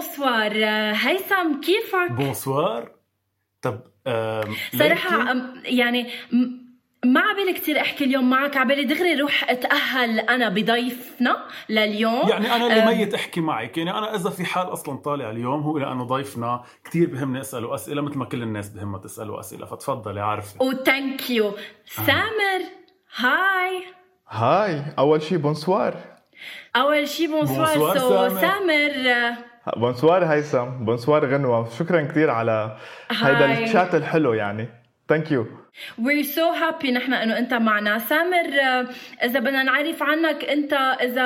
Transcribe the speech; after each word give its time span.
bonsoir 0.00 0.52
هيثم 0.94 1.60
كيفك؟ 1.60 2.10
bonsoir 2.10 2.90
طب 3.62 3.80
صراحة 4.78 5.36
يعني 5.64 6.10
ما 7.04 7.20
عبالي 7.20 7.52
كتير 7.52 7.80
أحكي 7.80 8.04
اليوم 8.04 8.30
معك. 8.30 8.56
عبالي 8.56 8.84
دغري 8.84 9.14
روح 9.14 9.50
أتأهل 9.50 10.20
أنا 10.20 10.48
بضيفنا 10.48 11.44
لليوم. 11.68 12.28
يعني 12.28 12.54
أنا 12.56 12.66
اللي 12.66 12.96
ميت 12.96 13.14
أحكي 13.14 13.40
معك. 13.40 13.78
يعني 13.78 13.90
أنا 13.90 14.14
إذا 14.14 14.30
في 14.30 14.44
حال 14.44 14.72
أصلا 14.72 14.96
طالع 14.96 15.30
اليوم 15.30 15.62
هو 15.62 15.78
لأنه 15.78 16.04
ضيفنا 16.04 16.64
كثير 16.84 17.10
بهمني 17.10 17.40
أسأله 17.40 17.74
أسئلة 17.74 18.02
مثل 18.02 18.18
ما 18.18 18.24
كل 18.24 18.42
الناس 18.42 18.68
بهمها 18.68 19.00
تسأله 19.00 19.40
أسئلة. 19.40 19.66
فتفضلي 19.66 20.20
عارفة. 20.20 20.62
و 20.64 20.75
thank 20.75 21.30
you 21.30 21.56
سامر 21.84 22.60
هاي 23.16 23.82
هاي 24.28 24.82
أول 24.98 25.22
شي 25.22 25.36
bonsoir 25.36 25.96
أول 26.76 27.08
شي 27.08 27.26
bonsoir 27.26 27.78
bonsoir 27.78 27.98
so 27.98 28.08
سامر. 28.08 28.40
سامر 28.40 29.49
bonsoir 29.76 30.24
هيثم 30.24 30.64
bonsoir 30.64 31.26
غنوة. 31.26 31.68
شكرا 31.68 32.02
كثير 32.02 32.30
على 32.30 32.76
هيدا. 33.10 33.64
الشات 33.64 33.94
الحلو 33.94 34.32
يعني. 34.32 34.68
thank 35.08 35.32
you 35.32 35.46
we're 36.00 36.24
so 36.24 36.52
happy 36.62 36.90
نحن 36.90 37.14
إنه 37.14 37.38
أنت 37.38 37.54
معنا. 37.54 37.98
سامر 37.98 38.46
إذا 39.24 39.40
بدنا 39.40 39.62
نعرف 39.62 40.02
عنك 40.02 40.44
أنت 40.44 40.72
إذا 41.02 41.24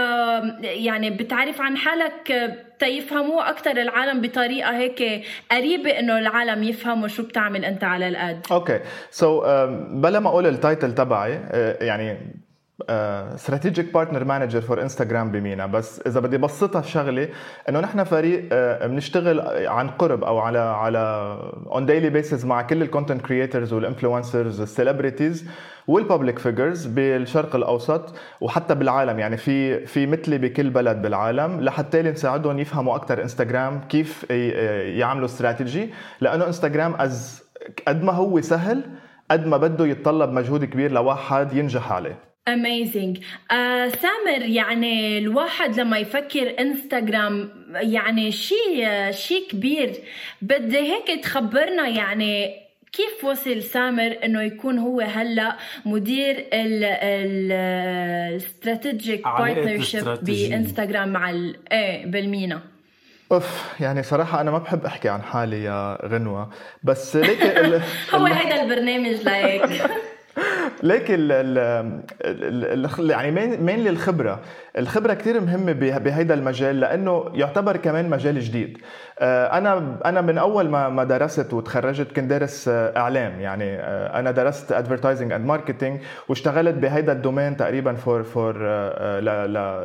يعني 0.61 1.11
بتعرف 1.11 1.61
عن 1.61 1.77
حالك 1.77 2.55
تيفهموا 2.79 3.51
أكثر 3.51 3.71
العالم 3.71 4.21
بطريقة 4.21 4.77
هيك 4.77 5.25
قريبة 5.51 5.91
إنه 5.99 6.19
العالم 6.19 6.63
يفهموا 6.63 7.09
شو 7.09 7.23
بتعمل 7.23 7.65
أنت 7.65 7.85
على 7.85 8.09
القد 8.09 8.47
okay 8.53 8.81
so 9.11 9.41
بلا 9.91 10.21
ما 10.21 10.29
أقول 10.29 10.47
ال 10.47 10.55
title 10.55 10.95
تبعي 10.95 11.41
آه، 11.51 11.85
يعني 11.85 12.19
strategic 12.89 13.95
partner 13.95 14.25
manager 14.25 14.61
for 14.61 14.83
انستغرام 14.83 15.33
بمينا. 15.33 15.67
بس 15.67 16.01
إذا 16.07 16.21
بدي 16.21 16.39
بسطها 16.39 16.81
الشغله 16.81 17.29
إنه 17.69 17.81
نحن 17.81 18.05
فريق 18.05 18.49
آه، 18.53 18.87
بنشتغل 18.87 19.41
عن 19.69 19.89
قرب 19.89 20.25
أو 20.25 20.39
على 20.39 20.59
على 20.59 20.99
on 21.73 21.87
daily 21.87 22.11
basis 22.11 22.45
مع 22.47 22.63
كل 22.63 22.83
الكونتنت 22.83 23.21
كرييترز 23.27 23.73
والانفلونسرز 23.73 24.61
السليبرتيز 24.61 25.49
والببليك 25.87 26.39
فيجرز 26.39 26.87
بالشرق 26.87 27.57
الأوسط 27.57 28.15
وحتى 28.41 28.75
بالعالم. 28.75 29.19
يعني 29.19 29.37
في 29.37 29.87
في 29.87 30.07
مثلي 30.07 30.39
بكل 30.39 30.71
بلد 30.71 31.03
بالعالم 31.03 31.61
لحتى 31.61 32.03
نساعدهم 32.03 32.59
يفهموا 32.59 32.97
أكثر 32.97 33.23
انستغرام 33.23 33.81
كيف 33.89 34.27
ي- 34.31 34.49
يعملوا 34.99 35.25
استراتيجي 35.27 35.91
لأنه 36.21 36.47
انستغرام 36.47 36.95
is 36.99 37.43
قد 37.89 38.03
ما 38.03 38.13
هو 38.13 38.41
سهل 38.41 38.83
قد 39.31 39.47
ما 39.47 39.57
بده 39.57 39.87
يتطلب 39.87 40.31
مجهود 40.33 40.65
كبير 40.65 40.93
لواحد 40.93 41.53
ينجح 41.53 41.93
عليه. 41.93 42.34
Amazing. 42.51 43.19
آه 43.53 43.89
سامر 43.89 44.43
يعني 44.43 45.19
الواحد 45.19 45.81
لما 45.81 45.99
يفكر 45.99 46.55
انستغرام 46.61 47.51
يعني 47.75 48.33
شيء 48.33 49.11
شيء 49.11 49.49
كبير. 49.51 49.93
بدي 50.43 50.79
هيك 50.79 51.25
تخبرنا 51.25 51.89
يعني 51.89 52.65
كيف 52.93 53.25
وصل 53.25 53.63
سامر 53.63 54.17
إنه 54.25 54.43
يكون 54.43 54.79
هو 54.79 55.01
هلأ 55.01 55.57
مدير 55.87 56.47
ال 56.53 56.80
strategic 56.80 59.27
علاقة 59.27 59.45
partnership 59.55 60.01
الاستراتيجية. 60.01 60.49
بإنستغرام 60.57 61.09
مع 61.09 61.31
ال- 61.31 61.57
إيه 61.73 62.07
بالمينا. 62.07 62.61
أوف 63.33 63.75
يعني 63.81 64.03
صراحة 64.03 64.41
أنا 64.41 64.51
ما 64.51 64.59
بحب 64.59 64.85
أحكي 64.85 65.09
عن 65.09 65.23
حالي 65.23 65.65
يا 65.65 65.99
غنوة 66.07 66.51
بس 66.83 67.17
ليك 67.17 67.43
ال... 67.59 67.83
هو 68.15 68.25
هيدا 68.27 68.63
البرنامج 68.63 69.23
لهيك. 69.23 69.63
ليك 70.83 71.05
ال 71.11 71.33
ال 72.23 73.11
يعني 73.11 73.31
مين 73.57 73.87
الخبرة 74.77 75.15
كتير 75.15 75.41
مهمة 75.41 75.73
به- 75.73 75.99
بهيدا 75.99 76.35
المجال 76.35 76.81
لأنه 76.81 77.25
يعتبر 77.35 77.77
كمان 77.77 78.11
مجال 78.11 78.41
جديد. 78.41 78.79
آه، 79.19 79.59
أنا 79.59 79.97
أنا 80.05 80.21
من 80.21 80.39
أول 80.39 80.69
ما 80.69 80.89
ما 80.89 81.05
درست 81.05 81.53
وتخرجت 81.55 82.13
كنت 82.17 82.31
دارس 82.31 82.69
إعلام 82.69 83.41
يعني 83.41 83.75
آه، 83.81 84.19
أنا 84.19 84.31
درست 84.31 84.73
advertising 84.73 85.33
and 85.33 85.47
marketing 85.47 86.01
واشتغلت 86.29 86.75
بهيدا 86.75 87.13
ال 87.13 87.18
domaine 87.18 87.57
تقريبا 87.57 87.95
for 87.95 88.23
for 88.23 88.55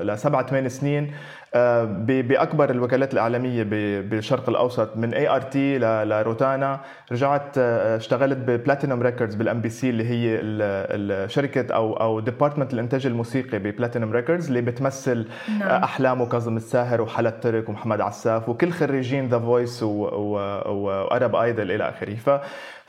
لسبع 0.04 0.42
ثمان 0.44 0.70
سنين 0.70 1.04
آه، 1.04 1.12
ب- 1.12 1.12
بأكبر 1.54 2.70
الوكالات 2.70 3.14
الاعلاميه 3.14 3.64
بالشرق 4.02 4.50
الأوسط 4.50 4.98
من 4.98 5.14
اي 5.14 5.30
ار 5.30 5.42
تي 5.42 5.78
لروتانا 5.78 6.80
رجعت 7.12 7.58
آه، 7.58 7.98
اشتغلت 7.98 8.38
ببلاتينوم 8.38 9.02
ريكوردز 9.02 9.36
بالام 9.36 9.62
بي 9.62 9.70
سي 9.70 9.90
اللي 9.90 10.04
هي 10.10 10.36
ال- 10.36 11.12
الشركة 11.26 11.74
أو 11.76 11.94
أو 11.94 12.20
department 12.20 12.74
الإنتاج 12.74 13.06
الموسيقي 13.06 13.60
ببلاتينوم 13.60 14.12
ريكوردز 14.12 14.48
اللي 14.48 14.62
بتمثل 14.62 15.28
نعم. 15.60 15.70
آه، 15.70 15.84
أحلام 15.84 16.22
وكاظم 16.22 16.58
الساهر 16.58 17.02
وحلا 17.02 17.30
الترك 17.30 17.70
ومحمد 17.70 18.02
عساف 18.02 18.50
وكل 18.50 18.72
خريجين 18.72 19.28
ذا 19.28 19.40
فويس 19.40 19.84
وأرب 19.84 21.36
ايدل 21.36 21.72
إلى 21.72 21.90
آخره 21.90 22.16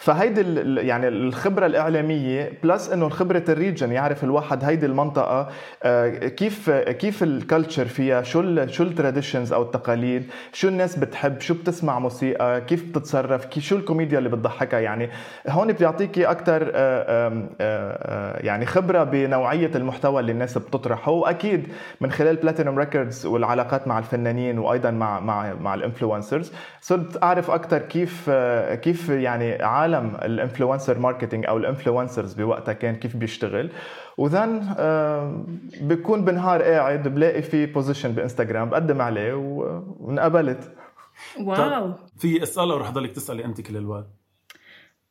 فهيدي 0.00 0.40
يعني 0.86 1.08
الخبرة 1.08 1.66
الإعلامية 1.66 2.52
plus 2.62 2.90
إنه 2.90 3.08
خبره 3.08 3.44
ال 3.48 3.54
region 3.54 3.92
يعرف 3.92 4.24
الواحد 4.24 4.64
هيدي 4.64 4.86
المنطقة 4.86 5.48
آه، 5.82 6.08
كيف 6.28 6.70
كيف 6.70 7.22
ال 7.22 7.30
culture 7.30 7.84
فيها 7.84 8.22
شو 8.22 8.40
ال 8.40 8.74
شو 8.74 8.82
ال 8.82 8.89
traditions 8.89 9.52
أو 9.52 9.62
التقاليد 9.62 10.30
شو 10.52 10.68
الناس 10.68 10.96
بتحب 10.96 11.40
شو 11.40 11.54
بتسمع 11.54 11.98
موسيقى 11.98 12.60
كيف 12.60 12.88
بتتصرف 12.88 13.44
كيف 13.44 13.64
شو 13.64 13.76
الكوميديا 13.76 14.18
اللي 14.18 14.28
بتضحكها 14.28 14.80
يعني 14.80 15.10
هون 15.48 15.72
بيعطيكي 15.72 16.24
أكثر 16.24 16.72
يعني 18.44 18.66
خبرة 18.66 19.04
بنوعية 19.04 19.70
المحتوى 19.74 20.20
اللي 20.20 20.32
الناس 20.32 20.58
بتطرحه. 20.58 21.12
وأكيد 21.12 21.68
من 22.00 22.10
خلال 22.10 22.36
بلاتينوم 22.36 22.78
ريكوردز 22.78 23.26
والعلاقات 23.26 23.88
مع 23.88 23.98
الفنانين 23.98 24.58
وأيضا 24.58 24.90
مع 24.90 25.20
مع 25.20 25.54
مع 25.54 25.74
ال 25.74 25.81
influencers 25.81 26.52
صرت 26.80 27.22
أعرف 27.22 27.50
أكثر 27.50 27.78
كيف 27.78 28.26
آه، 28.28 28.74
كيف 28.74 29.08
يعني 29.08 29.62
عالم 29.62 29.89
ال 29.98 30.07
influencer 30.07 30.98
marketing 30.98 31.46
أو 31.46 31.56
ال 31.56 31.63
influencers 31.63 32.34
بوقتها 32.34 32.72
كان 32.72 32.96
كيف 32.96 33.16
بيشتغل. 33.16 33.70
و 34.18 34.27
then 34.27 34.60
بكون 35.80 36.24
بنهار 36.24 36.62
قاعد 36.62 37.08
بلاقي 37.08 37.42
في 37.42 37.66
position 37.66 38.12
بإنستغرام 38.12 38.70
بقدم 38.70 39.02
عليه 39.02 39.34
و- 39.34 39.82
وانقبلت. 40.00 40.72
wow. 41.40 41.92
في 42.18 42.42
أسئلة 42.42 42.74
ورح 42.74 42.90
ضلك 42.90 43.12
تسألي 43.12 43.44
أنت 43.44 43.60
كل 43.60 43.76
الوقت. 43.76 44.19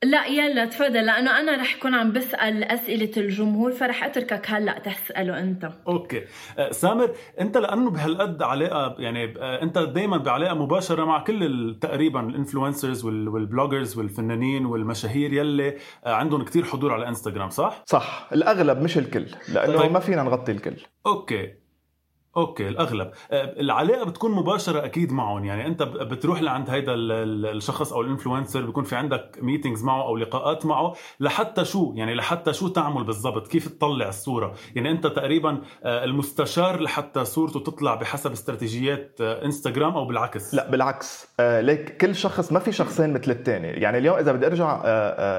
لا 0.03 0.25
يلا 0.25 0.65
تفضل 0.65 1.05
لأنه 1.05 1.39
أنا 1.39 1.55
رح 1.55 1.75
اكون 1.75 1.95
عم 1.95 2.11
بسأل 2.11 2.63
أسئلة 2.63 3.11
الجمهور 3.17 3.71
فرح 3.71 4.03
أتركك 4.03 4.49
هلأ 4.49 4.79
تسأله 4.79 5.39
أنت. 5.39 5.71
okay. 5.87 6.23
آه، 6.57 6.71
سامر 6.71 7.11
أنت 7.39 7.57
لأنه 7.57 7.91
بهالقد 7.91 8.43
علاقه 8.43 8.95
يعني 8.99 9.33
آه، 9.39 9.61
أنت 9.61 9.77
دائما 9.77 10.17
بعلاقة 10.17 10.55
مباشرة 10.55 11.05
مع 11.05 11.23
كل 11.23 11.77
تقريبا 11.81 12.19
ال 12.19 12.26
influencers 12.26 13.05
وال 13.05 13.24
bloggers 13.24 13.97
والفنانين 13.97 14.65
والمشاهير 14.65 15.33
يلي 15.33 15.77
آه، 16.05 16.13
عندهم 16.13 16.43
كتير 16.43 16.63
حضور 16.65 16.93
على 16.93 17.07
انستغرام 17.07 17.49
صح؟ 17.49 17.83
صح. 17.85 18.29
الأغلب 18.33 18.81
مش 18.81 18.97
الكل 18.97 19.25
لأنه 19.53 19.77
طيب. 19.77 19.91
ما 19.91 19.99
فينا 19.99 20.23
نغطي 20.23 20.51
الكل. 20.51 20.75
okay. 21.05 21.58
okay 22.39 22.67
الأغلب. 22.67 23.11
آه، 23.31 23.59
العلاقة 23.59 24.05
بتكون 24.05 24.31
مباشرة 24.31 24.85
أكيد 24.85 25.11
معهم. 25.11 25.45
يعني 25.45 25.67
أنت 25.67 25.83
بتروح 25.83 26.41
لعند 26.41 26.69
هيدا 26.69 26.93
الشخص 26.95 27.93
أو 27.93 28.01
ال 28.01 28.07
influencer 28.07 28.65
بيكون 28.65 28.83
في 28.83 28.95
عندك 28.95 29.39
meetings 29.41 29.83
معه 29.83 30.03
أو 30.03 30.17
لقاءات 30.17 30.65
معه 30.65 30.93
لحتى 31.19 31.65
شو؟ 31.65 31.93
يعني 31.95 32.15
لحتى 32.15 32.53
شو 32.53 32.67
تعمل 32.67 33.03
بالضبط؟ 33.03 33.47
كيف 33.47 33.67
تطلع 33.67 34.09
الصورة؟ 34.09 34.53
يعني 34.75 34.91
أنت 34.91 35.07
تقريبا 35.07 35.61
آه، 35.83 36.03
المستشار 36.03 36.81
لحتى 36.81 37.25
صورته 37.25 37.59
تطلع 37.59 37.95
بحسب 37.95 38.31
استراتيجيات 38.31 39.17
آه، 39.21 39.45
إنستغرام 39.45 39.93
أو 39.93 40.05
بالعكس. 40.05 40.53
لا 40.53 40.69
بالعكس. 40.69 41.29
ليك 41.39 41.97
كل 41.97 42.15
شخص 42.15 42.51
ما 42.51 42.59
في 42.59 42.71
شخصين 42.71 43.13
مثل 43.13 43.31
الثاني 43.31 43.67
يعني 43.67 43.97
اليوم 43.97 44.17
إذا 44.17 44.31
بدي 44.31 44.45
أرجع 44.45 44.83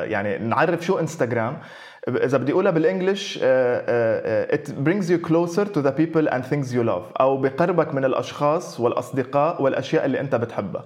يعني 0.04 0.38
نعرف 0.38 0.86
شو 0.86 0.98
إنستغرام 0.98 1.60
إذا 2.08 2.38
بدي 2.38 2.52
أقولها 2.52 2.70
بال 2.72 2.87
English 2.87 3.38
uh, 3.38 3.40
uh, 3.40 3.44
uh, 3.44 4.56
it 4.56 4.84
brings 4.84 5.10
you 5.10 5.18
closer 5.28 5.64
to 5.64 5.82
the 5.82 5.92
people 5.92 6.28
and 6.28 6.44
things 6.44 6.72
you 6.72 6.82
love 6.84 7.12
أو 7.20 7.36
بقربك 7.36 7.94
من 7.94 8.04
الأشخاص 8.04 8.80
والأصدقاء 8.80 9.62
والأشياء 9.62 10.04
اللي 10.04 10.20
أنت 10.20 10.34
بتحبها. 10.34 10.84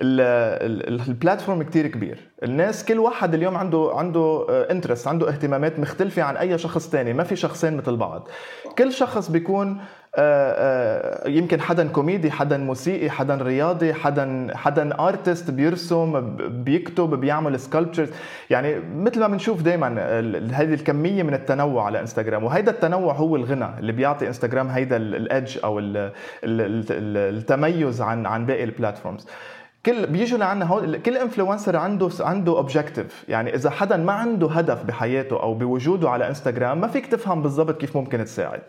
ال 0.00 0.18
platform 0.18 1.62
كتير 1.62 1.86
كبير. 1.86 2.30
الناس 2.42 2.84
كل 2.84 2.98
واحد 2.98 3.34
اليوم 3.34 3.56
عنده 3.56 3.90
عنده 3.94 4.46
interest 4.70 5.08
عنده 5.08 5.28
اهتمامات 5.28 5.78
مختلفة 5.78 6.22
عن 6.22 6.36
أي 6.36 6.58
شخص 6.58 6.88
تاني 6.90 7.12
ما 7.12 7.24
في 7.24 7.36
شخصين 7.36 7.76
مثل 7.76 7.96
بعض. 7.96 8.28
كل 8.78 8.92
شخص 8.92 9.30
بيكون 9.30 9.68
آه، 9.68 9.80
آه، 9.80 9.86
يمكن 11.26 11.60
حدا 11.60 11.88
كوميدي 11.88 12.30
حدا 12.30 12.56
موسيقي 12.56 13.10
حدا 13.10 13.34
رياضي 13.34 13.94
حدا 13.94 14.46
حدا 14.54 15.00
artist 15.00 15.50
بيرسم 15.50 16.36
بيكتب 16.64 17.14
بيعمل 17.20 17.60
sculptures 17.60 18.08
يعني 18.50 18.80
مثل 18.96 19.20
ما 19.20 19.28
بنشوف 19.28 19.62
دائما 19.62 19.88
هذه 20.52 20.74
الكمية 20.74 21.22
من 21.22 21.34
التنوع 21.34 21.86
على 21.86 22.00
انستغرام 22.00 22.44
وهيدا 22.44 22.70
التنوع 22.70 23.14
هو 23.14 23.36
الغنى 23.36 23.78
اللي 23.78 23.92
بيعطي 23.92 24.26
انستغرام 24.28 24.68
هيدا 24.68 24.96
ال 24.96 25.08
edge 25.08 25.58
أو 25.64 25.80
التميز 26.44 28.00
عن 28.02 28.26
عن 28.26 28.46
باقي 28.46 28.64
ال 28.64 28.70
platforms 28.70 29.26
كل 29.86 30.06
بيجوا 30.06 30.38
لعنا 30.38 30.64
هول 30.64 30.96
كل 30.96 31.16
influencer 31.16 31.76
عنده 31.76 32.08
عنده 32.20 32.52
objective 32.52 33.24
يعني 33.28 33.54
إذا 33.54 33.70
حدا 33.70 33.96
ما 33.96 34.12
عنده 34.12 34.50
هدف 34.50 34.82
بحياته 34.82 35.42
أو 35.42 35.54
بوجوده 35.54 36.10
على 36.10 36.28
انستغرام 36.28 36.80
ما 36.80 36.88
فيك 36.88 37.06
تفهم 37.06 37.42
بالضبط 37.42 37.80
كيف 37.80 37.96
ممكن 37.96 38.24
تساعد. 38.24 38.60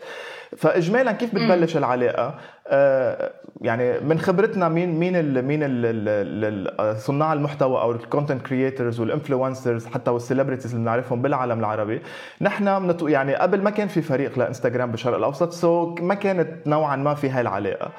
فاجمالا 0.56 1.12
كيف 1.12 1.34
بتبلش 1.34 1.76
العلاقة؟ 1.76 2.34
آه 2.68 3.30
يعني 3.60 4.00
من 4.00 4.18
خبرتنا 4.18 4.68
مين 4.68 4.98
مين 4.98 5.16
ال 5.16 5.44
مين 5.44 5.60
ال 5.62 6.96
صناع 6.98 7.32
المحتوى 7.32 7.80
أو 7.80 7.92
ال 7.92 7.99
content 7.99 8.46
creators 8.46 9.00
وال 9.00 9.13
influencers 9.13 9.86
حتى 9.86 10.10
وال 10.10 10.19
celebrities 10.19 10.70
اللي 10.70 10.84
بنعرفهم 10.84 11.22
بالعالم 11.22 11.58
العربي. 11.58 12.02
نحن 12.40 12.94
يعني 13.02 13.34
قبل 13.34 13.62
ما 13.62 13.70
كان 13.70 13.88
في 13.88 14.02
فريق 14.02 14.38
لإنستغرام 14.38 14.90
بالشرق 14.90 15.16
الأوسط 15.16 15.52
so 15.52 15.94
ما 15.94 16.14
كانت 16.14 16.66
نوعا 16.66 16.96
ما 16.96 17.14
في 17.14 17.30
هاي 17.30 17.40
العلاقة. 17.40 17.90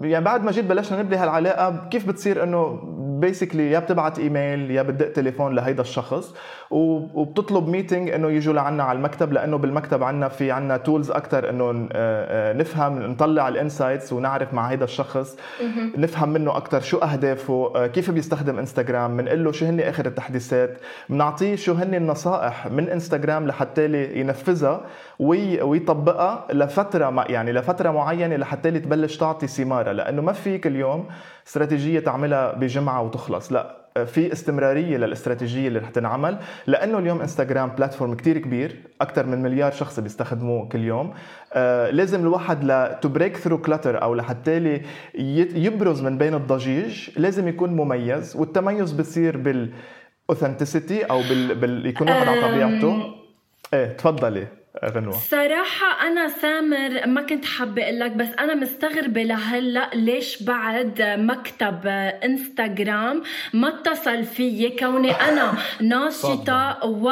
يعني 0.00 0.24
بعد 0.24 0.44
ما 0.44 0.50
جيت 0.50 0.64
بلشنا 0.64 1.02
نبني 1.02 1.16
هالعلاقة 1.16 1.88
كيف 1.90 2.08
بتصير 2.08 2.42
إنه 2.42 2.80
basically 3.20 3.70
يا 3.70 3.78
بتبعت 3.78 4.18
إيميل 4.18 4.70
يا 4.70 4.82
بتدق 4.82 5.12
تليفون 5.12 5.54
لهيدا 5.54 5.82
الشخص 5.82 6.34
وبتطلب 6.70 7.68
meeting 7.68 8.10
إنه 8.10 8.30
يجوا 8.30 8.54
لعنا 8.54 8.82
على 8.82 8.96
المكتب 8.96 9.32
لأنه 9.32 9.58
بالمكتب 9.58 10.02
عنا 10.02 10.28
في 10.28 10.50
عنا 10.50 10.76
tools 10.76 11.10
أكثر 11.10 11.50
إنه 11.50 11.88
نفهم 12.52 13.02
نطلع 13.02 13.48
ال 13.48 13.55
insights 13.55 14.12
ونعرف 14.12 14.54
مع 14.54 14.66
هيدا 14.66 14.84
الشخص 14.84 15.36
نفهم 15.96 16.28
منه 16.28 16.56
أكثر 16.56 16.80
شو 16.80 16.98
أهدافه 16.98 17.86
كيف 17.86 18.10
بيستخدم 18.10 18.58
انستغرام 18.58 19.16
بنقول 19.16 19.44
له 19.44 19.52
شو 19.52 19.66
هن 19.66 19.80
آخر 19.80 20.06
التحديثات 20.06 20.78
بنعطيه 21.08 21.56
شو 21.56 21.72
هن 21.72 21.94
النصائح 21.94 22.66
من 22.66 22.88
انستغرام 22.88 23.46
لحتى 23.46 23.86
ينفذها 24.20 24.80
ويطبقها 25.18 26.46
لفترة 26.52 27.24
يعني 27.28 27.52
لفترة 27.52 27.90
معينة 27.90 28.36
لحتى 28.36 28.70
تبلش 28.70 29.16
تعطي 29.16 29.46
ثمارها. 29.46 29.92
لأنه 29.92 30.22
ما 30.22 30.32
فيك 30.32 30.66
اليوم 30.66 31.08
استراتيجية 31.46 32.00
تعملها 32.00 32.52
بجمعة 32.52 33.02
وتخلص. 33.02 33.52
لا 33.52 33.86
في 34.06 34.32
استمرارية 34.32 34.96
للاستراتيجية 34.96 35.68
اللي 35.68 35.78
رح 35.78 35.90
تنعمل. 35.90 36.38
لأنه 36.66 36.98
اليوم 36.98 37.20
انستغرام 37.20 37.68
platform 37.68 38.14
كتير 38.14 38.38
كبير 38.38 38.76
أكثر 39.00 39.26
من 39.26 39.42
مليار 39.42 39.72
شخص 39.72 40.00
بيستخدموه 40.00 40.68
كل 40.68 40.84
يوم. 40.84 41.14
آه 41.52 41.90
لازم 41.90 42.20
الواحد 42.20 42.64
ل 42.64 43.00
to 43.00 43.08
break 43.08 43.36
through 43.36 43.58
clutter 43.58 44.02
أو 44.02 44.14
لحتى 44.14 44.80
يبرز 45.54 46.02
من 46.02 46.18
بين 46.18 46.34
الضجيج 46.34 47.10
لازم 47.16 47.48
يكون 47.48 47.70
مميز. 47.70 48.36
والتميز 48.36 48.92
بصير 48.92 49.36
بال 49.36 49.70
authenticity 50.30 51.04
أو 51.04 51.20
بال, 51.20 51.54
بال... 51.54 51.86
يكون 51.86 52.08
واحد 52.08 52.28
على 52.28 52.42
طبيعته. 52.42 53.02
إيه 53.74 53.86
تفضلي. 53.86 54.46
غنوة 54.84 55.12
صراحة 55.12 56.06
أنا 56.06 56.28
سامر 56.28 57.06
ما 57.06 57.22
كنت 57.22 57.44
حابة 57.44 57.82
أقول 57.82 58.00
لك 58.00 58.10
بس 58.10 58.28
أنا 58.38 58.54
مستغربة 58.54 59.22
لهلأ 59.22 59.90
ليش 59.94 60.42
بعد 60.42 61.02
مكتب 61.02 61.86
إنستغرام 62.24 63.22
ما 63.54 63.68
اتصل 63.68 64.24
فيي 64.24 64.70
كوني 64.70 65.10
أنا 65.10 65.52
ناشطة 65.80 66.84
و 66.84 67.10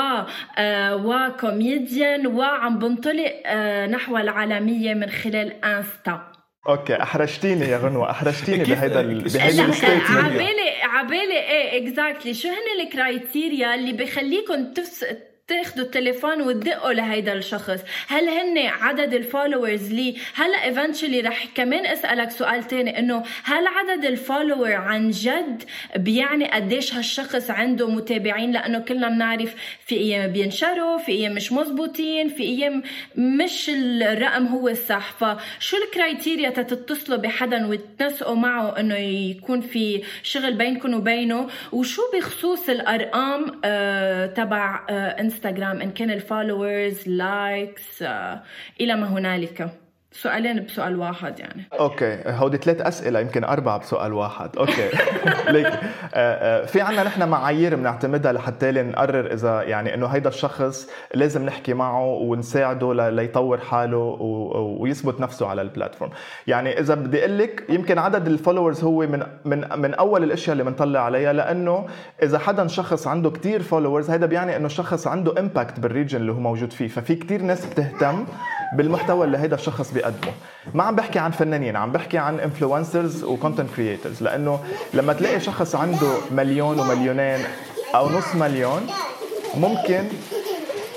آه، 0.59 0.97
وكوميديان 0.97 2.27
وعم 2.27 2.79
بنطلق 2.79 3.43
آه، 3.47 3.87
نحو 3.87 4.17
العالمية 4.17 4.95
من 4.95 5.11
خلال 5.11 5.65
إنستا. 5.65 6.33
okay 6.69 7.03
أحرجتيني 7.03 7.65
يا 7.69 7.79
غنوة 7.79 8.11
أحرجتيني 8.11 8.65
بهيدا 8.65 9.03
بهيدا 9.03 9.65
ال 9.65 9.69
statement 9.69 10.11
عبالي 10.11 10.71
عبالي 10.83 11.39
إيه 11.39 11.83
اكزاكتلي 11.83 12.35
شو 12.35 12.49
هن 12.49 12.81
ال 12.87 12.97
criteria 12.97 13.75
اللي 13.75 13.93
بخليكم 13.93 14.73
تفس 14.73 15.05
تاخذوا 15.49 15.85
التليفون 15.85 16.43
وتدقوا 16.43 16.93
لهيدا 16.93 17.33
الشخص. 17.33 17.81
هل 18.09 18.29
هن 18.29 18.59
عدد 18.59 19.15
ال 19.15 19.23
followers 19.23 19.93
لي؟ 19.93 20.17
هلأ 20.35 20.65
eventually 20.65 21.21
رح 21.21 21.47
كمان 21.55 21.87
أسألك 21.87 22.31
سؤال 22.31 22.65
تاني 22.65 22.99
إنه 22.99 23.23
هل 23.45 23.67
عدد 23.67 24.05
ال 24.05 24.12
follower 24.12 24.73
عن 24.73 25.11
جد 25.11 25.63
بيعني 25.97 26.51
قديش 26.51 26.95
هالشخص 26.95 27.51
عنده 27.51 27.89
متابعين؟ 27.91 28.53
لأنه 28.53 28.79
كلنا 28.79 29.09
بنعرف 29.09 29.55
في 29.87 29.97
أيام 29.97 30.33
بينشروا 30.33 30.99
في 30.99 31.13
أيام 31.13 31.35
مش 31.35 31.53
مزبوطين 31.53 32.29
في 32.29 32.43
أيام 32.43 32.83
مش 33.17 33.71
الرقم 33.75 34.47
هو 34.47 34.69
الصح. 34.69 35.13
فشو 35.13 35.77
ال 35.77 35.85
criteria 35.85 36.51
تتصلوا 36.51 37.19
بحدا 37.19 37.67
وتنسقوا 37.67 38.37
معه 38.37 38.81
إنه 38.81 38.97
يكون 38.97 39.61
في 39.61 40.03
شغل 40.23 40.53
بينكم 40.53 40.95
وبينه؟ 40.95 41.49
وشو 41.73 42.03
بخصوص 42.15 42.69
الأرقام 42.69 43.61
آه 43.65 44.27
تبع 44.27 44.87
آه 44.91 45.21
انستغرام 45.35 45.81
ان 45.81 45.91
كان 45.91 46.11
ال 46.11 46.21
followers 46.21 47.09
likes 47.09 48.03
إلى 48.81 48.97
ما 48.97 49.07
هنالك. 49.07 49.84
سؤالين 50.15 50.65
بسؤال 50.65 50.97
واحد 50.97 51.41
يعني. 51.41 51.69
okay 51.81 52.19
هودي 52.27 52.57
ثلاث 52.57 52.81
أسئلة 52.81 53.21
يمكن 53.21 53.45
أربعة 53.45 53.79
بسؤال 53.79 54.13
واحد. 54.13 54.57
okay. 54.57 54.89
ليك 55.55 55.67
آه، 55.67 55.81
آه، 56.15 56.67
في 56.67 56.81
عنا 56.81 57.03
نحن 57.03 57.29
معايير 57.29 57.77
بنعتمدها 57.77 58.33
لحتى 58.33 58.73
نقرر 58.73 59.33
إذا 59.33 59.63
يعني 59.63 59.95
إنه 59.95 60.07
هيدا 60.07 60.29
الشخص 60.29 60.91
لازم 61.15 61.47
نحكي 61.47 61.75
معه 61.75 62.05
ونساعده 62.05 63.11
ليطور 63.11 63.59
حاله 63.59 64.17
ويثبت 64.81 65.21
نفسه 65.21 65.47
على 65.47 65.63
ال 65.63 65.68
platform. 65.68 66.11
يعني 66.47 66.81
إذا 66.81 66.95
بدي 66.95 67.21
أقول 67.21 67.39
لك 67.39 67.65
يمكن 67.69 67.99
عدد 67.99 68.27
ال 68.27 68.33
followers 68.33 68.85
هو 68.85 69.07
من 69.07 69.23
من 69.45 69.79
من 69.79 69.95
أول 69.95 70.23
الأشياء 70.23 70.53
اللي 70.53 70.65
بنطلع 70.65 71.01
عليها 71.01 71.33
لأنه 71.33 71.87
إذا 72.23 72.39
حدا 72.39 72.67
شخص 72.67 73.07
عنده 73.07 73.31
كتير 73.31 73.63
followers 73.63 74.11
هيدا 74.11 74.27
بيعني 74.27 74.57
إنه 74.57 74.67
الشخص 74.67 75.07
عنده 75.07 75.41
impact 75.41 75.81
بال 75.81 75.91
region 75.91 76.21
اللي 76.21 76.33
هو 76.33 76.41
موجود 76.41 76.73
فيه. 76.73 76.89
ففي 76.89 77.15
كتير 77.15 77.43
ناس 77.43 77.67
بتهتم 77.67 78.27
بالمحتوى 78.73 79.27
اللي 79.27 79.39
هيدا 79.39 79.57
الشخص 79.57 79.91
بيقدمه. 79.91 80.33
ما 80.75 80.83
عم 80.85 80.97
بحكي 80.97 81.19
عن 81.19 81.31
فنانين 81.31 81.77
عم 81.77 81.93
بحكي 81.93 82.19
عن 82.19 82.41
influencers 82.41 83.25
و 83.25 83.31
content 83.31 83.71
creators 83.77 84.23
لأنه 84.23 84.61
لما 84.95 85.13
تلاقي 85.13 85.41
شخص 85.41 85.75
عنده 85.75 86.13
مليون 86.31 86.81
ومليونين 86.81 87.45
أو 87.95 88.09
نص 88.11 88.35
مليون 88.35 88.87
ممكن 89.55 90.05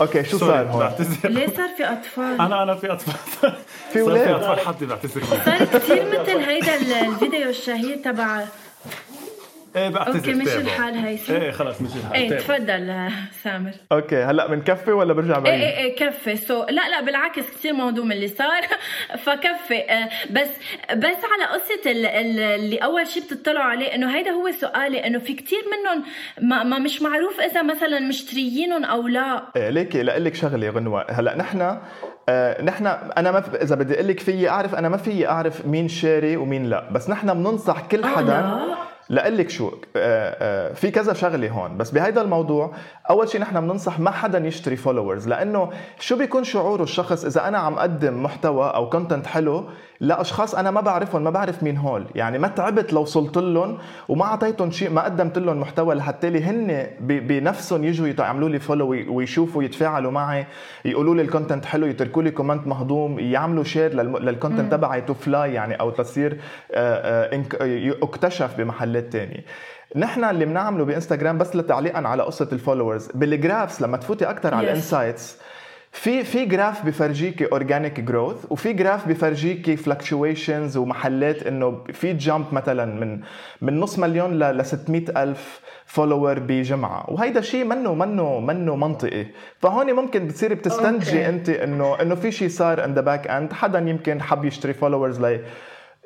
okay 0.02 0.24
شو 0.24 0.38
صار 0.38 0.68
هون؟ 0.68 0.92
ليه 1.24 1.48
صار 1.48 1.70
في 1.78 1.84
أطفال؟ 1.92 2.42
أنا 2.42 2.64
أنا 2.64 2.76
في 2.76 2.92
أطفال. 2.92 3.54
في 3.94 4.02
ولاد 4.02 4.28
في 4.28 4.36
أطفال 4.36 4.68
حد 4.68 4.84
بعتذر. 4.84 5.24
صار 5.46 5.66
كثير 5.66 6.06
مثل 6.22 6.38
هيدا 6.38 6.76
الفيديو 6.76 7.50
الشهير 7.50 7.98
تبع 7.98 8.44
إيه 9.76 9.90
بعتذر 9.90 10.16
okay 10.18 10.34
مش 10.34 10.48
الحال 10.48 10.96
هيثم 10.98 11.34
إيه 11.34 11.52
خلص 11.52 11.82
مش 11.82 11.90
الحال 11.96 12.14
إيه 12.16 12.30
تفضل 12.38 13.10
سامر. 13.44 13.72
okay 13.92 14.24
هلأ 14.24 14.48
بنكفي 14.48 14.92
ولا 14.92 15.14
برجع 15.14 15.40
بعيد؟ 15.40 15.62
إيه 15.62 15.78
إيه 15.78 15.78
إيه 15.78 15.96
كفي. 15.96 16.36
so 16.36 16.64
لا 16.64 16.90
لا 16.90 17.02
بالعكس 17.02 17.44
كثير 17.52 17.74
موضوع 17.74 18.06
من 18.06 18.12
اللي 18.12 18.28
صار 18.28 18.62
فكفي. 19.26 19.80
آه، 19.90 20.10
بس 20.32 20.48
بس 20.96 21.18
على 21.26 21.54
قصة 21.54 21.92
اللي 21.92 22.78
أول 22.78 23.08
شيء 23.08 23.24
بتطلعوا 23.24 23.66
عليه 23.72 23.96
إنه 23.96 24.16
هيدا 24.16 24.32
هو 24.32 24.52
سؤالي 24.52 25.08
إنه 25.08 25.20
في 25.20 25.34
كثير 25.34 25.60
منهم 25.72 26.04
ما, 26.50 26.64
ما 26.64 26.80
مش 26.80 27.02
معروف 27.02 27.40
إذا 27.42 27.62
مثلا 27.64 28.00
مشتريينهم 28.00 28.86
أو 28.86 29.08
لا. 29.08 29.44
إيه 29.56 29.70
ليكي 29.70 30.04
لك 30.04 30.36
شغلة 30.36 30.70
غنوة. 30.70 31.06
هلأ 31.10 31.36
نحن 31.38 31.78
آه 32.30 32.62
نحن 32.62 32.88
أنا 33.18 33.32
ما 33.32 33.44
إذا 33.62 33.76
بدي 33.76 33.94
أقول 33.96 34.08
لك 34.08 34.20
فيي 34.20 34.50
أعرف 34.50 34.76
أنا 34.76 34.90
ما 34.90 34.98
فيي 34.98 35.28
أعرف 35.28 35.66
مين 35.66 35.88
شاري 35.88 36.38
ومين 36.38 36.66
لا. 36.66 36.90
بس 36.92 37.10
نحن 37.10 37.34
بننصح 37.34 37.82
كل 37.82 38.04
آه، 38.04 38.08
حدا 38.08 38.40
آه 38.40 38.78
لقلك 39.10 39.50
شو 39.50 39.72
آه، 39.96 40.74
في 40.74 40.92
كذا 40.92 41.14
شغلة 41.14 41.50
هون 41.50 41.78
بس 41.78 41.92
بهيدا 41.92 42.22
الموضوع 42.22 42.74
أول 43.10 43.30
شيء 43.30 43.42
نحن 43.42 43.62
بننصح 43.62 44.00
ما 44.00 44.12
حدا 44.12 44.48
يشتري 44.48 44.76
followers 44.76 45.28
لأنه 45.28 45.70
شو 46.00 46.18
بيكون 46.18 46.44
شعوره 46.44 46.84
الشخص 46.84 47.26
إذا 47.26 47.48
أنا 47.48 47.58
عم 47.58 47.74
أقدم 47.74 48.24
محتوى 48.24 48.70
أو 48.70 48.90
content 48.90 49.28
حلو 49.28 49.70
لأشخاص 50.00 50.56
أنا 50.56 50.72
ما 50.72 50.82
بعرفهم 50.82 51.24
ما 51.24 51.30
بعرف 51.30 51.64
مين 51.64 51.78
هول. 51.78 52.06
يعني 52.16 52.40
ما 52.40 52.48
تعبت 52.48 52.94
لو 52.94 53.02
وصلت 53.02 53.38
لهم 53.38 53.78
وما 54.10 54.26
أعطيتهم 54.26 54.72
شيء 54.72 54.90
ما 54.90 55.04
قدمت 55.04 55.38
لهم 55.38 55.60
محتوى 55.60 55.96
لحتى 55.96 56.30
لي 56.30 56.44
هن 56.44 56.88
بنفسهم 57.00 57.84
يجوا 57.84 58.08
يعملوا 58.08 58.50
لي 58.50 58.60
follow 58.60 58.90
ويشوفوا 58.90 59.64
يتفاعلوا 59.64 60.12
معي 60.12 60.46
يقولوا 60.86 61.16
لي 61.16 61.22
ال 61.22 61.27
content 61.27 61.66
حلو 61.66 61.88
يتركوا 61.88 62.24
لي 62.24 62.32
comment 62.32 62.68
مهضوم 62.68 63.20
يعملوا 63.20 63.64
share 63.64 63.94
لل 63.94 64.11
content 64.11 64.72
تبعي 64.72 65.02
to 65.02 65.14
fly 65.14 65.54
يعني 65.54 65.76
أو 65.76 65.90
تصير 65.90 66.38
أكتشف 68.02 68.58
بمحلات 68.58 69.14
تانية 69.14 69.44
نحن 69.96 70.24
اللي 70.24 70.46
بنعمله 70.46 70.86
بإنستغرام 70.86 71.38
بس 71.38 71.56
لتعليقا 71.56 72.08
على 72.08 72.24
قصة 72.24 72.48
ال 72.52 72.57
followers 72.57 73.08
بال 73.16 73.32
graphs 73.32 73.82
لما 73.82 73.98
تفوتي 73.98 74.30
أكثر 74.30 74.54
على 74.54 74.72
ال 74.72 74.79
insights 74.79 75.38
في 75.98 76.24
في 76.24 76.46
graph 76.46 76.86
بفرجيكي 76.86 77.46
organic 77.46 78.00
growth 78.00 78.46
وفي 78.50 78.74
graph 78.74 79.08
بفرجيكي 79.08 79.76
fluctuations 79.76 80.78
ومحلات 80.78 81.48
إنه 81.48 81.84
في 81.94 82.14
jump 82.14 82.46
مثلا 82.52 82.86
من 82.86 83.20
من 83.62 83.80
نص 83.80 84.00
مليون 84.00 84.40
ل 84.40 84.66
600 84.66 85.24
ألف 85.24 85.62
follower 85.86 86.40
بجمعة. 86.40 87.06
وهيدا 87.10 87.42
شيء 87.42 87.66
منه 87.66 87.94
منه 87.94 88.40
منه 88.40 88.76
منطقي. 88.76 89.26
فهون 89.60 89.94
ممكن 89.94 90.28
بتصيري 90.28 90.56
بتستنتجي 90.56 91.24
okay. 91.24 91.28
أنت 91.28 91.50
إنه 91.50 92.02
إنه 92.02 92.16
في 92.16 92.32
شيء 92.32 92.50
صار 92.50 92.86
in 92.86 92.94
the 92.94 93.02
back 93.02 93.28
end 93.28 93.54
حدا 93.54 93.80
يمكن 93.80 94.22
حب 94.22 94.46
يشتري 94.46 94.74
followers 94.74 95.22
لي 95.22 95.42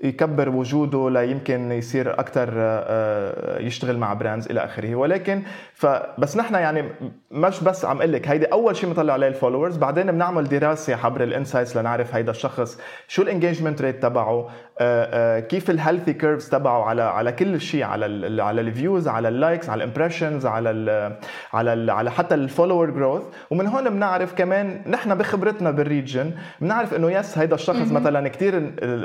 يكبر 0.04 0.50
وجوده 0.50 1.10
ليمكن 1.10 1.72
يصير 1.72 2.20
أكثر 2.20 2.50
آه، 2.50 2.84
آه، 2.88 3.60
يشتغل 3.60 3.98
مع 3.98 4.14
brands 4.14 4.48
إلى 4.50 4.66
آخره. 4.66 4.96
ولكن 4.96 5.44
فبس 5.82 6.38
نحن 6.38 6.54
يعني 6.54 6.84
مش 7.32 7.64
بس 7.64 7.86
عم 7.86 7.98
أقول 7.98 8.14
لك 8.14 8.28
هيدي 8.28 8.46
أول 8.46 8.76
شيء 8.76 8.90
بنطلع 8.90 9.14
عليه 9.14 9.28
ال 9.28 9.33
followers 9.33 9.78
بعدين 9.78 10.12
بنعمل 10.12 10.44
دراسة 10.44 11.06
عبر 11.06 11.24
ال 11.24 11.30
insights 11.30 11.78
لنعرف 11.78 12.16
هيدا 12.16 12.32
الشخص 12.32 12.78
شو 13.08 13.22
ال 13.22 13.27
engagement 13.27 13.82
rate 13.82 14.04
تبعه 14.04 14.50
آه، 14.80 15.40
كيف 15.40 15.70
ال 15.70 15.75
healthy 15.75 16.14
curves 16.14 16.50
تبعه 16.50 16.84
على 16.84 17.02
على 17.02 17.32
كل 17.32 17.62
شيء 17.62 17.84
على 17.84 18.06
ال 18.06 18.42
على 18.42 18.62
ال 18.62 18.70
views 18.70 19.08
على 19.08 19.28
ال 19.28 19.35
likes 19.35 19.70
على 19.70 19.84
ال 19.84 19.89
impressions 19.89 20.46
على 20.46 20.70
ال 20.70 21.18
على 21.54 21.74
ال 21.74 21.90
على 21.90 22.12
حتى 22.12 22.36
ال 22.36 22.42
follower 22.42 22.90
growth 22.90 23.24
ومن 23.52 23.68
هون 23.68 23.90
بنعرف 23.90 24.34
كمان 24.34 24.82
نحن 24.88 25.16
بخبرتنا 25.16 25.72
بال 25.72 25.87
region 25.87 26.32
بنعرف 26.62 26.94
إنه 26.94 27.12
yes 27.12 27.38
هيدا 27.38 27.56
الشخص 27.56 27.92
مثلا 27.92 28.28
كثير 28.28 28.60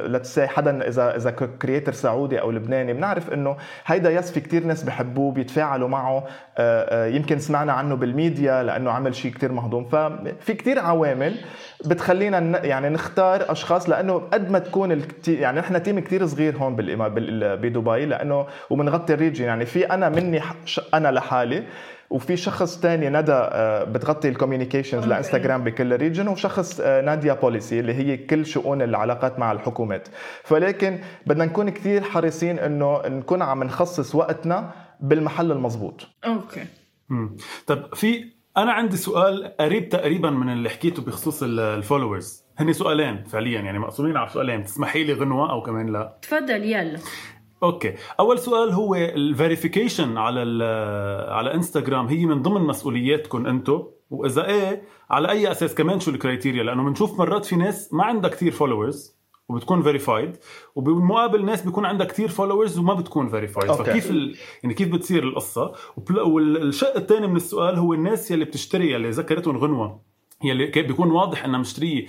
let's 0.06 0.40
حدا 0.40 0.88
اذا 0.88 1.16
إذا 1.16 1.30
creator 1.30 1.92
سعودي 1.92 2.40
أو 2.40 2.50
لبناني 2.50 2.92
بنعرف 2.92 3.32
إنه 3.32 3.56
هيدا 3.86 4.10
yes 4.10 4.30
في 4.32 4.40
كثير 4.40 4.64
ناس 4.64 4.82
بحبوه 4.82 5.32
بيتفاعلوا 5.32 5.88
معه 5.88 6.26
آه، 6.58 6.65
آه، 6.65 6.65
يمكن 7.16 7.38
سمعنا 7.38 7.72
عنه 7.72 7.94
بالميديا 7.94 8.62
لأنه 8.62 8.90
عمل 8.90 9.14
شيء 9.14 9.32
كثير 9.32 9.52
مهضوم. 9.52 9.84
ففي 9.84 10.54
كثير 10.54 10.78
عوامل 10.78 11.36
بتخلينا 11.84 12.64
يعني 12.64 12.88
نختار 12.88 13.52
أشخاص 13.52 13.88
لأنه 13.88 14.14
قد 14.18 14.50
ما 14.50 14.58
تكون 14.58 15.02
يعني 15.28 15.60
نحن 15.60 15.82
team 15.82 15.98
كثير 15.98 16.26
صغير 16.26 16.56
هون 16.56 16.76
بدبي 16.76 18.06
لأنه 18.06 18.46
وبنغطي 18.70 19.14
ال 19.14 19.18
region. 19.18 19.44
يعني 19.44 19.66
في 19.66 19.84
أنا 19.84 20.08
مني 20.08 20.40
أنا 20.94 21.12
لحالي 21.12 21.62
وفي 22.10 22.36
شخص 22.36 22.80
تاني 22.80 23.08
ندى 23.08 23.32
آه، 23.32 23.84
بتغطي 23.84 24.28
ال 24.28 24.34
communications 24.34 25.06
لإنستغرام 25.06 25.64
بكل 25.64 25.92
ال 25.92 25.97
region 25.97 26.28
وشخص 26.28 26.80
آه، 26.80 27.00
ناديا 27.00 27.34
policy 27.34 27.80
اللي 27.80 27.94
هي 27.94 28.16
كل 28.16 28.46
شؤون 28.46 28.82
العلاقات 28.82 29.38
مع 29.38 29.52
الحكومات. 29.52 30.08
فلكن 30.42 30.98
بدنا 31.26 31.44
نكون 31.44 31.70
كثير 31.70 32.02
حريصين 32.02 32.58
إنه 32.58 33.02
نكون 33.06 33.42
عم 33.42 33.64
نخصص 33.64 34.14
وقتنا 34.14 34.70
بالمحل 35.00 35.52
المضبوط. 35.52 36.06
أوكي. 36.24 36.64
طب 37.66 37.94
في 37.94 38.24
أنا 38.56 38.72
عندي 38.72 38.96
سؤال 38.96 39.56
قريب 39.60 39.88
تقريبا 39.88 40.30
من 40.30 40.52
اللي 40.52 40.68
حكيته 40.68 41.02
بخصوص 41.02 41.42
ال 41.42 41.52
followers 41.52 42.44
هني 42.58 42.72
سؤالين 42.72 43.24
فعليا 43.24 43.60
يعني 43.60 43.78
مقسومين 43.78 44.16
على 44.16 44.28
سؤالين. 44.28 44.64
تسمحي 44.64 45.04
لي 45.04 45.12
غنوة 45.12 45.50
أو 45.50 45.62
كمان 45.62 45.92
لا؟ 45.92 46.18
تفضل 46.22 46.64
يلا. 46.64 46.98
okay. 47.62 47.94
أول 48.20 48.38
سؤال 48.38 48.70
هو 48.70 48.94
ال 48.94 49.04
verification 49.04 50.18
على 50.18 50.64
على 51.28 51.54
انستغرام 51.54 52.06
هي 52.06 52.26
من 52.26 52.42
ضمن 52.42 52.60
مسؤولياتكم 52.60 53.46
أنتم 53.46 53.82
وإذا 54.10 54.46
إيه 54.46 54.82
على 55.10 55.30
أي 55.30 55.50
أساس 55.50 55.74
كمان 55.74 56.00
شو 56.00 56.10
ال 56.10 56.16
criteria 56.16 56.62
لأنه 56.62 56.84
بنشوف 56.84 57.18
مرات 57.18 57.44
في 57.44 57.56
ناس 57.56 57.94
ما 57.94 58.04
عندها 58.04 58.30
كثير 58.30 58.52
followers 58.52 59.16
وبتكون 59.48 59.82
verified 59.82 60.36
وبالمقابل 60.74 61.44
ناس 61.44 61.62
بيكون 61.62 61.84
عندها 61.84 62.06
كثير 62.06 62.28
followers 62.28 62.78
وما 62.78 62.94
بتكون 62.94 63.28
verified 63.28 63.72
فكيف 63.72 64.10
ال... 64.10 64.36
يعني 64.62 64.74
كيف 64.74 64.92
بتصير 64.92 65.22
القصة؟ 65.22 65.72
والشق 66.10 66.96
الثاني 66.96 67.26
من 67.26 67.36
السؤال 67.36 67.78
هو 67.78 67.94
الناس 67.94 68.30
يلي 68.30 68.44
بتشتري 68.44 68.92
يلي 68.92 69.10
ذكرتهم 69.10 69.56
غنوة. 69.56 70.00
يلي 70.44 70.66
بيكون 70.66 71.10
واضح 71.10 71.44
إنها 71.44 71.60
مشتريه 71.60 72.06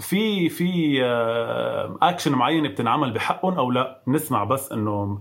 في 0.00 0.48
في 0.48 0.98
اكشن 2.02 2.32
معينة 2.32 2.68
بتنعمل 2.68 3.12
بحقهم 3.12 3.54
أو 3.54 3.70
لا؟ 3.70 4.02
بنسمع 4.06 4.44
بس 4.44 4.72
إنه 4.72 5.20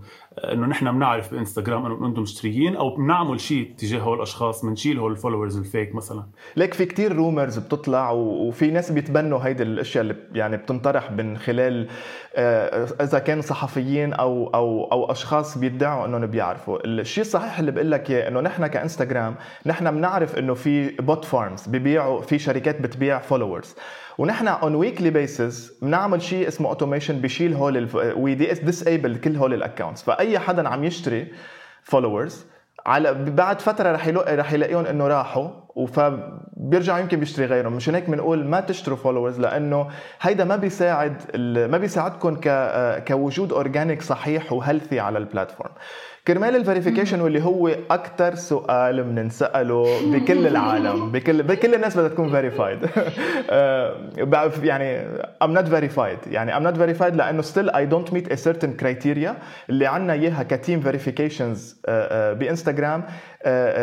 إنه 0.51 0.67
نحن 0.67 0.91
بنعرف 0.91 1.31
بإنستغرام 1.31 1.86
إنه 1.86 2.08
إنتم 2.08 2.22
مشتريين 2.22 2.75
أو 2.75 2.96
بنعمل 2.96 3.39
شيء 3.39 3.74
تجاه 3.77 4.00
هول 4.00 4.17
الأشخاص 4.17 4.65
بنشيل 4.65 5.00
هول 5.00 5.12
الفولورز 5.12 5.58
الفيك 5.58 5.96
مثلا. 5.96 6.24
ليك 6.55 6.74
في 6.74 6.86
كتير 6.86 7.15
rumors 7.16 7.58
بتطلع 7.60 8.12
وفي 8.12 8.72
ناس 8.72 8.91
بيتبنوا 8.91 9.39
هيدي 9.39 9.63
الأشياء 9.63 10.01
اللي 10.01 10.15
يعني 10.34 10.58
بتنطرح 10.58 11.12
من 11.12 11.38
خلال 11.38 11.88
آه، 12.36 12.88
إذا 13.01 13.20
كان 13.20 13.41
صحفيين 13.41 14.13
أو 14.13 14.48
أو 14.48 14.84
أو 14.91 15.12
أشخاص 15.12 15.58
بيدعوا 15.58 16.05
إنهم 16.05 16.25
بيعرفوا. 16.25 16.86
الشيء 16.86 17.22
الصحيح 17.22 17.60
اللي 17.60 17.72
بقول 17.72 17.91
لك 17.91 18.12
إنه 18.12 18.41
نحن 18.41 18.67
كإنستغرام 18.67 19.36
نحن 19.65 19.91
بنعرف 19.91 20.38
إنه 20.38 20.53
في 20.53 20.89
bot 20.90 21.25
farms 21.25 21.68
ببيعوا 21.67 22.22
في 22.22 22.39
شركات 22.42 22.82
بتبيع 22.82 23.20
followers 23.20 23.75
ونحن 24.18 24.48
on 24.48 24.75
weekly 24.75 25.10
basis 25.10 25.74
بنعمل 25.82 26.22
شيء 26.22 26.48
اسمه 26.48 26.70
automation 26.70 27.22
بشيل 27.22 27.54
هول 27.54 27.88
we 28.16 28.36
disable 28.36 29.18
كل 29.18 29.36
هول 29.36 29.54
ال 29.54 29.59
accounts 29.59 30.04
فأي 30.04 30.40
حدا 30.40 30.70
عم 30.70 30.84
يشتري 30.84 31.28
followers 31.84 32.46
على 32.86 33.14
بعد 33.14 33.62
فترة 33.62 33.92
رح 33.92 34.08
يلاقي 34.08 34.36
رح 34.36 34.54
يلاقيهم 34.54 34.86
إنه 34.86 35.08
راحوا 35.08 35.50
فبيرجع 35.88 37.00
يمكن 37.00 37.20
بيشتري 37.20 37.46
غيرهم. 37.46 37.74
مشان 37.74 37.96
هيك 37.96 38.10
بنقول 38.10 38.46
ما 38.46 38.60
تشتروا 38.60 38.98
followers 38.98 39.40
لأنه 39.40 39.88
هيدا 40.22 40.44
ما 40.44 40.56
بيساعد 40.56 41.22
ما 41.72 41.78
بيساعدكم 41.78 42.38
كوجود 43.08 43.54
organic 43.54 44.01
صحيح 44.02 44.54
و 44.54 44.59
healthy 44.59 45.00
على 45.00 45.18
ال 45.18 45.24
platform 45.24 45.72
كرمال 46.28 46.56
ال 46.56 46.61
verification 46.61 47.22
واللي 47.22 47.44
هو 47.44 47.68
أكثر 47.92 48.36
سؤال 48.36 49.04
بننسأله 49.04 50.12
بكل 50.12 50.48
العالم 50.48 51.12
بكل 51.12 51.44
بكل 51.44 51.75
الناس 51.75 51.98
بدها 51.98 52.10
تكون 52.10 52.30
verified 52.30 52.80
آه، 53.50 53.96
يعني 54.63 54.98
I'm 55.42 55.54
not 55.54 55.68
verified 55.68 56.18
يعني 56.28 56.58
I'm 56.58 56.63
not 56.63 56.78
verified 56.78 57.16
لأنه 57.16 57.42
still 57.42 57.70
I 57.70 57.86
don't 57.86 58.13
meet 58.13 58.32
a 58.32 58.36
certain 58.36 58.74
criteria 58.74 59.38
اللي 59.70 59.88
عندنا 59.88 60.13
إياها 60.13 60.44
ك 60.44 60.51
team 60.51 60.82
verifications 60.82 61.82
آه، 61.86 62.32
آه، 62.32 62.34
بإنستغرام 62.34 63.04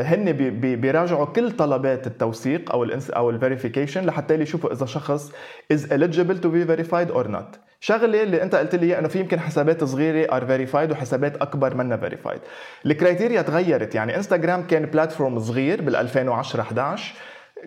هن 0.02 0.32
بيراجعوا 0.60 1.24
كل 1.24 1.50
طلبات 1.52 2.06
التوثيق 2.06 2.72
أو 2.72 2.84
ال 2.84 3.14
أو 3.14 3.30
ال 3.30 3.36
verification 3.36 4.06
لحتى 4.06 4.34
يشوفوا 4.34 4.72
إذا 4.72 4.86
شخص 4.86 5.32
is 5.72 5.86
eligible 5.86 6.40
to 6.40 6.48
be 6.48 6.64
verified 6.66 7.10
or 7.10 7.28
not 7.28 7.58
شغلة 7.80 8.22
اللي 8.22 8.42
أنت 8.42 8.54
قلت 8.54 8.74
لي 8.74 8.98
إنه 8.98 9.08
في 9.08 9.20
يمكن 9.20 9.40
حسابات 9.40 9.84
صغيرة 9.84 10.36
are 10.36 10.46
verified 10.46 10.90
وحسابات 10.92 11.36
أكبر 11.36 11.74
منها 11.74 11.96
verified 11.96 12.40
ال 12.86 12.92
criteria 12.92 13.42
تغيرت 13.42 13.94
يعني 13.94 14.16
انستغرام 14.16 14.66
كان 14.66 14.86
platform 14.86 15.38
صغير 15.38 15.82
بال 15.82 15.96
2010 15.96 16.60
11 16.60 17.14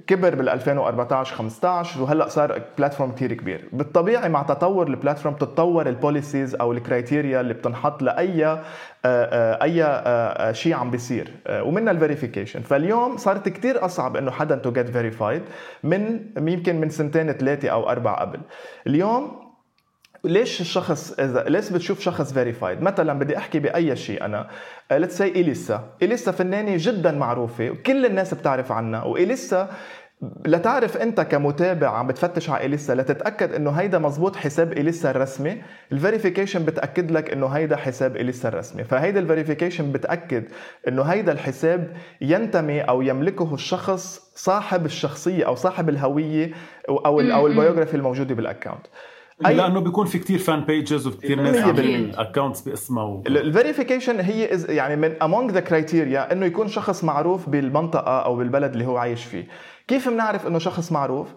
كبر 0.07 0.35
بال 0.35 0.49
2014 0.49 1.35
15 1.35 2.01
وهلأ 2.01 2.27
صار 2.27 2.61
platform 2.77 3.11
كثير 3.11 3.33
كبير. 3.33 3.69
بالطبيعي 3.73 4.29
مع 4.29 4.41
تطور 4.43 4.87
ال 4.87 4.92
platform 4.92 5.35
تتطور 5.35 5.89
ال 5.89 5.96
policies 5.96 6.55
أو 6.55 6.71
ال 6.71 6.79
criteria 6.79 7.41
اللي 7.41 7.53
بتنحط 7.53 8.01
لأي 8.01 8.45
آه، 8.45 8.59
آه، 9.05 9.63
أي 9.63 9.83
آه، 9.83 10.51
شيء 10.51 10.73
عم 10.73 10.91
بيصير. 10.91 11.31
ومنها 11.49 11.91
ال 11.93 11.98
verification 11.98 12.61
فاليوم 12.61 13.17
صارت 13.17 13.49
كثير 13.49 13.85
أصعب 13.85 14.17
إنه 14.17 14.31
حدا 14.31 14.55
to 14.55 14.71
get 14.71 14.89
verified 14.89 15.41
من 15.83 16.19
يمكن 16.37 16.81
من 16.81 16.89
سنتين 16.89 17.31
ثلاثة 17.31 17.69
أو 17.69 17.89
أربع 17.89 18.13
قبل. 18.13 18.39
اليوم 18.87 19.50
ليش 20.23 20.61
الشخص 20.61 21.19
اذا 21.19 21.43
ليش 21.43 21.69
بتشوف 21.69 21.99
شخص 21.99 22.33
verified 22.33 22.81
مثلا 22.81 23.19
بدي 23.19 23.37
أحكي 23.37 23.59
بأي 23.59 23.95
شيء 23.95 24.25
أنا. 24.25 24.47
let's 24.91 25.17
say 25.17 25.27
إليسا. 25.27 25.89
إليسا 26.01 26.31
فنانة 26.31 26.73
جدا 26.77 27.11
معروفة 27.11 27.69
وكل 27.69 28.05
الناس 28.05 28.33
بتعرف 28.33 28.71
عنها. 28.71 29.03
وإليسا 29.03 29.69
لتعرف 30.45 30.97
أنت 30.97 31.21
كمتابع 31.21 31.87
عم 31.97 32.07
بتفتش 32.07 32.49
على 32.49 32.65
إليسا 32.65 32.93
لتتأكد 32.93 33.53
إنه 33.53 33.71
هيدا 33.71 33.99
مزبوط 33.99 34.35
حساب 34.35 34.71
إليسا 34.73 35.11
الرسمي 35.11 35.61
ال 35.91 35.97
verification 35.97 36.65
بتأكد 36.65 37.11
لك 37.11 37.33
إنه 37.33 37.47
هيدا 37.47 37.75
حساب 37.75 38.15
إليسا 38.15 38.49
الرسمي. 38.49 38.83
فهيدا 38.83 39.19
ال 39.19 39.25
verification 39.25 39.91
بتأكد 39.91 40.43
إنه 40.87 41.01
هيدا 41.03 41.31
الحساب 41.31 41.93
ينتمي 42.21 42.81
أو 42.81 43.01
يملكه 43.01 43.53
الشخص 43.53 44.31
صاحب 44.35 44.85
الشخصية 44.85 45.47
أو 45.47 45.55
صاحب 45.55 45.89
الهوية 45.89 46.51
أو 46.89 46.97
أو 47.19 47.47
ال 47.47 47.52
biography 47.52 47.97
الموجودة 47.97 48.35
بال 48.35 48.47
account 48.47 48.87
أي... 49.45 49.55
لأنه 49.55 49.79
بيكون 49.79 50.05
في 50.05 50.19
كتير 50.19 50.39
fan 50.39 50.61
pages 50.61 51.07
وكثير 51.07 51.41
ناس 51.41 51.57
عاملين 51.57 52.15
accounts 52.15 52.61
باسمها 52.61 53.03
و... 53.03 53.23
ال 53.27 53.34
verification 53.34 54.19
هي 54.19 54.49
يعني 54.69 54.95
من 54.95 55.23
among 55.23 55.51
the 55.51 55.59
criteria 55.59 56.31
إنه 56.31 56.45
يكون 56.45 56.67
شخص 56.67 57.03
معروف 57.03 57.49
بالمنطقة 57.49 58.19
أو 58.19 58.35
بالبلد 58.35 58.71
اللي 58.71 58.85
هو 58.85 58.97
عايش 58.97 59.25
فيه. 59.25 59.47
كيف 59.87 60.09
بنعرف 60.09 60.47
إنه 60.47 60.59
شخص 60.59 60.91
معروف؟ 60.91 61.27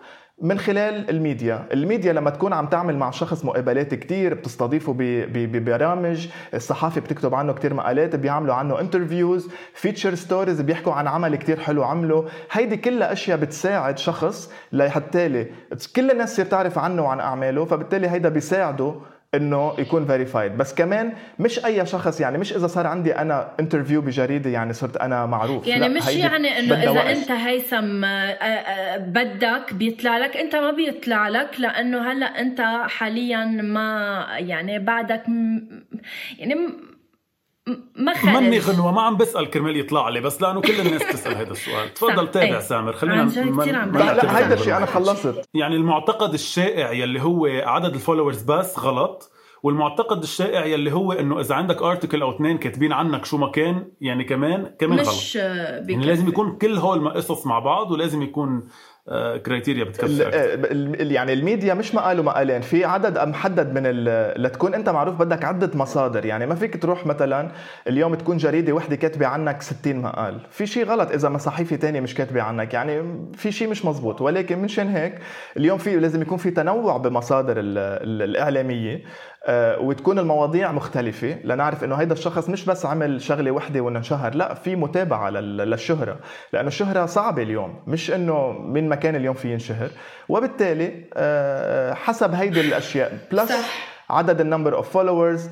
من 0.43 0.59
خلال 0.59 1.11
الميديا. 1.11 1.67
الميديا 1.73 2.13
لما 2.13 2.31
تكون 2.31 2.53
عم 2.53 2.67
تعمل 2.67 2.97
مع 2.97 3.11
شخص 3.11 3.45
مقابلات 3.45 3.95
كتير 3.95 4.35
بتستضيفه 4.35 4.95
ببرامج 5.29 6.29
الصحافة 6.55 7.01
بتكتب 7.01 7.35
عنه 7.35 7.53
كتير 7.53 7.75
مقالات 7.75 8.17
بيعملوا 8.17 8.55
عنه 8.55 8.81
interviews 8.81 9.49
feature 9.75 10.15
stories 10.15 10.61
بيحكوا 10.61 10.93
عن 10.93 11.07
عمل 11.09 11.37
كتير 11.37 11.61
حلو 11.61 11.85
عمله. 11.85 12.29
هيدي 12.51 12.77
كلها 12.77 13.13
أشياء 13.13 13.39
بتساعد 13.39 13.99
شخص 13.99 14.53
لحتى 14.73 15.47
كل 15.97 16.11
الناس 16.11 16.33
تصير 16.33 16.47
تعرف 16.47 16.79
عنه 16.79 17.03
وعن 17.03 17.21
أعماله 17.21 17.65
فبالتالي 17.65 18.09
هيدا 18.09 18.29
بيساعده 18.29 18.95
إنه 19.37 19.75
يكون 19.79 20.07
verified 20.07 20.57
بس 20.57 20.75
كمان 20.75 21.13
مش 21.39 21.65
أي 21.65 21.87
شخص 21.87 22.21
يعني 22.21 22.39
مش 22.39 22.53
إذا 22.53 22.67
صار 22.67 22.87
عندي 22.87 23.17
أنا 23.17 23.51
interview 23.61 24.01
بجريدة 24.01 24.51
يعني 24.51 24.73
صرت 24.73 24.97
أنا 24.97 25.27
معروف 25.27 25.67
يعني 25.67 25.89
مش 25.89 26.09
يعني 26.09 26.59
إنه 26.59 26.83
إذا 26.83 26.91
وقت. 26.91 27.07
أنت 27.07 27.31
هيثم 27.31 28.05
آه، 28.05 28.09
آه، 28.09 28.97
بدك 28.97 29.75
بيطلع 29.75 30.19
لك 30.19 30.37
أنت 30.37 30.57
ما 30.57 30.71
بيطلع 30.71 31.29
لك 31.29 31.61
لأنه 31.61 32.13
هلأ 32.13 32.41
أنت 32.41 32.61
حاليا 32.87 33.45
ما 33.45 34.27
يعني 34.39 34.79
بعدك 34.79 35.23
يعني 36.39 36.55
ما 37.97 38.15
خرج. 38.15 38.31
مني 38.31 38.59
غنوه 38.59 38.93
ما 38.93 39.03
عم 39.03 39.17
بسأل 39.17 39.51
كرمال 39.51 39.77
يطلع 39.77 40.09
لي 40.09 40.21
بس 40.21 40.43
لأنه 40.43 40.61
كل 40.61 40.81
الناس 40.81 41.03
تسال 41.03 41.37
هذا 41.37 41.51
السؤال. 41.51 41.95
تفضل 41.95 42.31
تابع 42.31 42.47
إيه. 42.47 42.59
سامر 42.59 42.93
خلينا 42.93 43.25
من... 43.25 43.99
لا 43.99 44.39
هيدا 44.39 44.55
الشيء 44.55 44.77
أنا 44.77 44.87
خلصت. 44.87 45.49
يعني 45.55 45.77
المعتقد 45.77 46.33
الشائع 46.35 46.93
يلي 46.93 47.23
هو 47.23 47.47
عدد 47.47 47.95
الفولورز 47.95 48.43
بس 48.43 48.79
غلط 48.79 49.31
والمعتقد 49.63 50.23
الشائع 50.23 50.65
يلي 50.65 50.93
هو 50.93 51.13
إنه 51.13 51.41
إذا 51.41 51.55
عندك 51.55 51.83
ارتكل 51.83 52.23
أو 52.23 52.31
اثنين 52.31 52.59
كاتبين 52.59 52.93
عنك 52.93 53.25
شو 53.25 53.37
ما 53.37 53.51
كان 53.51 53.89
يعني 54.01 54.25
كمان 54.25 54.75
كمان 54.79 55.01
مش 55.01 55.37
غلط. 55.37 55.91
يعني 55.91 56.07
لازم 56.07 56.29
يكون 56.29 56.59
كل 56.59 56.79
هول 56.79 57.09
قصص 57.09 57.47
مع 57.47 57.59
بعض 57.59 57.91
ولازم 57.91 58.23
يكون 58.23 58.69
كريتيريا 59.47 59.85
بتكفي 59.85 60.23
يعني 61.13 61.33
الميديا 61.33 61.75
مش 61.75 61.95
مقال 61.95 62.21
ومقالين 62.21 62.61
في 62.61 62.85
عدد 62.85 63.19
محدد 63.19 63.73
من 63.75 63.83
لتكون 64.43 64.75
أنت 64.75 64.89
معروف 64.89 65.15
بدك 65.15 65.45
عدة 65.45 65.71
مصادر 65.75 66.25
يعني 66.27 66.47
ما 66.47 66.55
فيك 66.55 66.83
تروح 66.83 67.07
مثلا 67.07 67.51
اليوم 67.89 68.15
تكون 68.15 68.37
جريدة 68.37 68.73
وحدة 68.73 68.97
كاتبة 68.97 69.27
عنك 69.27 69.63
60 69.63 69.97
مقال 69.97 70.41
في 70.51 70.67
شيء 70.67 70.85
غلط 70.85 71.11
إذا 71.11 71.29
ما 71.29 71.39
صحيفة 71.39 71.77
ثانية 71.77 72.01
مش 72.01 72.15
كاتبة 72.15 72.43
عنك 72.43 72.75
يعني 72.75 73.03
في 73.35 73.53
شيء 73.53 73.69
مش 73.69 73.85
مزبوط 73.85 74.21
ولكن 74.21 74.59
منشان 74.59 74.89
هيك 74.89 75.15
اليوم 75.57 75.79
في 75.79 75.97
لازم 75.97 76.23
يكون 76.23 76.39
في 76.39 76.51
تنوع 76.51 76.97
بمصادر 76.97 77.55
الإعلامية. 77.59 78.95
آه، 78.95 79.01
وتكون 79.81 80.19
المواضيع 80.19 80.73
مختلفة 80.73 81.37
لنعرف 81.45 81.85
إنه 81.85 81.95
هيدا 81.95 82.13
الشخص 82.13 82.49
مش 82.49 82.65
بس 82.65 82.87
عمل 82.87 83.23
شغلة 83.23 83.51
وحدة 83.51 83.81
وانشهر 83.81 84.35
لا 84.35 84.55
في 84.55 84.77
متابعة 84.77 85.31
للشهرة 85.31 86.19
لأنه 86.53 86.69
الشهرة 86.69 87.07
صعبة 87.07 87.43
اليوم 87.43 87.83
مش 87.87 88.11
إنه 88.11 88.53
مين 88.53 88.89
ما 88.89 88.98
كان 88.98 89.17
اليوم 89.17 89.35
فيه 89.35 89.53
ينشهر. 89.53 89.89
وبالتالي 90.29 91.05
آه، 91.15 91.95
حسب 91.95 92.35
هيدي 92.35 92.61
الأشياء 92.61 93.19
plus 93.33 93.53
عدد 94.11 94.41
ال 94.41 94.46
number 94.46 94.75
of 94.77 94.91
followers 94.91 95.51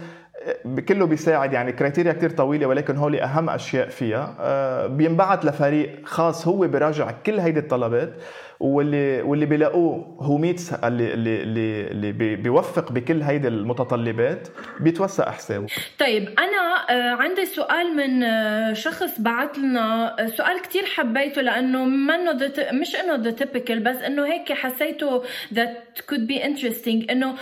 كله 0.89 1.07
بيساعد 1.07 1.53
يعني 1.53 1.73
criteria 1.73 2.13
كتير 2.13 2.31
طويلة 2.31 2.67
ولكن 2.67 2.97
هول 2.97 3.17
أهم 3.17 3.51
أشياء 3.51 3.89
فيها. 3.89 4.37
آه، 4.41 4.87
بينبعث 4.87 5.45
لفريق 5.45 6.01
خاص 6.05 6.49
هو 6.49 6.67
بيراجع 6.67 7.11
كل 7.27 7.41
هيدي 7.41 7.61
الطلبات 7.61 8.13
واللي 8.61 9.23
واللي 9.23 9.47
بيلاقوه 9.47 10.17
هو 10.21 10.39
meets 10.39 10.73
اللي 10.73 11.15
اللي 11.15 11.43
اللي, 11.91 12.13
بيوفق 12.37 12.93
بكل 12.93 13.23
هيدي 13.23 13.49
المتطلبات 13.49 14.49
بيتوثق 14.81 15.31
حسابه 15.31 15.67
طيب 15.99 16.23
أنا 16.23 16.52
عندي 16.91 17.47
سؤال 17.47 17.97
من 17.97 18.23
آه، 18.23 18.73
شخص 18.73 19.21
بعث 19.21 19.59
لنا 19.59 20.17
آه، 20.21 20.27
سؤال 20.27 20.63
كثير 20.63 20.85
حبيته 20.87 21.43
لأنه 21.43 21.85
منه 21.85 22.51
مش 22.73 22.97
إنه 22.97 23.15
the 23.15 23.31
typical 23.31 23.81
بس 23.81 23.97
إنه 23.97 24.27
هيك 24.27 24.53
حسيته 24.53 25.23
that 25.55 26.01
could 26.09 26.27
be 26.27 26.45
interesting 26.45 27.11
إنه 27.11 27.35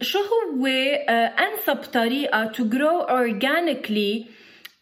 شو 0.00 0.18
هو 0.18 0.66
أنسب 0.66 1.76
طريقة 1.76 2.52
to 2.52 2.64
grow 2.64 3.06
organically 3.08 4.26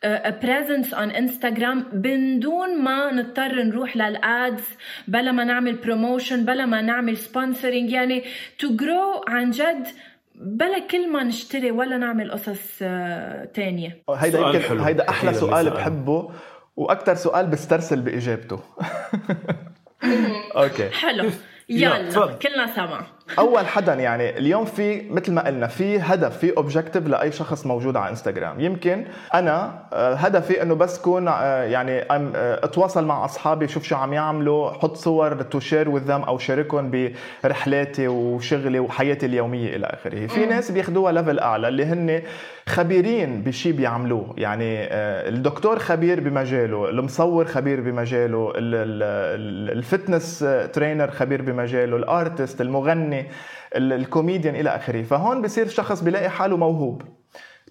a 0.05 0.33
presence 0.33 0.93
on 0.93 1.11
Instagram 1.11 1.95
من 1.95 2.41
دون 2.41 2.83
ما 2.83 3.13
نضطر 3.13 3.63
نروح 3.63 3.97
لل 3.97 4.24
ads 4.24 4.65
بلا 5.09 5.33
ما 5.33 5.45
نعمل 5.45 5.75
promotion 5.75 6.45
بلا 6.45 6.67
ما 6.67 6.81
نعمل 6.81 7.17
sponsoring 7.17 7.93
يعني 7.93 8.25
to 8.59 8.77
grow 8.77 9.25
عن 9.29 9.51
جد 9.51 9.87
بلا 10.35 10.79
كل 10.79 11.13
ما 11.13 11.23
نشتري 11.23 11.71
ولا 11.71 11.97
نعمل 11.97 12.33
قصص 12.33 12.79
آه، 12.83 13.45
تانية. 13.45 14.03
هيدا 14.11 14.39
يمكن 14.39 14.81
هيدا 14.81 15.09
أحلى 15.09 15.35
سؤال 15.35 15.71
بحبه 15.71 16.31
وأكثر 16.77 17.15
سؤال 17.15 17.47
بسترسل 17.47 18.01
بإجابته. 18.01 18.61
أوكي. 20.57 20.91
حلو. 20.91 21.31
يلا 21.69 22.33
كلنا 22.33 22.75
سوا. 22.75 22.99
أول 23.39 23.67
حدا 23.67 23.95
يعني 23.95 24.39
اليوم 24.39 24.65
في 24.65 25.11
مثل 25.11 25.33
ما 25.33 25.47
قلنا 25.47 25.67
في 25.67 25.99
هدف 25.99 26.39
في 26.39 26.57
objective 26.57 27.07
لأي 27.07 27.33
شخص 27.33 27.67
موجود 27.67 27.97
على 27.97 28.11
انستغرام 28.11 28.61
يمكن 28.61 29.05
أنا 29.35 29.79
آه، 29.93 30.15
هدفي 30.15 30.63
إنه 30.63 30.75
بس 30.75 30.99
كون 30.99 31.29
آه، 31.29 31.63
يعني 31.63 31.99
آه، 32.01 32.65
أتواصل 32.65 33.07
مع 33.07 33.25
أصحابي 33.25 33.69
شوف 33.69 33.85
شو 33.85 33.97
عم 33.97 34.13
يعملوا 34.13 34.71
حط 34.71 34.97
صور 34.97 35.43
to 35.43 35.61
share 35.61 35.91
with 35.91 36.11
أو 36.11 36.39
شاركهم 36.39 37.11
برحلاتي 37.45 38.09
وشغلي 38.09 38.79
وحياتي 38.79 39.27
اليومية 39.27 39.77
إلى 39.77 39.87
آخره. 39.87 40.27
في 40.27 40.47
ناس 40.47 40.71
بياخذوها 40.71 41.13
level 41.13 41.39
أعلى 41.39 41.69
اللي 41.69 41.85
هن 41.85 42.23
خبيرين 42.69 43.43
بشيء 43.43 43.73
بيعملوه. 43.73 44.35
يعني 44.37 44.85
الدكتور 45.29 45.79
خبير 45.79 46.21
بمجاله 46.21 46.91
المصور 46.91 47.45
خبير 47.45 47.81
بمجاله 47.81 48.53
ال 48.57 48.80
fitness 48.80 50.47
trainer 50.73 51.11
خبير 51.11 51.43
بمجاله 51.43 51.97
ال 51.97 52.06
artist 52.06 52.61
المغني 52.61 53.14
الفني 53.21 53.95
الكوميديان 53.95 54.55
إلى 54.55 54.77
آخره. 54.77 55.03
فهون 55.03 55.43
بصير 55.43 55.69
شخص 55.69 56.01
بيلاقي 56.03 56.31
حاله 56.31 56.57
موهوب. 56.57 57.03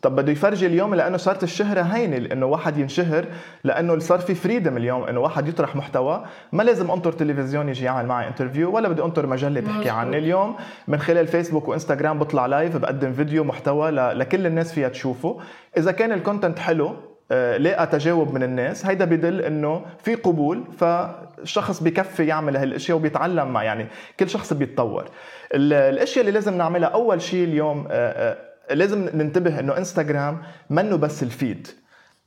طب 0.01 0.15
بده 0.15 0.31
يفرجي 0.31 0.65
اليوم 0.65 0.95
لأنه 0.95 1.17
صارت 1.17 1.43
الشهره 1.43 1.81
هينه 1.81 2.33
انه 2.33 2.45
واحد 2.45 2.77
ينشهر 2.77 3.25
لأنه 3.63 3.99
صار 3.99 4.19
في 4.19 4.35
freedom 4.35 4.77
اليوم 4.77 5.03
إنه 5.03 5.19
واحد 5.19 5.47
يطرح 5.47 5.75
محتوى. 5.75 6.23
ما 6.51 6.63
لازم 6.63 6.91
أنطر 6.91 7.11
تلفزيون 7.11 7.69
يجي 7.69 7.85
يعمل 7.85 8.07
معي 8.07 8.27
interview 8.27 8.75
ولا 8.75 8.89
بدي 8.89 9.03
أنطر 9.03 9.27
مجلة 9.27 9.61
تحكي 9.61 9.89
عني. 9.89 10.17
اليوم 10.17 10.55
من 10.87 10.99
خلال 10.99 11.27
فيسبوك 11.27 11.67
وانستغرام 11.67 12.19
بطلع 12.19 12.45
live 12.45 12.77
بقدم 12.77 13.13
فيديو 13.13 13.43
محتوى 13.43 13.91
لكل 13.91 14.47
الناس 14.47 14.73
فيها 14.73 14.89
تشوفه. 14.89 15.39
إذا 15.77 15.91
كان 15.91 16.11
ال 16.11 16.17
content 16.17 16.59
حلو 16.59 16.95
آه، 17.31 17.57
لقى 17.57 17.87
تجاوب 17.87 18.33
من 18.33 18.43
الناس؟ 18.43 18.85
هيدا 18.85 19.05
بيدل 19.05 19.41
إنه 19.41 19.85
في 20.03 20.15
قبول 20.15 20.63
فالشخص 20.77 21.83
بكفي 21.83 22.27
يعمل 22.27 22.57
هالأشياء 22.57 22.97
وبيتعلم 22.97 23.47
مع 23.47 23.63
يعني 23.63 23.87
كل 24.19 24.29
شخص 24.29 24.53
بيتطور. 24.53 25.05
الأشياء 25.53 26.19
اللي 26.19 26.31
لازم 26.31 26.57
نعملها 26.57 26.89
أول 26.89 27.21
شيء 27.21 27.43
اليوم 27.43 27.87
آه، 27.91 28.37
آه، 28.69 28.73
لازم 28.73 29.09
ننتبه 29.13 29.59
إنه 29.59 29.77
إنستغرام 29.77 30.41
منه 30.69 30.95
بس 30.95 31.23
ال 31.23 31.30
feed. 31.30 31.67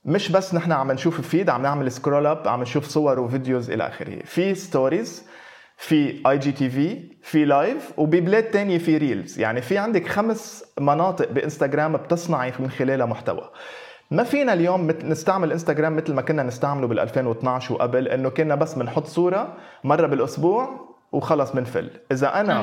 مش 0.04 0.32
بس 0.32 0.54
نحن 0.54 0.72
عم 0.72 0.92
نشوف 0.92 1.20
feed 1.20 1.50
عم 1.50 1.62
نعمل 1.62 1.92
scroll 1.92 2.26
up 2.26 2.48
عم 2.48 2.62
نشوف 2.62 2.88
صور 2.88 3.20
و 3.20 3.27
videos 3.27 3.70
إلى 3.70 3.86
آخره. 3.86 4.18
في 4.24 4.54
stories 4.54 5.26
في 5.76 6.22
IGTV 6.26 7.16
في 7.22 7.44
live 7.44 7.92
وببلاد 7.98 8.42
تانية 8.42 8.78
في 8.78 8.96
reels 8.98 9.40
يعني 9.40 9.62
في 9.62 9.78
عندك 9.78 10.06
خمس 10.08 10.64
مناطق 10.80 11.30
بإنستغرام 11.30 11.96
بتصنعي 11.96 12.52
من 12.58 12.70
خلالها 12.70 13.06
محتوى. 13.06 13.50
ما 14.10 14.22
فينا 14.24 14.52
اليوم 14.52 14.90
نستعمل 15.04 15.52
انستغرام 15.52 15.96
مثل 15.96 16.14
ما 16.14 16.22
كنا 16.22 16.42
نستعمله 16.42 16.86
بال 16.86 17.00
2012 17.00 17.74
وقبل 17.74 18.08
إنه 18.08 18.28
كنا 18.28 18.54
بس 18.54 18.74
بنحط 18.74 19.06
صورة 19.06 19.56
مرة 19.84 20.06
بالأسبوع 20.06 20.85
وخلص 21.12 21.52
بنفل 21.52 21.90
إذا 22.12 22.40
أنا 22.40 22.62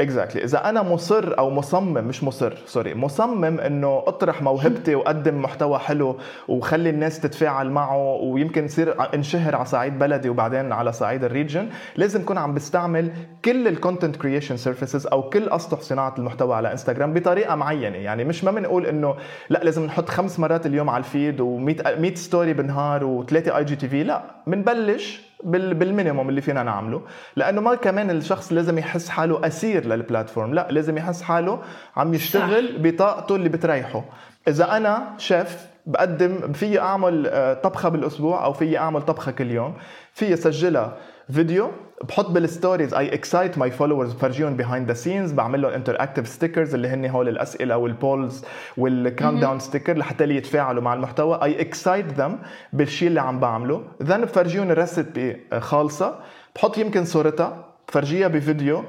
exactly 0.00 0.40
exactly. 0.40 0.44
إذا 0.44 0.68
أنا 0.68 0.82
مصر 0.82 1.38
أو 1.38 1.50
مصمم 1.50 2.04
مش 2.04 2.24
مصر 2.24 2.56
sorry 2.66 2.94
مصمم 2.94 3.60
إنه 3.60 4.02
أطرح 4.06 4.42
موهبتي 4.42 4.94
وأقدم 4.94 5.42
محتوى 5.42 5.78
حلو 5.78 6.16
وخلي 6.48 6.90
الناس 6.90 7.20
تتفاعل 7.20 7.70
معه 7.70 7.96
ويمكن 8.22 8.64
يصير 8.64 9.14
انشهر 9.14 9.56
على 9.56 9.64
صعيد 9.64 9.98
بلدي 9.98 10.28
وبعدين 10.28 10.72
على 10.72 10.92
صعيد 10.92 11.24
ال 11.24 11.30
region 11.30 11.68
لازم 11.96 12.22
كون 12.24 12.38
عم 12.38 12.54
بستعمل 12.54 13.12
كل 13.44 13.68
ال 13.68 13.74
content 13.74 14.16
creation 14.16 14.56
surfaces 14.56 15.06
أو 15.06 15.22
كل 15.22 15.48
أسطح 15.48 15.80
صناعة 15.80 16.14
المحتوى 16.18 16.54
على 16.54 16.72
انستغرام 16.72 17.14
بطريقة 17.14 17.54
معينة. 17.54 17.96
يعني 17.96 18.24
مش 18.24 18.44
ما 18.44 18.50
بنقول 18.50 18.86
إنه 18.86 19.14
لا 19.50 19.58
لازم 19.64 19.84
نحط 19.84 20.08
خمس 20.08 20.40
مرات 20.40 20.66
اليوم 20.66 20.90
على 20.90 21.04
ال 21.04 21.11
feed 21.11 21.38
و100 21.38 21.88
100 21.98 22.14
story 22.14 22.52
بالنهار 22.52 23.04
وثلاثة 23.04 23.56
IGTV 23.56 24.02
لا 24.02 24.22
بنبلش 24.46 25.29
بال 25.44 25.63
minimum 25.63 26.28
اللي 26.28 26.40
فينا 26.40 26.62
نعمله. 26.62 27.02
لأنه 27.36 27.60
ما 27.60 27.74
كمان 27.74 28.10
الشخص 28.10 28.52
لازم 28.52 28.78
يحس 28.78 29.08
حاله 29.08 29.46
أسير 29.46 29.86
لل 29.86 30.00
platform 30.00 30.54
لا 30.54 30.68
لازم 30.70 30.96
يحس 30.96 31.22
حاله 31.22 31.60
عم 31.96 32.14
يشتغل 32.14 32.78
بطاقته 32.78 33.36
اللي 33.36 33.48
بتريحه. 33.48 34.04
إذا 34.48 34.76
أنا 34.76 35.14
شيف 35.18 35.66
بقدم 35.86 36.52
في 36.52 36.80
أعمل 36.80 37.26
آه، 37.26 37.54
طبخة 37.54 37.88
بالأسبوع 37.88 38.44
أو 38.44 38.52
في 38.52 38.78
أعمل 38.78 39.02
طبخة 39.02 39.32
كل 39.32 39.50
يوم. 39.50 39.74
في 40.12 40.34
اسجلها 40.34 40.96
فيديو 41.32 41.70
بحط 42.04 42.30
بال 42.30 42.44
stories 42.44 42.94
I 42.94 43.14
excite 43.14 43.58
my 43.58 43.70
followers 43.70 44.12
بفرجيهم 44.12 44.56
behind 44.56 44.88
the 44.88 44.94
scenes 44.94 45.32
بعمل 45.32 45.62
لهم 45.62 45.72
interactive 45.72 46.28
stickers 46.28 46.74
اللي 46.74 46.88
هن 46.88 47.06
هول 47.06 47.28
الأسئلة 47.28 47.76
وال 47.76 47.91
polls 47.91 48.29
وال 48.29 48.44
countdown 48.76 49.58
sticker 49.58 49.96
لحتى 49.96 50.24
يتفاعلوا 50.24 50.82
مع 50.82 50.94
المحتوى. 50.94 51.40
I 51.42 51.60
excite 51.60 52.06
them 52.06 52.38
بالشيء 52.72 53.08
اللي 53.08 53.20
عم 53.20 53.40
بعمله. 53.40 53.82
then 54.02 54.20
بفرجيهم 54.20 54.70
ال 54.70 54.80
recipe 54.80 55.40
خالصة. 55.58 56.18
بحط 56.54 56.78
يمكن 56.78 57.04
صورتها 57.04 57.64
بفرجيها 57.88 58.28
بفيديو. 58.28 58.84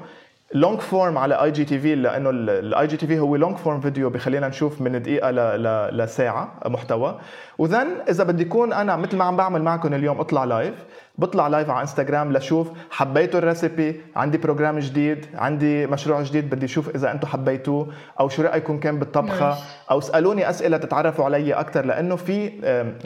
long 0.54 0.80
form 0.80 1.18
على 1.18 1.34
IGTV 1.34 1.94
لأنه 1.94 2.30
ال 2.30 2.86
IGTV 2.86 3.18
هو 3.18 3.36
long 3.36 3.56
form 3.56 3.80
video 3.80 4.10
بخلينا 4.10 4.48
نشوف 4.48 4.80
من 4.80 5.02
دقيقة 5.02 5.30
ل... 5.30 5.62
ل... 5.62 5.96
لساعة 5.98 6.60
محتوى. 6.66 7.18
و 7.58 7.64
then 7.64 7.86
إذا 8.08 8.24
بدي 8.24 8.42
يكون 8.42 8.72
أنا 8.72 8.96
مثل 8.96 9.16
ما 9.16 9.24
عم 9.24 9.36
بعمل 9.36 9.62
معكم 9.62 9.94
اليوم 9.94 10.20
أطلع 10.20 10.44
live 10.44 10.74
بطلع 11.18 11.48
live 11.48 11.70
على 11.70 11.80
انستغرام 11.80 12.32
لشوف 12.32 12.70
حبيتوا 12.90 13.38
ال 13.38 13.47
recipe 13.47 14.00
عندي 14.16 14.38
program 14.38 14.78
جديد 14.78 15.26
عندي 15.34 15.86
مشروع 15.86 16.22
جديد 16.22 16.50
بدي 16.50 16.66
أشوف 16.66 16.94
إذا 16.96 17.12
أنتم 17.12 17.26
حبيتوه 17.28 17.88
أو 18.20 18.28
شو 18.28 18.42
رأيكم 18.42 18.80
كان 18.80 18.98
بالطبخة 18.98 19.56
أو 19.90 19.98
اسالوني 19.98 20.50
أسئلة 20.50 20.76
تتعرفوا 20.76 21.24
علي 21.24 21.52
أكثر 21.52 21.84
لأنه 21.84 22.16
في 22.16 22.50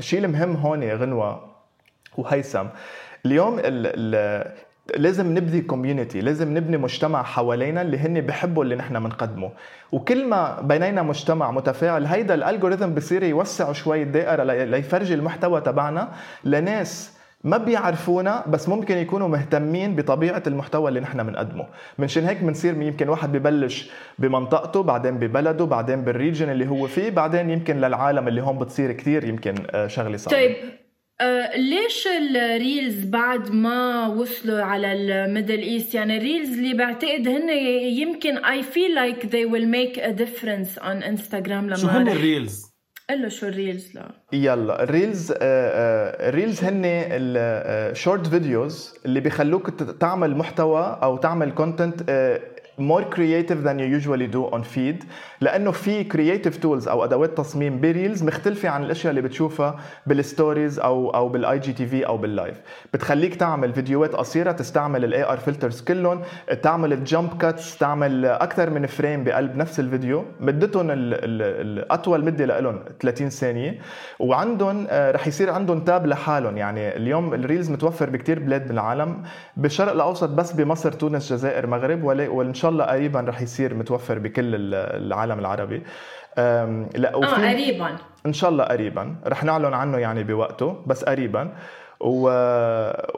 شيء 0.00 0.24
المهم 0.24 0.56
هون 0.56 0.92
غنوة 0.92 1.40
وهيثم 2.16 2.64
اليوم 3.26 3.59
ال 3.59 3.64
ال 3.64 4.65
لازم 4.96 5.35
نبني 5.35 5.61
community 5.61 6.20
لازم 6.20 6.57
نبني 6.57 6.77
مجتمع 6.77 7.22
حوالينا 7.22 7.83
اللي 7.83 7.99
هن 7.99 8.20
بحبوا 8.20 8.64
اللي 8.64 8.77
نحن 8.77 9.01
بنقدمه 9.01 9.51
وكل 9.92 10.27
ما 10.29 10.61
بنينا 10.61 11.03
مجتمع 11.03 11.51
متفاعل 11.51 12.07
هيدا 12.07 12.35
ال 12.35 12.40
algorithm 12.40 12.94
بصير 12.94 13.22
يوسع 13.22 13.72
شوي 13.72 14.03
الدائرة 14.03 14.44
ليفرجي 14.44 15.14
المحتوى 15.14 15.61
تبعنا 15.61 16.09
لناس 16.44 17.16
ما 17.44 17.57
بيعرفونا 17.57 18.44
بس 18.46 18.68
ممكن 18.68 18.96
يكونوا 18.99 19.29
مهتمين 19.29 19.96
بطبيعة 19.96 20.42
المحتوى 20.46 20.88
اللي 20.88 21.01
نحن 21.01 21.22
بنقدمه 21.22 21.66
منشان 21.99 22.25
هيك 22.25 22.42
بنصير 22.42 22.83
يمكن 22.83 23.09
واحد 23.09 23.33
ببلش 23.33 23.90
بمنطقته 24.18 24.83
بعدين 24.83 25.18
ببلده 25.18 25.64
بعدين 25.64 26.03
بال 26.02 26.14
region 26.14 26.50
اللي 26.51 26.68
هو 26.68 26.87
فيه 26.87 27.11
بعدين 27.11 27.51
يمكن 27.51 27.77
للعالم 27.81 28.29
اللي 28.29 28.42
هون 28.42 28.59
بتصير 28.59 28.92
كتير 28.92 29.25
يمكن 29.25 29.55
شغلة 29.87 30.16
صعبة. 30.16 30.37
طيب 30.37 30.57
أه 31.20 31.57
ليش 31.57 32.07
ال 32.07 32.23
reels 32.23 33.05
بعد 33.05 33.50
ما 33.50 34.07
وصلوا 34.07 34.62
على 34.62 34.92
ال 34.92 35.02
Middle 35.02 35.59
East 35.59 35.94
يعني 35.94 36.16
ال 36.16 36.23
reels 36.23 36.59
اللي 36.59 36.74
بعتقد 36.74 37.29
هن 37.29 37.48
يمكن 37.98 38.38
I 38.38 38.62
feel 38.62 38.94
like 38.94 39.26
they 39.31 39.44
will 39.44 39.66
make 39.66 39.98
a 39.98 40.12
difference 40.12 40.83
on 40.83 41.05
انستغرام 41.05 41.66
لما 41.66 41.76
شو 41.76 41.87
هن 41.87 42.09
ال 42.09 42.18
reels؟ 42.18 42.76
قل 43.11 43.31
شو 43.31 43.46
ال 43.46 43.55
reels 43.55 43.94
لا 43.94 44.11
يلا 44.33 44.83
ال 44.83 44.91
reels 44.91 45.35
ال 45.40 45.61
reels 45.61 46.64
هن 46.64 46.83
ال 46.85 47.08
short 47.08 48.26
videos 48.26 48.94
اللي 49.05 49.20
بيخلوك 49.20 49.70
تعمل 50.00 50.37
محتوى 50.37 50.98
أو 51.02 51.16
تعمل 51.16 51.50
content 51.50 52.02
more 52.78 53.04
creative 53.16 53.62
than 53.66 53.78
you 53.78 53.86
usually 53.98 54.26
do 54.26 54.56
on 54.56 54.62
feed 54.62 55.04
لأنه 55.40 55.70
في 55.70 56.04
creative 56.04 56.54
tools 56.62 56.88
أو 56.88 57.04
أدوات 57.04 57.38
تصميم 57.38 57.80
ب 57.81 57.88
reels 57.88 58.22
مختلفة 58.22 58.68
عن 58.68 58.84
الأشياء 58.84 59.10
اللي 59.10 59.22
بتشوفها 59.22 59.80
بال 60.07 60.22
stories 60.22 60.79
أو 60.78 61.10
أو 61.10 61.28
بال 61.29 61.59
IGTV 61.59 62.07
أو 62.06 62.16
بال 62.16 62.31
live 62.31 62.61
بتخليك 62.94 63.34
تعمل 63.34 63.72
فيديوهات 63.72 64.14
قصيرة 64.14 64.52
تستعمل 64.52 65.04
ال 65.05 65.24
AR 65.24 65.38
filters 65.38 65.81
كلهم 65.80 66.22
تعمل 66.62 66.92
ال 66.92 67.02
jump 67.02 67.38
cuts 67.38 67.79
تعمل 67.78 68.26
أكثر 68.26 68.70
من 68.70 68.86
frame 68.87 69.24
بقلب 69.24 69.56
نفس 69.56 69.80
الفيديو. 69.80 70.24
مدتهم 70.40 70.86
الاطول 70.90 72.24
مدة 72.24 72.44
لهم 72.60 72.80
30 73.00 73.28
ثانية. 73.28 73.78
وعندهم 74.18 74.86
رح 74.90 75.26
يصير 75.26 75.50
عندهم 75.50 75.80
tab 75.81 76.07
لحالهم. 76.06 76.56
يعني 76.56 76.96
اليوم 76.96 77.34
ال 77.35 77.40
reels 77.40 77.70
متوفر 77.70 78.10
بكثير 78.10 78.38
بلاد 78.38 78.68
بالعالم. 78.68 79.22
بالشرق 79.56 79.92
الأوسط 79.92 80.28
بس 80.28 80.52
بمصر 80.52 80.92
تونس 80.92 81.32
جزائر 81.32 81.66
مغرب 81.66 82.04
وان 82.04 82.54
شاء 82.66 82.72
الله 82.72 82.85
قريبا 82.85 83.20
رح 83.20 83.42
يصير 83.42 83.74
متوفر 83.74 84.18
بكل 84.18 84.74
العالم 84.74 85.38
العربي. 85.38 85.83
لا 86.94 87.16
وفي 87.16 87.26
آه 87.26 87.52
قريبا. 87.52 87.96
إن 88.26 88.33
شاء 88.33 88.50
الله 88.50 88.64
قريبا. 88.64 89.16
رح 89.26 89.44
نعلن 89.44 89.74
عنه 89.74 89.98
يعني 89.98 90.24
بوقته 90.24 90.83
بس 90.87 91.05
قريبا. 91.05 91.52
و... 92.00 92.29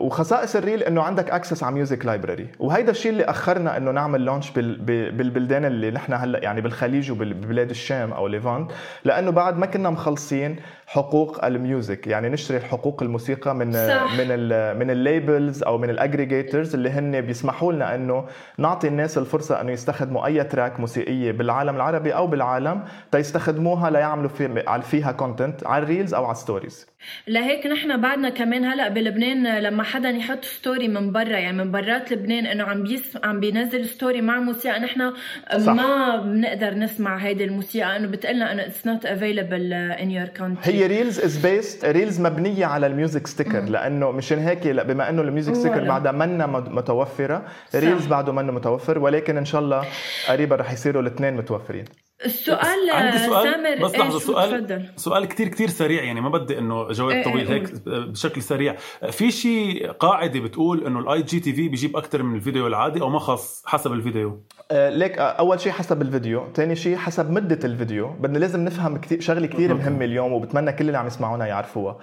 وخصائص 0.07 0.57
ال 0.57 0.62
reel 0.62 0.83
إنه 0.83 1.03
عندك 1.03 1.31
access 1.31 1.63
على 1.63 1.75
music 1.75 2.07
library 2.07 2.49
وهيدا 2.59 2.91
الشيء 2.91 3.13
اللي 3.13 3.25
أخرنا 3.25 3.77
إنه 3.77 3.91
نعمل 3.91 4.25
launch 4.25 4.51
بال... 4.51 4.77
بالبلدان 5.11 5.65
اللي 5.65 5.91
نحن 5.91 6.13
هلأ 6.13 6.39
يعني 6.39 6.61
بالخليج 6.61 7.11
وببلاد 7.11 7.71
الشام 7.71 8.13
أو 8.13 8.27
Levant 8.27 8.71
لأنه 9.05 9.31
بعد 9.31 9.59
ما 9.59 9.67
كنا 9.67 9.91
مخلصين 9.91 10.57
حقوق 10.91 11.45
ال 11.45 11.55
music 11.55 12.07
يعني 12.07 12.29
نشتري 12.29 12.61
حقوق 12.61 13.03
الموسيقى 13.03 13.55
من 13.55 13.73
صح. 13.73 14.13
من 14.19 14.27
ال 14.31 14.79
من 14.79 14.91
ال 14.91 15.01
labels 15.01 15.63
أو 15.63 15.79
من 15.79 15.91
ال 15.91 15.98
aggregators 15.98 16.75
اللي 16.75 16.91
هن 16.91 17.21
بيسمحوا 17.21 17.73
لنا 17.73 17.95
إنه 17.95 18.25
نعطي 18.59 18.89
الناس 18.89 19.19
الفرصة 19.19 19.61
إنه 19.61 19.73
يستخدموا 19.73 20.27
أي 20.27 20.45
track 20.45 20.81
موسيقية 20.81 21.33
بالعالم 21.33 21.77
العربي 21.77 22.15
أو 22.15 22.27
بالعالم 22.27 22.85
تيستخدموها 23.13 23.91
ليعملوا 23.91 24.29
في 24.29 24.83
فيها 24.83 25.13
content 25.13 25.67
على 25.67 25.83
ال 25.83 25.88
reels 25.88 26.15
أو 26.15 26.25
على 26.25 26.33
ال 26.33 26.40
stories 26.40 26.87
لهيك 27.27 27.67
نحن 27.67 28.01
بعدنا 28.01 28.29
كمان 28.29 28.65
هلأ 28.65 28.89
بلبنان 28.89 29.59
لما 29.59 29.83
حدا 29.83 30.11
يحط 30.11 30.45
story 30.45 30.89
من 30.89 31.13
برا 31.13 31.39
يعني 31.39 31.57
من 31.65 31.71
برات 31.71 32.13
لبنان 32.13 32.47
إنه 32.47 32.65
عم 32.65 32.83
بيس 32.83 33.19
عم 33.25 33.41
بينزل 33.41 33.87
story 33.87 34.21
مع 34.21 34.41
موسيقى 34.41 34.81
نحن 34.81 35.13
صح. 35.59 35.73
ما 35.73 36.17
بنقدر 36.17 36.75
نسمع 36.75 37.17
هيدي 37.17 37.45
الموسيقى 37.45 37.97
إنه 37.97 38.09
بتقلنا 38.09 38.53
إنه 38.53 38.67
it's 38.67 38.87
not 38.87 39.07
available 39.07 39.73
in 39.73 40.11
your 40.11 40.29
country 40.29 40.78
هي 40.79 40.87
reels 40.87 41.21
is 41.21 41.37
based 41.37 41.85
reels 41.85 42.21
مبنية 42.21 42.67
على 42.67 42.87
ال 42.87 42.94
music 42.94 43.27
sticker 43.27 43.61
لأنه 43.61 44.11
مشان 44.11 44.39
هيك 44.39 44.69
بما 44.69 45.09
إنه 45.09 45.23
ال 45.23 45.28
music 45.28 45.55
sticker 45.55 45.85
بعدها 45.89 46.13
منا 46.13 46.47
متوفرة 46.47 47.43
reels 47.75 48.07
بعده 48.07 48.33
منه 48.33 48.53
متوفر 48.53 48.99
ولكن 48.99 49.37
إن 49.37 49.45
شاء 49.45 49.61
الله 49.61 49.85
قريبا 50.29 50.57
رح 50.57 50.73
يصيروا 50.73 51.03
الاثنين 51.03 51.37
متوفرين. 51.37 51.85
السؤال 52.25 52.91
عندي 52.91 53.19
سؤال؟ 53.19 53.53
سامر 53.53 53.85
بس 53.85 53.95
لحظة 53.95 54.19
سؤال 54.19 54.67
تفضل. 54.67 54.87
سؤال 54.97 55.25
كثير 55.25 55.49
كثير 55.49 55.69
سريع. 55.69 56.03
يعني 56.03 56.21
ما 56.21 56.29
بدي 56.29 56.59
إنه 56.59 56.89
جواب 56.89 57.11
إيه 57.11 57.25
طويل 57.25 57.49
هيك 57.49 57.73
بشكل 57.87 58.43
سريع. 58.43 58.77
في 59.11 59.31
شيء 59.31 59.91
قاعدة 59.91 60.41
بتقول 60.41 60.87
إنه 60.87 60.99
ال 60.99 61.23
IGTV 61.23 61.69
بيجيب 61.69 61.97
أكثر 61.97 62.23
من 62.23 62.37
الفيديو 62.37 62.67
العادي 62.67 63.01
أو 63.01 63.09
ما 63.09 63.19
خص 63.19 63.63
حسب 63.67 63.93
الفيديو؟ 63.93 64.43
آه 64.71 64.91
ليك 64.91 65.19
أول 65.19 65.61
شيء 65.61 65.73
حسب 65.73 66.03
الفيديو 66.03 66.53
ثاني 66.55 66.77
شيء 66.77 66.97
حسب 66.97 67.31
مدة 67.31 67.59
الفيديو. 67.65 68.09
بدنا 68.09 68.39
لازم 68.39 68.65
نفهم 68.65 69.01
كثير 69.01 69.21
شغلة 69.21 69.47
كثير 69.47 69.75
مهمة 69.75 70.05
اليوم 70.05 70.33
وبتمنى 70.33 70.73
كل 70.73 70.87
اللي 70.87 70.99
عم 70.99 71.07
يسمعونا 71.07 71.47
يعرفوها. 71.47 71.99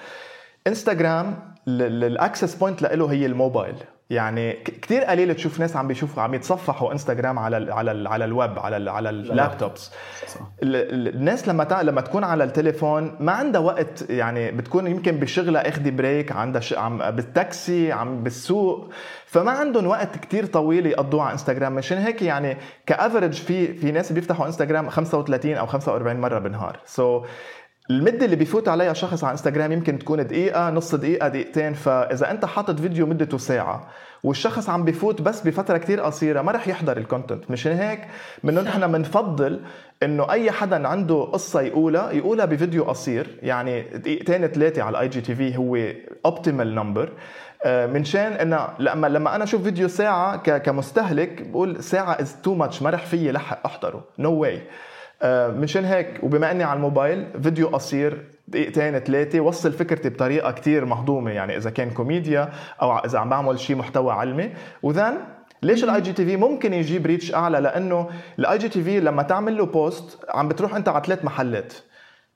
انستغرام 0.67 1.55
ال 1.67 1.80
access 1.80 2.55
point 2.55 2.81
له 2.81 3.11
هي 3.11 3.25
الموبايل. 3.25 3.75
يعني 4.09 4.53
كثير 4.53 5.03
قليل 5.03 5.35
تشوف 5.35 5.59
ناس 5.59 5.75
عم 5.75 5.87
بيشوفوا 5.87 6.23
عم 6.23 6.33
يتصفحوا 6.33 6.91
انستغرام 6.91 7.39
على 7.39 7.57
ال 7.57 7.71
على 7.71 7.91
ال 7.91 8.07
على 8.07 8.25
الويب 8.25 8.59
على 8.59 8.77
ال 8.77 8.89
على 8.89 9.09
ال 9.09 9.19
laptops 9.19 9.91
الناس 10.63 11.47
لما 11.47 11.81
لما 11.83 12.01
تكون 12.01 12.23
على 12.23 12.43
التليفون 12.43 13.15
ما 13.19 13.31
عندها 13.31 13.61
وقت 13.61 14.09
يعني 14.09 14.51
بتكون 14.51 14.87
يمكن 14.87 15.19
بشغلها 15.19 15.69
آخذة 15.69 15.91
break 15.91 16.31
عندها 16.31 16.61
ش... 16.61 16.73
عم 16.73 17.11
بالتاكسي 17.11 17.91
عم 17.91 18.23
بالسوق. 18.23 18.89
فما 19.25 19.51
عندهم 19.51 19.87
وقت 19.87 20.17
كتير 20.17 20.45
طويل 20.45 20.85
يقضوه 20.85 21.23
على 21.23 21.31
انستغرام 21.31 21.75
مشان 21.75 21.97
هيك 21.97 22.21
يعني 22.21 22.57
ك 22.85 22.91
average 22.91 23.33
في 23.33 23.73
في 23.73 23.91
ناس 23.91 24.11
بيفتحوا 24.11 24.45
انستغرام 24.45 24.89
35 24.89 25.53
أو 25.53 25.65
45 25.65 26.19
مرة 26.19 26.39
بالنهار. 26.39 26.79
so 26.85 27.27
المدة 27.89 28.25
اللي 28.25 28.35
بيفوت 28.35 28.67
عليها 28.67 28.93
شخص 28.93 29.23
على 29.23 29.31
إنستغرام 29.31 29.71
يمكن 29.71 29.99
تكون 29.99 30.27
دقيقة 30.27 30.69
نص 30.69 30.95
دقيقة 30.95 31.27
دقيقتين 31.27 31.73
فإذا 31.73 32.31
أنت 32.31 32.45
حاطط 32.45 32.79
فيديو 32.79 33.07
مدته 33.07 33.37
ساعة 33.37 33.87
والشخص 34.23 34.69
عم 34.69 34.83
بيفوت 34.83 35.21
بس 35.21 35.41
بفترة 35.41 35.77
كتير 35.77 36.01
قصيرة 36.01 36.41
ما 36.41 36.51
رح 36.51 36.67
يحضر 36.67 36.97
ال 36.97 37.04
content 37.04 37.51
مشان 37.51 37.71
هيك؟ 37.71 37.99
من 38.43 38.53
نحن 38.55 38.91
بنفضل 38.91 39.61
إنه 40.03 40.31
أي 40.31 40.51
حدا 40.51 40.87
عنده 40.87 41.23
قصة 41.23 41.61
يقولها 41.61 42.11
يقولها 42.11 42.45
بفيديو 42.45 42.83
قصير 42.83 43.39
يعني 43.43 43.81
دقيقتين 43.81 44.47
ثلاثة 44.47 44.81
على 44.83 44.97
ال 44.97 45.07
IGTV 45.07 45.57
هو 45.57 45.77
optimal 46.25 46.75
number 46.75 47.09
منشان 47.65 48.31
إنه 48.31 48.67
لما 48.79 49.07
لما 49.07 49.35
أنا 49.35 49.43
أشوف 49.43 49.63
فيديو 49.63 49.87
ساعة 49.87 50.37
كمستهلك 50.57 51.41
بقول 51.41 51.83
ساعة 51.83 52.21
is 52.21 52.35
too 52.43 52.53
much 52.53 52.81
ما 52.81 52.89
رح 52.89 53.05
فيي 53.05 53.31
لحق 53.31 53.65
أحضره. 53.65 54.03
نو 54.19 54.29
no 54.29 54.33
واي 54.33 54.61
منشان 55.23 55.85
هيك 55.85 56.23
وبما 56.23 56.51
إني 56.51 56.63
على 56.63 56.77
الموبايل 56.77 57.27
فيديو 57.43 57.67
قصير 57.67 58.23
دقيقتين 58.47 58.99
ثلاثة 58.99 59.39
وصل 59.39 59.73
فكرتي 59.73 60.09
بطريقة 60.09 60.51
كتير 60.51 60.85
مهضومة 60.85 61.31
يعني 61.31 61.57
إذا 61.57 61.69
كان 61.69 61.89
كوميديا 61.89 62.49
أو 62.81 62.97
إذا 62.97 63.19
عم 63.19 63.29
بعمل 63.29 63.59
شيء 63.59 63.75
محتوى 63.75 64.13
علمي. 64.13 64.49
و 64.83 64.90
then 64.90 65.17
ليش 65.63 65.83
ال 65.83 66.01
IGTV 66.01 66.37
ممكن 66.37 66.73
يجيب 66.73 67.05
reach 67.05 67.33
أعلى؟ 67.33 67.59
لأنه 67.59 68.09
ال 68.39 68.57
IGTV 68.57 68.99
لما 68.99 69.23
تعمل 69.23 69.57
له 69.57 69.65
post 69.65 70.25
عم 70.29 70.47
بتروح 70.47 70.75
أنت 70.75 70.89
على 70.89 71.03
ثلاث 71.05 71.25
محلات. 71.25 71.73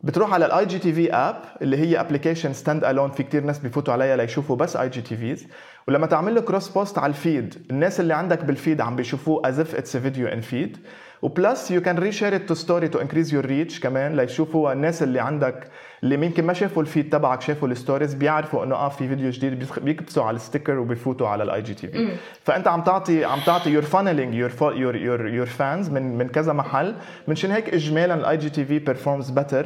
بتروح 0.02 0.34
على 0.34 0.46
ال 0.46 0.66
IGTV 0.66 1.14
app 1.14 1.36
اللي 1.62 1.78
هي 1.78 2.00
application 2.00 2.54
stand 2.54 2.84
alone 2.84 3.12
في 3.12 3.24
كتير 3.24 3.44
ناس 3.44 3.60
بفوتوا 3.60 3.94
عليها 3.94 4.16
ليشوفوا 4.16 4.56
بس 4.56 4.76
IGTVs 4.76 5.48
ولما 5.88 6.08
تعمل 6.08 6.36
له 6.36 6.42
cross 6.42 6.70
post 6.70 6.98
على 6.98 7.10
ال 7.10 7.21
feed 7.21 7.66
الناس 7.72 8.00
اللي 8.00 8.14
عندك 8.14 8.44
بال 8.44 8.57
feed 8.57 8.82
عم 8.82 8.96
بيشوفوه 8.96 9.50
as 9.50 9.60
if 9.60 9.76
it's 9.76 9.98
video 9.98 10.28
in 10.28 10.42
feed 10.42 10.78
و 11.22 11.32
plus 11.32 11.72
you 11.72 11.82
can 11.82 11.98
reshare 11.98 12.36
it 12.36 12.42
to 12.42 12.54
story 12.54 12.88
to 12.88 13.02
increase 13.02 13.34
your 13.34 13.46
reach 13.46 13.80
كمان. 13.80 14.16
ليشوفوا 14.16 14.74
الناس 14.74 15.04
اللي 15.04 15.20
عندك 15.20 15.68
اللي 16.04 16.16
يمكن 16.16 16.46
ما 16.46 16.54
شافوا 16.54 16.82
ال 16.82 16.88
feed 16.88 17.10
تبعك 17.10 17.42
شافوا 17.42 17.68
ال 17.68 17.74
stories 17.74 18.14
بيعرفوا 18.14 18.64
إنه 18.64 18.76
آه 18.76 18.90
في 18.90 19.08
فيديو 19.08 19.30
جديد 19.30 19.68
بيكبسوا 19.82 20.24
على 20.24 20.36
ال 20.36 20.41
sticker 20.41 20.80
وبيفوتوا 20.80 21.28
على 21.28 21.44
ال 21.44 21.62
IGTV 21.62 22.18
فأنت 22.44 22.68
عم 22.68 22.82
تعطي 22.82 23.26
عم 23.26 23.40
تعطي 23.46 23.70
your 23.70 23.84
فانلينج 23.84 24.36
your 24.36 24.52
your 24.62 24.96
your 24.96 25.28
your 25.28 25.46
fans 25.46 25.90
من 25.90 26.18
من 26.18 26.28
كذا 26.28 26.54
محل. 26.54 26.96
منشان 27.28 27.52
هيك 27.52 27.74
اجمالا 27.74 28.14
ال 28.14 28.38
IGTV 28.38 28.80
performs 28.80 29.30
better 29.30 29.66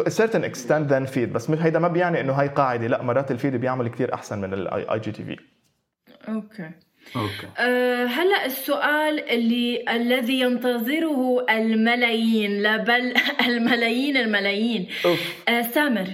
to 0.00 0.02
a 0.02 0.10
certain 0.10 0.44
extent 0.44 0.88
than 0.90 1.14
feed. 1.14 1.28
بس 1.32 1.50
هيدا 1.50 1.78
ما 1.78 1.88
بيعني 1.88 2.20
إنه 2.20 2.32
هاي 2.32 2.48
قاعدة 2.48 2.86
لا 2.86 3.02
مرات 3.02 3.30
ال 3.30 3.35
feed 3.35 3.56
بيعمل 3.56 3.88
كثير 3.88 4.14
أحسن 4.14 4.40
من 4.40 4.52
الاي 4.54 5.00
جي 5.00 5.12
تي 5.12 5.24
في 5.24 5.36
أوكي. 6.28 6.70
أه 7.58 8.04
هلا 8.04 8.46
السؤال 8.46 9.30
اللي 9.30 9.84
الذي 9.88 10.40
ينتظره 10.40 11.46
الملايين 11.50 12.62
لا 12.62 12.76
بل 12.76 13.14
الملايين 13.48 14.16
الملايين. 14.16 14.88
أه 15.48 15.62
سامر 15.62 16.06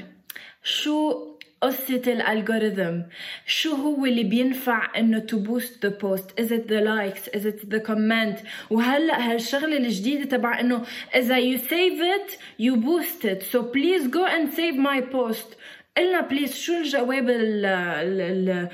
شو 0.62 1.30
قصة 1.62 2.02
ال 2.06 2.16
algorithm 2.16 3.00
شو 3.46 3.74
هو 3.74 4.06
اللي 4.06 4.24
بينفع 4.24 4.98
إنه 4.98 5.18
to 5.18 5.38
boost 5.38 5.86
the 5.86 5.98
post 5.98 6.40
is 6.40 6.52
it 6.52 6.66
the 6.66 6.80
likes 6.80 7.28
is 7.28 7.46
it 7.46 7.66
the 7.66 7.78
comment 7.78 8.38
وهلأ 8.70 9.32
هالشغلة 9.32 9.76
الجديدة 9.76 10.24
تبع 10.24 10.60
إنه 10.60 10.82
إذا 11.14 11.36
you 11.36 11.58
save 11.58 12.00
it 12.02 12.32
you 12.58 12.76
boost 12.76 13.26
it 13.26 13.42
so 13.42 13.62
please 13.62 14.06
go 14.06 14.24
and 14.24 14.50
save 14.50 14.76
my 14.76 15.00
post 15.00 15.56
قلنا 15.96 16.20
please 16.20 16.56
شو 16.56 16.72
الجواب 16.72 17.30
ال 17.30 17.66
ال 17.66 18.68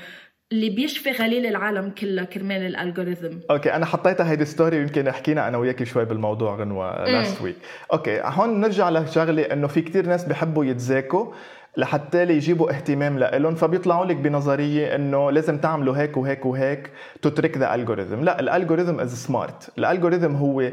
اللي 0.51 0.69
بيشفي 0.69 1.11
غليل 1.11 1.45
العالم 1.45 1.89
كلها 1.89 2.23
كرمال 2.23 2.61
الالجوريثم 2.65 3.37
أوكي 3.51 3.73
أنا 3.73 3.85
حطيتها 3.85 4.31
هيدي 4.31 4.45
story 4.45 4.77
يمكن 4.77 5.11
حكينا 5.11 5.47
أنا 5.47 5.57
وياك 5.57 5.83
شوي 5.83 6.05
بالموضوع 6.05 6.55
غنوة 6.55 7.05
last 7.05 7.41
week 7.41 7.55
okay 7.93 8.21
هون 8.23 8.59
نرجع 8.59 8.89
لشغلة 8.89 9.41
إنه 9.41 9.67
في 9.67 9.81
كتير 9.81 10.05
ناس 10.05 10.25
بحبوا 10.25 10.65
يتذاكوا 10.65 11.33
لحتى 11.77 12.23
يجيبوا 12.23 12.71
اهتمام 12.71 13.19
لهم 13.19 13.55
فبيطلعوا 13.55 14.05
لك 14.05 14.15
بنظرية 14.15 14.95
إنه 14.95 15.31
لازم 15.31 15.57
تعملوا 15.57 15.97
هيك 15.97 16.17
وهيك 16.17 16.45
وهيك 16.45 16.89
to 17.21 17.29
trick 17.29 17.57
the 17.57 17.75
algorithm 17.75 18.23
لا 18.23 18.39
ال 18.39 18.45
algorithm 18.45 18.99
is 18.99 19.13
smart 19.13 19.69
ال 19.77 19.83
algorithm 19.83 20.35
هو 20.35 20.71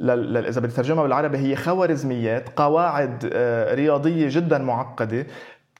إذا 0.00 0.60
بدي 0.60 0.72
ترجمها 0.72 1.02
بالعربي 1.02 1.38
هي 1.38 1.56
خوارزميات 1.56 2.48
قواعد 2.56 3.30
آه، 3.32 3.74
رياضية 3.74 4.28
جدا 4.30 4.58
معقدة 4.58 5.26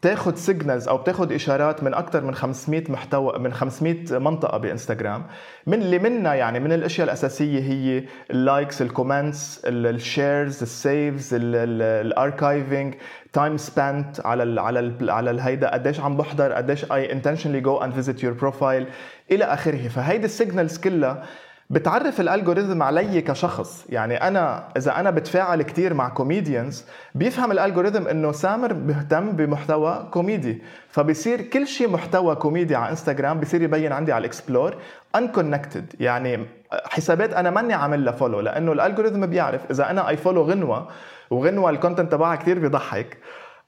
بتاخذ 0.05 0.35
signals 0.35 0.89
أو 0.89 0.97
بتاخذ 0.97 1.33
إشارات 1.33 1.83
من 1.83 1.95
أكثر 1.95 2.25
من 2.25 2.35
500 2.35 2.85
محتوى 2.89 3.39
من 3.39 3.53
500 3.53 4.19
منطقة 4.19 4.59
بإنستغرام. 4.59 5.27
من 5.67 5.83
اللي 5.83 5.99
منها 5.99 6.35
يعني 6.35 6.61
من 6.61 6.73
الأشياء 6.73 7.05
الأساسية 7.05 7.61
هي 7.61 8.05
اللايكس 8.31 8.83
الكومنتس 8.83 9.61
الشيرز 9.65 10.63
السيفز 10.63 11.31
الاركايفنج 11.35 12.95
تايم 13.33 13.57
سبنت 13.57 14.21
على 14.27 14.43
ال 14.43 14.59
على 14.59 14.81
ال 14.81 15.11
على 15.11 15.31
الهيدا 15.31 15.73
قديش 15.73 16.01
عم 16.01 16.17
بحضر 16.17 16.53
قديش 16.53 16.93
I 16.93 17.13
intentionally 17.13 17.61
go 17.61 17.77
and 17.77 17.93
visit 17.95 18.23
your 18.23 18.33
profile 18.33 18.87
إلى 19.31 19.45
آخره. 19.45 19.89
فهيدي 19.89 20.25
ال 20.25 20.31
signals 20.32 20.79
كلها 20.79 21.23
بتعرف 21.71 22.21
ال 22.21 22.27
algorithm 22.27 22.83
علي 22.83 23.21
كشخص. 23.21 23.85
يعني 23.89 24.17
أنا 24.29 24.69
إذا 24.77 25.01
أنا 25.01 25.11
بتفاعل 25.11 25.63
كثير 25.63 25.95
مع 25.95 26.09
comedians 26.09 26.85
بيفهم 27.15 27.53
ال 27.53 27.58
algorithm 27.58 28.07
إنه 28.07 28.33
سامر 28.33 28.73
بيهتم 28.73 29.33
بمحتوى 29.33 30.09
كوميدي 30.11 30.63
فبصير 30.89 31.43
كل 31.43 31.67
شيء 31.67 31.89
محتوى 31.89 32.35
كوميدي 32.37 32.77
على 32.77 32.91
انستغرام 32.91 33.41
بصير 33.41 33.63
يبين 33.63 33.93
عندي 33.93 34.13
على 34.13 34.21
ال 34.21 34.27
explore 34.28 34.75
unconnected 35.17 35.95
يعني 36.01 36.47
حسابات 36.73 37.33
أنا 37.35 37.51
ماني 37.51 37.75
عامل 37.75 38.05
لها 38.05 38.13
follow 38.13 38.41
لأنه 38.41 38.73
ال 38.73 38.78
algorithm 38.78 39.27
بيعرف 39.27 39.61
إذا 39.71 39.91
أنا 39.91 40.09
I 40.09 40.17
follow 40.17 40.43
غنوة 40.43 40.89
وغنوة 41.31 41.71
ال 41.71 41.76
content 41.76 42.13
تبعها 42.13 42.37
كثير 42.37 42.59
بيضحك 42.59 43.19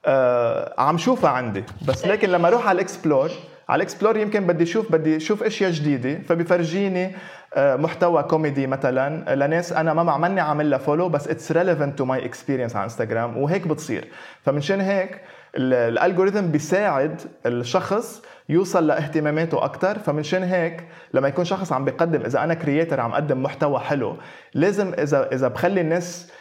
آه 0.06 0.74
عم 0.80 0.98
شوفها 0.98 1.30
عندي. 1.30 1.64
بس 1.88 2.06
لكن 2.06 2.28
لما 2.28 2.48
أروح 2.48 2.68
على 2.68 2.76
ال 2.76 2.83
explore 2.83 3.30
على 3.68 3.76
ال 3.76 3.81
explore 3.81 4.16
يمكن 4.16 4.46
بدي 4.46 4.64
أشوف 4.64 4.92
بدي 4.92 5.16
أشوف 5.16 5.42
أشياء 5.42 5.70
جديدة. 5.70 6.22
فبيفرجيني 6.28 7.14
آه، 7.54 7.76
محتوى 7.76 8.22
كوميدي 8.22 8.66
مثلا. 8.66 9.34
لناس 9.34 9.72
أنا 9.72 9.94
ما 9.94 10.16
ماني 10.16 10.40
عامل 10.40 10.70
لها 10.70 10.78
follow 10.78 11.08
بس 11.08 11.28
it's 11.28 11.52
relevant 11.52 11.98
to 11.98 12.04
my 12.04 12.24
experience 12.24 12.76
على 12.76 12.84
انستغرام 12.84 13.36
وهيك 13.36 13.68
بتصير. 13.68 14.08
فمنشان 14.42 14.80
هيك 14.80 15.20
ال 15.56 15.65
algorithm 15.65 16.46
بيساعد 16.46 17.20
الشخص 17.46 18.22
يوصل 18.48 18.86
لاهتماماته 18.86 19.64
أكثر 19.64 19.98
فمنشان 19.98 20.42
هيك 20.42 20.84
لما 21.14 21.28
يكون 21.28 21.44
شخص 21.44 21.72
عم 21.72 21.84
بيقدم 21.84 22.20
إذا 22.20 22.44
أنا 22.44 22.54
creator 22.54 23.00
عم 23.00 23.12
أقدم 23.12 23.42
محتوى 23.42 23.78
حلو 23.78 24.16
لازم 24.54 24.92
اذا 24.98 25.28
إذا 25.32 25.48
بخلي 25.48 25.80
الناس 25.80 26.32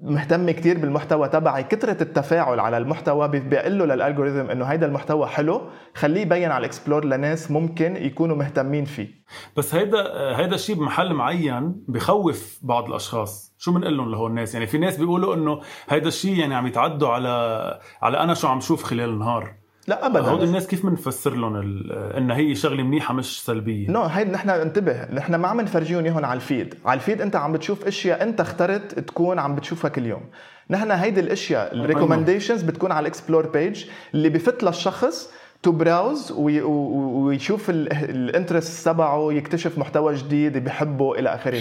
مهتم 0.00 0.50
كتير 0.50 0.78
بالمحتوى 0.78 1.28
تبعي. 1.28 1.62
كثرة 1.62 2.02
التفاعل 2.02 2.60
على 2.60 2.78
المحتوى 2.78 3.28
بيقول 3.28 3.78
له 3.78 3.84
لل 3.84 3.96
algorithm 3.96 4.50
إنه 4.50 4.64
هيدا 4.64 4.86
المحتوى 4.86 5.26
حلو 5.26 5.62
خليه 5.94 6.20
يبين 6.20 6.50
على 6.50 6.58
ال 6.60 6.65
explore 6.65 7.04
لناس 7.04 7.50
ممكن 7.50 7.96
يكونوا 7.96 8.36
مهتمين 8.36 8.84
فيه. 8.84 9.08
بس 9.56 9.74
هيدا 9.74 9.98
هيدا 10.36 10.54
الشيء 10.54 10.76
بمحل 10.76 11.12
معين 11.12 11.84
بخوف 11.88 12.58
بعض 12.62 12.88
الأشخاص. 12.88 13.54
شو 13.58 13.72
بنقول 13.72 13.96
لهم 13.96 14.10
لهول 14.10 14.30
الناس؟ 14.30 14.54
يعني 14.54 14.66
في 14.66 14.78
ناس 14.78 14.96
بيقولوا 14.96 15.34
إنه 15.34 15.60
هيدا 15.88 16.08
الشيء 16.08 16.38
يعني 16.38 16.54
عم 16.54 16.66
يتعدوا 16.66 17.08
على 17.08 17.78
على 18.02 18.20
أنا 18.20 18.34
شو 18.34 18.48
عم 18.48 18.60
شوف 18.60 18.82
خلال 18.82 19.10
النهار. 19.10 19.54
لا 19.88 20.06
ابدا. 20.06 20.20
هود 20.20 20.42
الناس 20.42 20.66
كيف 20.66 20.86
بنفسر 20.86 21.34
لهم 21.34 21.56
إن 21.90 22.30
هي 22.30 22.54
شغلة 22.54 22.82
منيحة 22.82 23.14
مش 23.14 23.44
سلبية؟ 23.44 23.90
no, 23.90 24.10
هيدي 24.10 24.30
نحن 24.30 24.50
انتبه 24.50 25.12
نحن 25.12 25.34
ما 25.34 25.48
عم 25.48 25.60
نفرجيهم 25.60 26.04
اياهم 26.04 26.24
على 26.24 26.36
ال 26.36 26.42
feed. 26.42 26.74
على 26.84 26.98
ال 26.98 27.02
feed 27.02 27.20
أنت 27.20 27.36
عم 27.36 27.52
بتشوف 27.52 27.86
أشياء 27.86 28.22
أنت 28.22 28.40
اخترت 28.40 28.98
تكون 28.98 29.38
عم 29.38 29.54
بتشوفها 29.54 29.88
كل 29.88 30.06
يوم. 30.06 30.22
نحن 30.70 30.90
هيدي 30.90 31.20
الأشياء 31.20 31.74
ال 31.74 31.80
recommendations 31.80 32.62
بتكون 32.62 32.92
على 32.92 33.00
ال 33.00 33.06
explore 33.06 33.46
page 33.46 33.84
اللي 34.14 34.28
بفت 34.28 34.62
للشخص 34.62 35.30
to 35.62 35.72
browse 35.72 36.32
ويشوف 36.32 37.70
ال 37.70 37.83
interest 37.83 38.86
تبعه 38.86 39.32
يكتشف 39.32 39.78
محتوى 39.78 40.14
جديد 40.14 40.64
بحبه 40.64 41.18
إلى 41.18 41.34
آخره. 41.34 41.60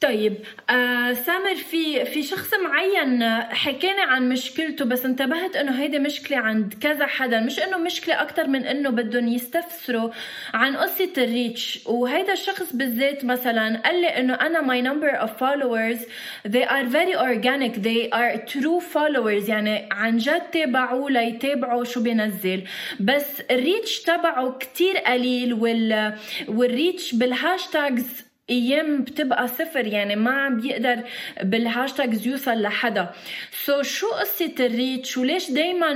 طيب 0.00 0.34
آه 0.70 1.12
سامر 1.12 1.54
في 1.54 2.04
في 2.04 2.22
شخص 2.22 2.54
معين 2.54 3.24
حكينا 3.54 4.02
عن 4.02 4.28
مشكلته 4.28 4.84
بس 4.84 5.04
انتبهت 5.04 5.56
إنه 5.56 5.80
هيدي 5.82 5.98
مشكلة 5.98 6.36
عند 6.38 6.74
كذا 6.80 7.06
حدا 7.06 7.40
مش 7.40 7.58
إنه 7.58 7.76
مشكلة 7.78 8.22
أكثر 8.22 8.46
من 8.46 8.64
إنه 8.64 8.90
بدهم 8.90 9.28
يستفسروا 9.28 10.10
عن 10.54 10.76
قصة 10.76 11.12
الريتش. 11.18 11.80
وهيدا 11.86 12.32
الشخص 12.32 12.72
بالذات 12.72 13.24
مثلا 13.24 13.82
قال 13.84 14.00
لي 14.00 14.06
إنه 14.08 14.34
أنا 14.34 14.60
my 14.60 14.84
number 14.88 15.20
of 15.24 15.30
followers 15.30 16.00
they 16.48 16.64
are 16.64 16.86
very 16.86 17.16
organic 17.16 17.82
they 17.82 18.08
are 18.12 18.36
true 18.52 18.80
followers 18.94 19.48
يعني 19.48 19.88
عن 19.92 20.18
جد 20.18 20.40
تابعوه 20.52 21.10
ليتابعوا 21.10 21.84
شو 21.84 22.02
بينزل. 22.02 22.62
بس 23.00 23.40
الريتش 23.50 24.02
تبعه 24.02 24.58
كتير 24.58 24.96
قليل 24.98 25.54
وال 25.54 26.14
وال 26.48 26.67
reach 26.67 27.14
بال 27.14 27.37
hashtags 27.37 28.27
أيام 28.50 29.02
بتبقى 29.02 29.48
صفر 29.48 29.86
يعني 29.86 30.16
ما 30.16 30.30
عم 30.30 30.60
بيقدر 30.60 31.02
بال 31.42 31.59
hashtags 31.59 32.26
يوصل 32.26 32.62
لحدا. 32.62 33.10
so 33.50 33.86
شو 33.86 34.06
قصة 34.10 34.54
ال 34.60 34.68
reach؟ 34.68 35.18
وليش 35.18 35.50
دائما 35.50 35.92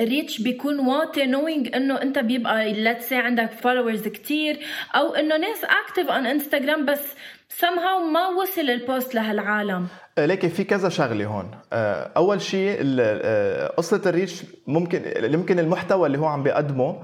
ال 0.00 0.07
reach 0.07 0.40
بيكون 0.40 0.78
واطي 0.78 1.26
نوينج 1.26 1.76
إنه 1.76 2.02
أنت 2.02 2.18
بيبقى 2.18 2.72
let's 2.72 3.12
عندك 3.12 3.50
followers 3.50 4.08
كتير 4.08 4.58
أو 4.94 5.14
إنه 5.14 5.36
ناس 5.36 5.64
active 5.64 6.06
on 6.08 6.26
انستغرام 6.26 6.86
بس 6.86 7.00
somehow 7.60 8.12
ما 8.12 8.28
وصل 8.28 8.60
ال 8.60 8.71
post 8.71 9.14
لهالعالم؟ 9.14 9.86
آه، 10.18 10.26
لكن 10.26 10.48
في 10.48 10.64
كذا 10.64 10.88
شغلة 10.88 11.24
هون. 11.24 11.50
آه، 11.72 12.10
أول 12.16 12.40
شيء 12.40 12.78
آه، 13.00 13.66
قصة 13.66 14.02
ال 14.06 14.12
reach 14.12 14.42
ممكن 14.66 15.02
يمكن 15.34 15.58
المحتوى 15.58 16.06
اللي 16.06 16.18
هو 16.18 16.26
عم 16.26 16.42
بيقدمه 16.42 17.02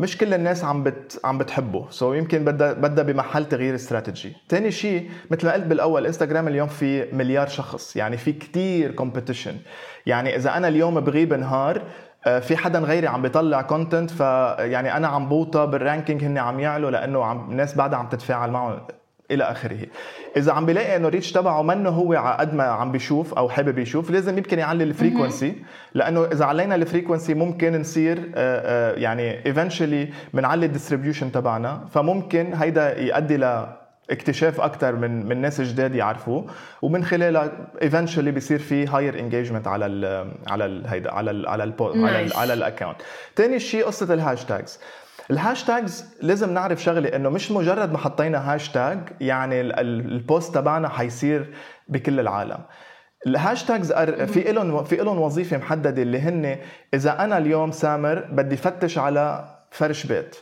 مش 0.00 0.18
كل 0.18 0.34
الناس 0.34 0.64
عم 0.64 0.82
بت 0.82 1.20
عم 1.24 1.38
بتحبه. 1.38 1.86
so 1.90 2.16
يمكن 2.16 2.44
بدها 2.44 2.72
بدها 2.72 3.04
بمحل 3.04 3.44
تغيير 3.44 3.74
استراتيجي 3.74 4.32
ثاني 4.48 4.70
شيء 4.70 5.10
مثل 5.30 5.46
ما 5.46 5.52
قلت 5.52 5.64
بالأول 5.64 6.06
انستغرام 6.06 6.48
اليوم 6.48 6.68
في 6.68 7.12
مليار 7.12 7.46
شخص. 7.46 7.96
يعني 7.96 8.16
في 8.16 8.32
كتير 8.32 8.90
competition 8.90 9.56
يعني 10.06 10.36
إذا 10.36 10.56
أنا 10.56 10.68
اليوم 10.68 11.00
بغيب 11.00 11.34
نهار 11.34 11.82
آه، 12.26 12.38
في 12.38 12.56
حدا 12.56 12.78
غيري 12.78 13.06
عم 13.06 13.22
بيطلع 13.22 13.62
content 13.62 14.10
فيعني 14.10 14.96
أنا 14.96 15.08
عم 15.08 15.28
بوطى 15.28 15.66
بال 15.66 15.79
ranking 15.79 16.24
هن 16.24 16.38
عم 16.38 16.60
يعلوا 16.60 16.90
لأنه 16.90 17.24
عم 17.24 17.50
الناس 17.50 17.74
بعدها 17.74 17.98
عم 17.98 18.08
تتفاعل 18.08 18.50
معه. 18.50 18.86
إلى 19.30 19.44
آخره. 19.44 19.86
إذا 20.36 20.52
عم 20.52 20.66
بلاقي 20.66 20.96
إنه 20.96 21.08
ال 21.08 21.12
reach 21.12 21.32
تبعه 21.32 21.62
منه 21.62 21.90
هو 21.90 22.12
على 22.14 22.36
قد 22.36 22.54
ما 22.54 22.64
عم 22.64 22.92
بيشوف 22.92 23.34
أو 23.34 23.48
حابب 23.48 23.78
يشوف 23.78 24.10
لازم 24.10 24.38
يمكن 24.38 24.58
يعلي 24.58 24.84
ال 24.84 24.91
frequency 24.91 25.54
لأنه 25.94 26.24
إذا 26.24 26.44
علينا 26.44 26.74
ال 26.74 26.80
frequency 26.80 27.34
ممكن 27.34 27.80
نصير 27.80 28.18
آه، 28.18 28.92
آه، 28.94 28.94
يعني 28.94 29.46
eventually 29.46 30.08
بنعلي 30.34 30.66
ال 30.66 30.71
distribution 30.71 31.32
تبعنا. 31.32 31.86
فممكن 31.94 32.54
هيدا 32.54 33.00
يؤدي 33.00 33.36
ل 33.36 33.66
اكتشاف 34.10 34.60
أكثر 34.60 34.96
من 34.96 35.26
من 35.26 35.40
ناس 35.40 35.60
جداد 35.60 35.94
يعرفوه. 35.94 36.46
ومن 36.82 37.04
خلالها 37.04 37.50
eventually 37.82 38.30
بيصير 38.30 38.58
في 38.58 38.86
higher 38.86 39.18
engagement 39.18 39.66
على 39.66 39.86
ال 39.86 40.30
على 40.48 40.64
ال 40.64 40.86
هيدا 40.86 41.12
على 41.12 41.30
ال 41.30 41.48
على 41.48 41.64
ال 41.64 41.74
على 41.80 42.22
ال 42.22 42.32
على 42.36 42.52
ال 42.52 42.58
account 42.58 42.96
ثاني 43.36 43.58
شيء 43.58 43.86
قصة 43.86 44.14
ال 44.14 44.21
hashtags 44.21 44.80
ال 45.30 45.38
hashtags 45.38 46.04
لازم 46.22 46.54
نعرف 46.54 46.82
شغلة 46.82 47.16
إنه 47.16 47.28
مش 47.28 47.50
مجرد 47.50 47.92
ما 47.92 47.98
حطينا 47.98 48.54
هاشتاج 48.54 48.98
يعني 49.20 49.60
ال 49.60 49.79
post 49.79 50.54
تبعنا 50.54 50.88
حيصير 50.88 51.54
بكل 51.88 52.20
العالم. 52.20 52.58
ال 53.26 53.33
hashtags 53.33 53.92
في 53.92 54.52
لهم 54.52 54.84
في 54.84 54.96
لهم 54.96 55.20
وظيفة 55.20 55.56
محددة 55.56 56.02
اللي 56.02 56.20
هن 56.20 56.58
إذا 56.94 57.24
أنا 57.24 57.38
اليوم 57.38 57.70
سامر 57.70 58.28
بدي 58.32 58.56
فتش 58.56 58.98
على 58.98 59.44
فرش 59.70 60.06
بيت. 60.06 60.36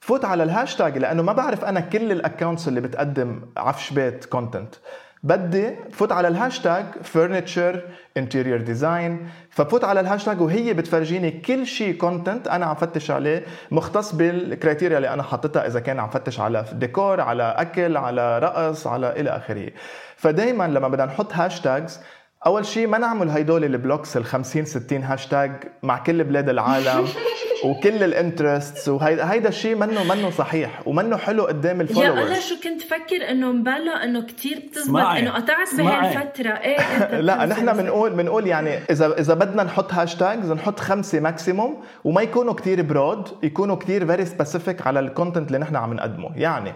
فوت 0.00 0.24
على 0.24 0.42
الهاشتاج 0.42 0.98
لأنه 0.98 1.22
ما 1.22 1.32
بعرف 1.32 1.64
أنا 1.64 1.80
كل 1.80 2.12
ال 2.12 2.18
accounts 2.18 2.68
اللي 2.68 2.80
بتقدم 2.80 3.42
عفش 3.56 3.92
بيت 3.92 4.24
content 4.24 4.74
بدي 5.22 5.74
فوت 5.92 6.12
على 6.12 6.28
ال 6.28 6.35
hashtag 6.35 6.84
furniture 7.02 7.82
interior 8.16 8.60
design 8.60 9.28
ففوت 9.50 9.84
على 9.84 10.00
الهاشتاج 10.00 10.40
وهي 10.40 10.74
بتفرجيني 10.74 11.30
كل 11.30 11.66
شيء 11.66 11.96
content 11.96 12.48
أنا 12.48 12.66
عم 12.66 12.74
فتش 12.74 13.10
عليه 13.10 13.44
مختص 13.70 14.14
بال 14.14 14.30
criteria 14.30 14.96
اللي 14.96 15.08
أنا 15.08 15.22
حاططها 15.22 15.66
إذا 15.66 15.80
كان 15.80 15.98
عم 16.00 16.08
فتش 16.08 16.40
على 16.40 16.64
ديكور 16.72 17.20
على 17.20 17.54
أكل 17.58 17.96
على 17.96 18.38
رقص 18.38 18.86
على 18.86 19.20
إلى 19.20 19.30
آخره. 19.30 19.70
فدائما 20.16 20.68
لما 20.68 20.88
بدنا 20.88 21.04
نحط 21.04 21.32
hashtags 21.32 22.00
أول 22.46 22.66
شيء 22.66 22.86
ما 22.86 22.98
نعمل 22.98 23.30
هيدول 23.30 23.64
ال 23.64 23.71
blocks 23.71 24.16
ال 24.16 24.24
50 24.24 24.64
60 24.64 25.02
هاشتاج 25.02 25.52
مع 25.82 25.98
كل 25.98 26.24
بلاد 26.24 26.48
العالم 26.48 27.08
وكل 27.64 28.02
ال 28.02 28.11
interests 28.11 28.88
وهيدا 28.88 29.32
هيدا 29.32 29.48
الشيء 29.48 29.74
منه 29.74 30.04
منه 30.04 30.30
صحيح 30.30 30.82
ومنه 30.86 31.16
حلو 31.16 31.44
قدام 31.44 31.80
ال 31.80 31.84
followers 31.84 32.18
يا 32.18 32.22
الله 32.22 32.40
شو 32.40 32.54
كنت 32.64 32.82
فكر 32.82 33.30
إنه 33.30 33.52
مبلا 33.52 34.04
إنه 34.04 34.22
كثير 34.26 34.62
بتزبط؟ 34.68 35.00
إنه 35.00 35.30
قطعت 35.30 35.74
بهالفترة. 35.74 36.50
إيه 36.50 36.76
لا 37.28 37.46
نحن 37.46 37.72
بنقول 37.72 38.10
بنقول 38.10 38.46
يعني 38.46 38.78
اذا 38.90 39.18
إذا 39.18 39.34
بدنا 39.34 39.62
نحط 39.62 39.92
hashtags 39.92 40.52
نحط 40.52 40.80
خمسة 40.80 41.20
maximum 41.20 41.82
وما 42.04 42.22
يكونوا 42.22 42.54
كثير 42.54 42.82
broad 42.82 43.28
يكونوا 43.42 43.76
كثير 43.76 44.06
very 44.06 44.24
specific 44.24 44.86
على 44.86 45.00
ال 45.00 45.06
content 45.06 45.46
اللي 45.46 45.58
نحن 45.58 45.76
عم 45.76 45.94
نقدمه. 45.94 46.30
يعني 46.36 46.72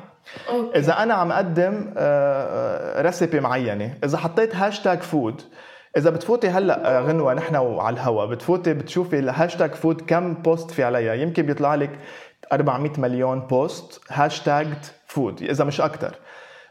okay. 0.49 0.79
إذا 0.79 1.03
أنا 1.03 1.15
عم 1.15 1.33
أقدم 1.33 1.95
recipe 3.07 3.41
معينة 3.41 3.95
إذا 4.05 4.19
حطيت 4.19 4.57
hashtag 4.57 5.03
food 5.03 5.43
إذا 5.97 6.11
بتفوتي 6.11 6.49
هلأ 6.49 7.01
غنوة 7.01 7.35
نحن 7.35 7.57
وعلى 7.57 7.95
الهوا 7.95 8.27
بتفوتي 8.27 8.75
بتشوفي 8.75 9.19
ال 9.19 9.26
hashtag 9.26 9.75
food 9.75 10.01
كم 10.01 10.35
post 10.35 10.71
في 10.71 10.85
عليها 10.85 11.15
يمكن 11.15 11.43
بيطلع 11.43 11.75
لك 11.75 11.91
400 12.53 12.91
مليون 12.99 13.41
post 13.41 14.01
hashtag 14.09 14.67
food 15.07 15.43
إذا 15.43 15.65
مش 15.65 15.81
أكثر 15.81 16.15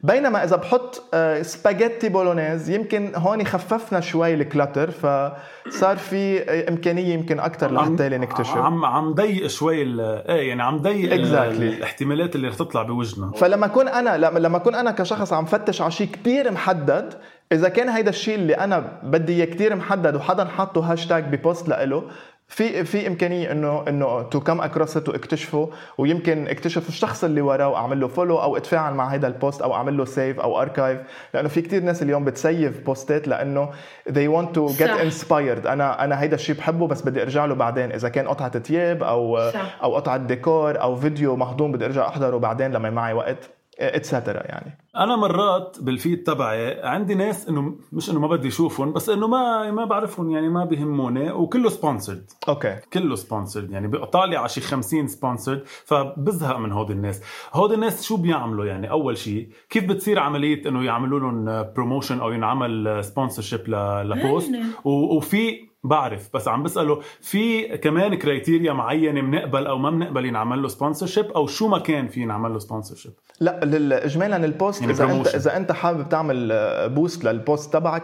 بينما 0.01 0.43
إذا 0.43 0.55
بحط 0.55 1.15
spaghetti 1.41 2.09
bolognese 2.09 2.69
يمكن 2.69 3.11
هون 3.15 3.45
خففنا 3.45 3.99
شوي 3.99 4.33
ال 4.33 4.40
clutter 4.40 4.91
فصار 4.91 5.97
في 5.97 6.41
إمكانية 6.69 7.13
يمكن 7.13 7.39
أكثر 7.39 7.73
لحتى 7.73 8.09
نكتشف 8.09 8.57
عم 8.57 8.85
عم 8.85 9.13
ضيق 9.13 9.47
شوي 9.47 9.81
إيه 9.81 10.49
يعني 10.49 10.63
عم 10.63 10.77
ضيق 10.77 11.09
exactly. 11.09 11.61
الاحتمالات 11.61 12.35
اللي 12.35 12.47
رح 12.47 12.55
تطلع 12.55 12.83
بوجهنا 12.83 13.31
فلما 13.31 13.65
اكون 13.65 13.87
أنا 13.87 14.17
لما 14.39 14.57
اكون 14.57 14.75
أنا 14.75 14.91
كشخص 14.91 15.33
عم 15.33 15.45
فتش 15.45 15.81
على 15.81 15.91
شيء 15.91 16.07
كثير 16.07 16.51
محدد 16.51 17.13
إذا 17.51 17.69
كان 17.69 17.89
هيدا 17.89 18.09
الشيء 18.09 18.35
اللي 18.35 18.53
أنا 18.53 18.99
بدي 19.03 19.33
إياه 19.33 19.45
كثير 19.45 19.75
محدد 19.75 20.15
وحدا 20.15 20.45
حاطه 20.45 20.91
hashtag 20.91 21.23
ب 21.35 21.42
post 21.42 21.69
لإله 21.69 22.03
في 22.47 22.83
في 22.83 23.07
إمكانية 23.07 23.51
إنه 23.51 23.83
إنه 23.87 24.21
to 24.21 24.39
come 24.39 24.61
across 24.61 24.97
واكتشفه 24.97 25.69
ويمكن 25.97 26.47
اكتشف 26.47 26.89
الشخص 26.89 27.23
اللي 27.23 27.41
وراه 27.41 27.67
وأعمل 27.67 27.99
له 27.99 28.07
follow 28.07 28.37
أو 28.37 28.57
اتفاعل 28.57 28.93
مع 28.93 29.07
هذا 29.13 29.27
ال 29.27 29.34
post 29.34 29.61
أو 29.61 29.73
أعمل 29.73 29.97
له 29.97 30.05
save 30.05 30.39
أو 30.39 30.61
archive 30.61 30.99
لأنه 31.33 31.49
في 31.49 31.61
كثير 31.61 31.83
ناس 31.83 32.03
اليوم 32.03 32.25
بتسيف 32.25 32.85
بوستات 32.85 33.27
لأنه 33.27 33.69
they 34.09 34.27
want 34.37 34.57
to 34.57 34.77
get 34.79 34.87
صح. 34.87 35.27
inspired 35.27 35.67
أنا 35.67 36.03
أنا 36.03 36.21
هيدا 36.21 36.35
الشيء 36.35 36.55
بحبه 36.55 36.87
بس 36.87 37.01
بدي 37.01 37.21
أرجع 37.21 37.45
له 37.45 37.55
بعدين 37.55 37.91
إذا 37.91 38.09
كان 38.09 38.27
قطعة 38.27 38.59
ثياب 38.59 39.03
أو 39.03 39.51
صح. 39.51 39.77
أو 39.83 39.95
قطعة 39.95 40.17
ديكور 40.17 40.81
أو 40.81 40.95
فيديو 40.95 41.35
مهضوم 41.35 41.71
بدي 41.71 41.85
أرجع 41.85 42.07
أحضره 42.07 42.37
بعدين 42.37 42.71
لما 42.71 42.89
معي 42.89 43.13
وقت 43.13 43.49
etcetera 43.79 44.43
يعني. 44.47 44.77
أنا 44.97 45.15
مرات 45.15 45.77
بال 45.81 45.95
feed 45.95 46.23
تبعي 46.23 46.81
عندي 46.81 47.15
ناس 47.15 47.49
إنه 47.49 47.75
مش 47.91 48.09
إنه 48.09 48.19
ما 48.19 48.27
بدي 48.27 48.47
أشوفهم 48.47 48.93
بس 48.93 49.09
إنه 49.09 49.27
ما 49.27 49.71
ما 49.71 49.85
بعرفهم 49.85 50.31
يعني 50.31 50.49
ما 50.49 50.65
بهموني 50.65 51.31
وكله 51.31 51.69
sponsored 51.69 52.31
okay. 52.47 52.75
كله 52.93 53.15
sponsored 53.15 53.71
يعني 53.71 53.87
لي 54.25 54.37
على 54.37 54.49
شي 54.49 54.61
50 54.61 55.07
sponsored 55.07 55.63
فبزهق 55.65 56.57
من 56.57 56.71
هود 56.71 56.91
الناس. 56.91 57.21
هود 57.53 57.71
الناس 57.71 58.03
شو 58.03 58.17
بيعملوا 58.17 58.65
يعني؟ 58.65 58.89
أول 58.89 59.17
شيء 59.17 59.49
كيف 59.69 59.83
بتصير 59.83 60.19
عملية 60.19 60.69
إنه 60.69 60.83
يعملوا 60.83 61.19
لهم 61.19 61.45
promotion 61.73 62.19
أو 62.19 62.31
ينعمل 62.31 63.03
sponsorship 63.03 63.69
ل 64.05 64.13
post؟ 64.13 64.51
وفي 64.85 65.74
بعرف 65.87 66.29
بس 66.33 66.47
عم 66.47 66.63
بسأله 66.63 67.01
في 67.21 67.77
كمان 67.77 68.15
criteria 68.15 68.73
معينة 68.73 69.21
بنقبل 69.21 69.67
أو 69.67 69.77
ما 69.77 69.89
بنقبل 69.89 70.25
ينعمل 70.25 70.61
له 70.61 70.67
sponsorship 70.67 71.25
أو 71.25 71.47
شو 71.47 71.67
ما 71.67 71.79
كان 71.79 72.07
في 72.07 72.21
ينعمل 72.21 72.53
له 72.53 72.59
sponsorship 72.59 73.11
لا 73.39 73.63
اجمالا 74.05 74.45
ال 74.45 74.52
post 74.52 74.81
يعني 74.81 74.93
إذا 74.93 75.11
انت 75.11 75.27
إذا 75.27 75.57
أنت 75.57 75.71
حابب 75.71 76.09
تعمل 76.09 76.49
boost 76.89 77.23
لل 77.23 77.40
post 77.40 77.73
تبعك 77.73 78.03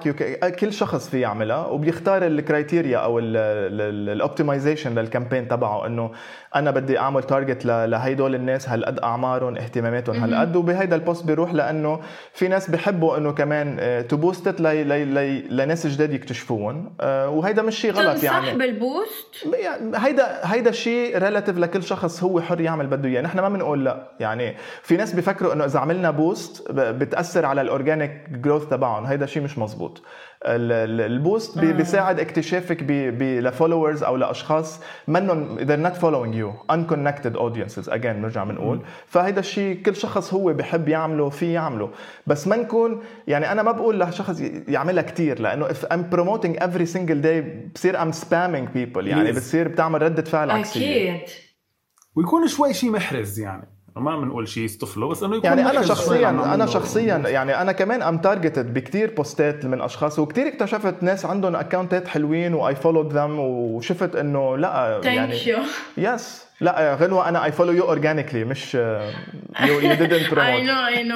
كل 0.56 0.74
شخص 0.74 1.10
في 1.10 1.20
يعملها 1.20 1.68
وبيختار 1.68 2.28
ال 2.28 2.35
criteria 2.35 2.98
أو 2.98 3.20
ال 3.20 3.33
optimization 3.33 4.96
لل 4.96 5.06
campaign 5.06 5.48
تبعه 5.48 5.86
إنه 5.86 6.12
أنا 6.56 6.72
بدي 6.72 7.00
أعمل 7.00 7.24
target 7.24 7.66
لهيدول 7.66 8.36
الناس 8.36 8.70
هالقد 8.70 9.00
أعمارهم 9.00 9.58
اهتماماتهم 9.58 10.16
هالقد 10.24 10.56
وبهيدا 10.56 10.96
ال 10.96 11.02
post 11.02 11.26
بيروح 11.26 11.54
لأنه 11.54 12.00
في 12.34 12.48
ناس 12.48 12.70
بحبوا 12.70 13.18
إنه 13.18 13.32
كمان 13.32 13.78
ت 14.10 14.18
boost 14.18 14.62
لناس 14.62 15.88
جداد 15.88 16.14
يكتشفوهم 16.14 16.94
آه، 17.02 17.30
وهيدا 17.30 17.62
مش 17.62 17.80
شيء 17.80 17.92
غلط 17.92 18.24
يعني. 18.24 18.58
بال 18.58 18.80
boost؟ 18.80 19.48
هيدا 19.96 20.40
هيدا 20.44 20.70
الشيء 20.70 21.18
relative 21.18 21.58
لكل 21.58 21.84
شخص 21.84 22.24
هو 22.24 22.42
حر 22.42 22.62
يعمل 22.62 22.88
بده 22.88 23.10
إياه 23.10 23.22
نحن 23.22 23.40
ما 23.40 23.50
بنقول 23.50 23.86
لا. 23.86 24.12
يعني 24.20 24.56
في 24.84 24.98
ناس 24.98 25.14
بيفكروا 25.14 25.54
إنه 25.54 25.66
إذا 25.66 25.80
عملنا 25.80 26.12
boost 26.12 26.72
بتأثر 26.72 27.46
على 27.46 27.62
ال 27.62 27.70
organic 27.70 28.30
growth 28.30 28.66
تبعهم 28.66 29.06
هيدا 29.06 29.26
شيء 29.26 29.44
مش 29.44 29.58
مزبوط. 29.58 30.02
ال 30.46 30.64
boost 30.64 31.58
آه. 31.58 31.72
بيساعد 31.72 32.20
اكتشافك 32.20 32.84
ل 33.22 33.30
followers 33.30 34.04
أو 34.04 34.16
لأشخاص 34.16 34.80
منهم 35.08 35.58
they're 35.58 35.88
not 35.88 35.96
following 35.98 36.34
you. 36.34 36.74
Unconnected 36.76 37.36
audiences. 37.36 37.90
Again 37.90 38.08
بنرجع 38.08 38.44
بنقول. 38.44 38.82
فهيدا 39.08 39.40
الشيء 39.40 39.82
كل 39.82 39.96
شخص 39.96 40.34
هو 40.34 40.54
بحب 40.54 40.88
يعمله 40.88 41.30
في 41.30 41.54
يعمله. 41.54 41.90
بس 42.28 42.48
ما 42.48 42.56
نكون 42.56 43.04
يعني 43.28 43.52
أنا 43.52 43.64
ما 43.64 43.72
بقول 43.72 44.00
لشخص 44.00 44.42
يعملها 44.68 45.04
كثير 45.04 45.42
لأنه 45.42 45.68
if 45.68 45.86
I'm 45.94 46.16
promoting 46.16 46.60
every 46.64 46.94
single 46.94 47.24
day 47.24 47.44
بصير 47.76 47.98
I'm 47.98 48.14
spamming 48.14 48.76
people. 48.76 49.06
يعني 49.06 49.32
بتصير 49.32 49.68
بتعمل 49.68 50.02
ردة 50.02 50.24
فعل 50.24 50.52
عكسية. 50.52 51.16
أكيد. 51.16 51.30
ويكون 52.16 52.48
شوي 52.48 52.74
شيء 52.74 52.92
محرز 52.92 53.40
يعني. 53.40 53.68
ما 53.96 54.20
بنقول 54.20 54.48
شيء 54.48 54.64
يصطفلوا 54.64 55.10
بس 55.12 55.24
إنه 55.24 55.36
يكون 55.36 55.50
يعني 55.50 55.70
أنا 55.70 55.82
شخصيا 55.82 56.30
أنا 56.30 56.66
شخصيا 56.66 57.18
يعني 57.18 57.62
أنا 57.62 57.72
كمان 57.72 58.02
I'm 58.02 58.18
targeted 58.18 58.74
بكثير 58.74 59.14
بوستات 59.14 59.66
من 59.66 59.82
أشخاص 59.82 60.20
وكثير 60.20 60.48
اكتشفت 60.48 61.04
ناس 61.04 61.26
عندهم 61.26 61.56
اكونتات 61.56 62.08
حلوين 62.08 62.54
و 62.54 62.76
I 62.76 62.80
followed 62.80 63.14
them 63.14 63.40
وشفت 63.40 64.16
إنه 64.16 64.58
لا 64.58 65.02
يعني 65.04 65.42
yes 65.98 66.46
لا 66.62 66.96
غنوه 66.96 67.30
أنا 67.30 67.46
I 67.46 67.52
follow 67.52 67.72
you 67.72 67.84
organically 67.84 68.44
مش 68.44 68.76
you 68.76 69.80
you 69.80 69.94
didn't 69.94 70.32
promote 70.32 70.50
I 70.50 70.64
know 70.64 70.88
I 70.88 71.04
know 71.04 71.16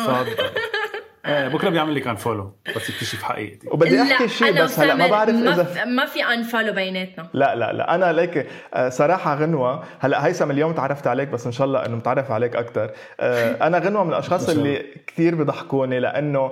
إيه 1.25 1.47
بكرة 1.47 1.69
بيعمل 1.69 1.95
لك 1.95 2.07
unfollow 2.07 2.51
بس 2.75 2.89
يكتشف 2.89 3.23
حقيقتي. 3.23 3.67
وبدي 3.71 4.01
أحكي 4.01 4.27
شيء 4.27 4.63
بس 4.63 4.79
هلأ 4.79 4.95
ما 4.95 5.07
بعرف 5.07 5.29
إذا 5.29 5.85
ما 5.85 6.05
في 6.05 6.23
unfollow 6.23 6.73
بيناتنا. 6.73 7.29
لا 7.33 7.55
لا 7.55 7.73
لا 7.73 7.95
أنا 7.95 8.13
ليك 8.13 8.47
آه، 8.73 8.89
صراحة 8.89 9.35
غنوة. 9.35 9.83
هلأ 9.99 10.25
هيثم 10.25 10.51
اليوم 10.51 10.73
تعرفت 10.73 11.07
عليك 11.07 11.29
بس 11.29 11.45
إن 11.45 11.51
شاء 11.51 11.67
الله 11.67 11.85
إنه 11.85 11.95
متعرف 11.95 12.31
عليك 12.31 12.55
أكثر 12.55 12.91
آه، 13.19 13.51
أنا 13.67 13.79
غنوة 13.79 14.03
من 14.03 14.09
الأشخاص 14.09 14.49
اللي 14.49 14.85
كثير 15.07 15.35
بضحكوني 15.35 15.99
لأنه 15.99 16.51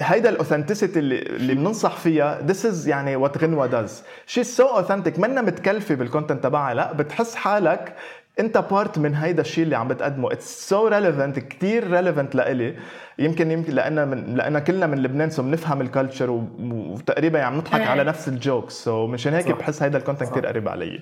هيدا 0.00 0.28
ال 0.28 0.33
authenticity 0.33 0.98
اللي 0.98 1.18
اللي 1.18 1.54
بننصح 1.54 1.96
فيها 1.96 2.40
this 2.46 2.66
is 2.66 2.88
يعني 2.88 3.16
what 3.16 3.38
غنوة 3.38 3.66
does 3.66 4.04
she 4.26 4.44
so 4.44 4.66
authentic 4.66 5.18
منا 5.18 5.42
متكلفة 5.42 5.94
بال 5.94 6.05
content 6.05 6.44
تبعها. 6.44 6.74
لأ 6.74 6.92
بتحس 6.92 7.34
حالك 7.34 7.94
انت 8.40 8.58
part 8.58 8.98
من 8.98 9.14
هيدا 9.14 9.40
الشيء 9.40 9.64
اللي 9.64 9.76
عم 9.76 9.88
بتقدمه. 9.88 10.32
it's 10.32 10.68
so 10.68 10.88
relevant 10.88 11.38
كثير 11.38 11.90
relevant 11.90 12.34
لإلي. 12.34 12.76
يمكن 13.18 13.50
يمكن 13.50 13.74
لأن 13.74 14.08
من 14.08 14.34
لأن 14.34 14.58
كلنا 14.58 14.86
من 14.86 15.02
لبنان 15.02 15.30
so 15.30 15.42
بنفهم 15.42 15.80
ال 15.80 15.86
culture 15.86 16.30
وتقريبا 16.60 17.42
عم 17.42 17.56
نضحك 17.56 17.80
على 17.80 18.04
نفس 18.04 18.28
ال 18.28 18.36
jokes. 18.36 18.84
so 18.84 19.06
مشان 19.06 19.34
هيك 19.34 19.50
بحس 19.50 19.82
هيدا 19.82 19.98
ال 19.98 20.02
content 20.02 20.30
كثير 20.30 20.46
قريب 20.46 20.68
علي. 20.68 21.00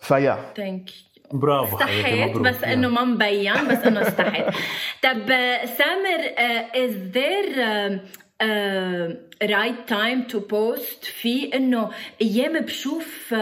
فيا. 0.00 0.38
thank 0.56 0.90
برافو 1.32 1.76
استحيت 1.76 2.36
بس 2.36 2.64
إنه 2.64 2.88
ما 2.88 3.04
مبين 3.04 3.68
بس 3.70 3.86
إنه 3.86 4.02
استحيت. 4.02 4.46
طب 5.02 5.26
سامر 5.78 6.20
is 6.74 6.90
there 6.90 8.00
right 9.42 9.88
time 9.88 10.22
to 10.22 10.40
post 10.40 11.04
في 11.04 11.54
إنه 11.54 11.90
أيام 12.22 12.60
بشوف 12.60 13.34
uh, 13.34 13.36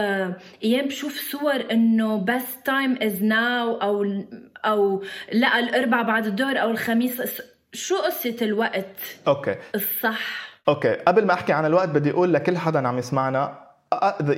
أيام 0.63 0.87
بشوف 0.87 1.31
صور 1.31 1.71
إنه 1.71 2.17
بس 2.17 2.63
time 2.65 2.97
is 3.01 3.23
now 3.23 3.75
أو 3.75 4.05
أو 4.65 5.03
لا 5.31 5.59
الاربعاء 5.59 6.03
بعد 6.03 6.25
الظهر 6.25 6.61
أو 6.61 6.71
الخميس 6.71 7.41
شو 7.73 7.95
قصة 7.97 8.35
الوقت؟ 8.41 8.99
okay. 9.27 9.55
الصح. 9.75 10.49
okay. 10.67 10.93
قبل 10.93 11.25
ما 11.25 11.33
أحكي 11.33 11.53
عن 11.53 11.65
الوقت 11.65 11.89
بدي 11.89 12.11
أقول 12.11 12.33
لكل 12.33 12.57
حدا 12.57 12.87
عم 12.87 12.97
يسمعنا 12.97 13.67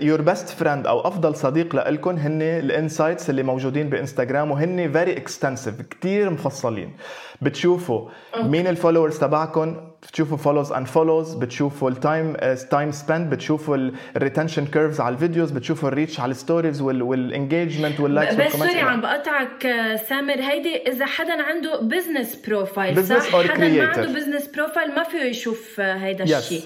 your 0.01 0.21
best 0.21 0.49
friend 0.49 0.87
أو 0.87 0.99
أفضل 1.07 1.35
صديق 1.35 1.75
لكم 1.75 2.15
هن 2.15 2.41
ال 2.41 2.51
insights 2.51 3.29
اللي 3.29 3.43
موجودين 3.43 3.89
بإنستغرام 3.89 4.51
وهن 4.51 4.91
very 4.91 5.17
extensive 5.17 5.81
كثير 5.81 6.29
مفصلين. 6.29 6.97
بتشوفوا 7.41 8.09
مين 8.43 8.67
ال 8.67 8.73
followers 8.73 9.19
تبعكم 9.19 9.75
بتشوفوا 10.03 10.37
follows 10.37 10.71
and 10.71 10.87
follows 10.87 11.33
بتشوفوا 11.33 11.89
ال 11.89 11.98
time 11.98 12.33
time 12.71 12.91
spend 12.91 13.29
بتشوفوا 13.29 13.91
ال 14.15 14.20
retention 14.20 14.65
curves 14.65 15.01
على 15.01 15.13
الفيديوز 15.13 15.51
بتشوفوا 15.51 15.89
الريتش 15.89 16.19
على 16.19 16.31
الستوريز 16.31 16.81
والانجيجمنت 16.81 17.99
واللايكس 17.99 18.35
بس 18.35 18.51
سوري 18.51 18.79
عم 18.79 19.01
بقطعك 19.01 19.65
آه، 19.65 19.95
سامر. 19.95 20.33
هيدي 20.33 20.75
إذا 20.87 21.05
حدا 21.05 21.43
عنده 21.43 21.81
business 21.81 22.41
profile 22.47 23.05
صح؟ 23.05 23.31
or 23.31 23.49
حدا 23.49 23.67
ما. 23.67 23.87
عنده 23.87 24.13
business 24.13 24.47
profile 24.47 24.95
ما 24.95 25.03
فيه 25.03 25.19
يشوف 25.19 25.79
آه، 25.79 25.93
هيدا 25.93 26.23
الشيء 26.23 26.61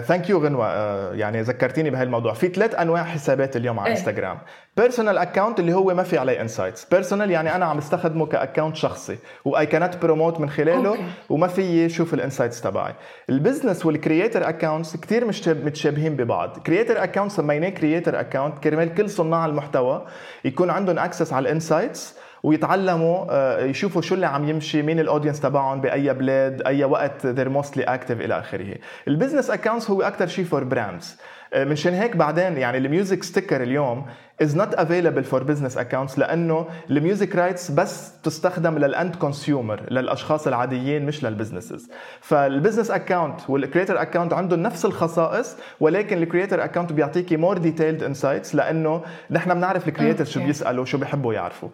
thank 0.00 0.30
you 0.30 0.38
غنوة. 0.44 0.66
uh, 0.66 1.14
يعني 1.14 1.42
ذكرتيني 1.42 1.90
بهالموضوع 1.90 2.32
في 2.32 2.48
ثلاث 2.48 2.74
أنواع 2.74 3.04
حسابات 3.04 3.56
اليوم 3.56 3.78
على. 3.78 3.90
انستغرام 3.90 4.38
personal 4.76 5.18
account 5.18 5.60
اللي 5.60 5.72
هو 5.72 5.94
ما 5.94 6.02
في 6.02 6.18
عليه 6.18 6.40
insights 6.40 6.84
personal 6.84 7.30
يعني 7.30 7.54
أنا 7.56 7.64
عم 7.64 7.78
استخدمه 7.78 8.26
ك 8.26 8.32
account 8.32 8.76
شخصي. 8.76 9.18
واي 9.44 9.66
كانت 9.66 9.91
بروموت 9.96 10.40
من 10.40 10.50
خلاله 10.50 10.88
okay. 10.88 11.02
وما 11.28 11.46
في 11.46 11.88
شوف 11.88 12.14
ال 12.14 12.19
insights 12.19 12.60
تبعي. 12.60 12.94
ال 13.30 13.36
business 13.36 13.86
وال 13.86 14.00
creator 14.00 14.48
accounts 14.48 14.96
كثير 14.96 15.24
متشابهين 15.64 16.16
ببعض. 16.16 16.58
creator 16.58 17.02
account 17.04 17.30
سميناه 17.32 17.68
creator 17.68 18.20
account 18.20 18.58
كرمال 18.58 18.94
كل 18.94 19.10
صناع 19.10 19.46
المحتوى 19.46 20.06
يكون 20.44 20.70
عندهم 20.70 20.98
access 20.98 21.32
على 21.32 21.42
ال 21.42 21.50
insights 21.50 22.16
ويتعلموا 22.42 23.26
آه، 23.30 23.64
يشوفوا 23.64 24.02
شو 24.02 24.14
اللي 24.14 24.26
عم 24.26 24.48
يمشي 24.48 24.82
مين 24.82 25.00
ال 25.00 25.04
audience 25.04 25.40
تبعهم 25.40 25.80
بأي 25.80 26.14
بلاد 26.14 26.62
أي 26.66 26.84
وقت 26.84 27.26
they're 27.26 27.62
mostly 27.62 27.82
active 27.86 28.10
إلى 28.10 28.38
آخره. 28.38 28.74
ال 29.08 29.13
business 29.13 29.50
accounts 29.50 29.90
هو 29.90 30.02
أكثر 30.02 30.26
شيء 30.26 30.44
for 30.44 30.64
brands 30.64 31.16
منشان 31.56 31.94
هيك 31.94 32.16
بعدين 32.16 32.56
يعني 32.56 32.78
ال 32.78 32.85
music 32.85 33.22
sticker 33.22 33.62
اليوم 33.62 34.06
is 34.42 34.54
not 34.54 34.74
available 34.78 35.24
for 35.32 35.40
business 35.50 35.76
accounts 35.76 36.18
لأنه 36.18 36.66
ال 36.90 36.98
music 36.98 37.36
rights 37.36 37.70
بس 37.70 38.20
تستخدم 38.22 38.78
لل 38.78 38.93
end 38.93 39.16
consumer 39.16 39.80
للأشخاص 39.90 40.46
العاديين 40.46 41.06
مش 41.06 41.24
لل 41.24 41.35
businesses 41.35 41.90
فال 42.20 42.34
business 42.34 42.90
account 42.90 43.40
وال 43.48 43.60
creator 43.60 44.02
account 44.02 44.32
عندهم 44.32 44.62
نفس 44.62 44.84
الخصائص 44.84 45.56
ولكن 45.80 46.22
ال 46.22 46.27
creator 46.27 46.64
account 46.64 46.92
بيعطيكي 46.92 47.36
more 47.36 47.58
detailed 47.58 48.02
insights 48.02 48.54
لأنه 48.54 49.02
نحن 49.30 49.54
بنعرف 49.54 49.88
ال 49.88 49.92
creator 49.92 50.24
شو. 50.24 50.40
بيسالوا 50.44 50.84
شو 50.84 50.98
بيحبوا 50.98 51.34
يعرفوا 51.34 51.68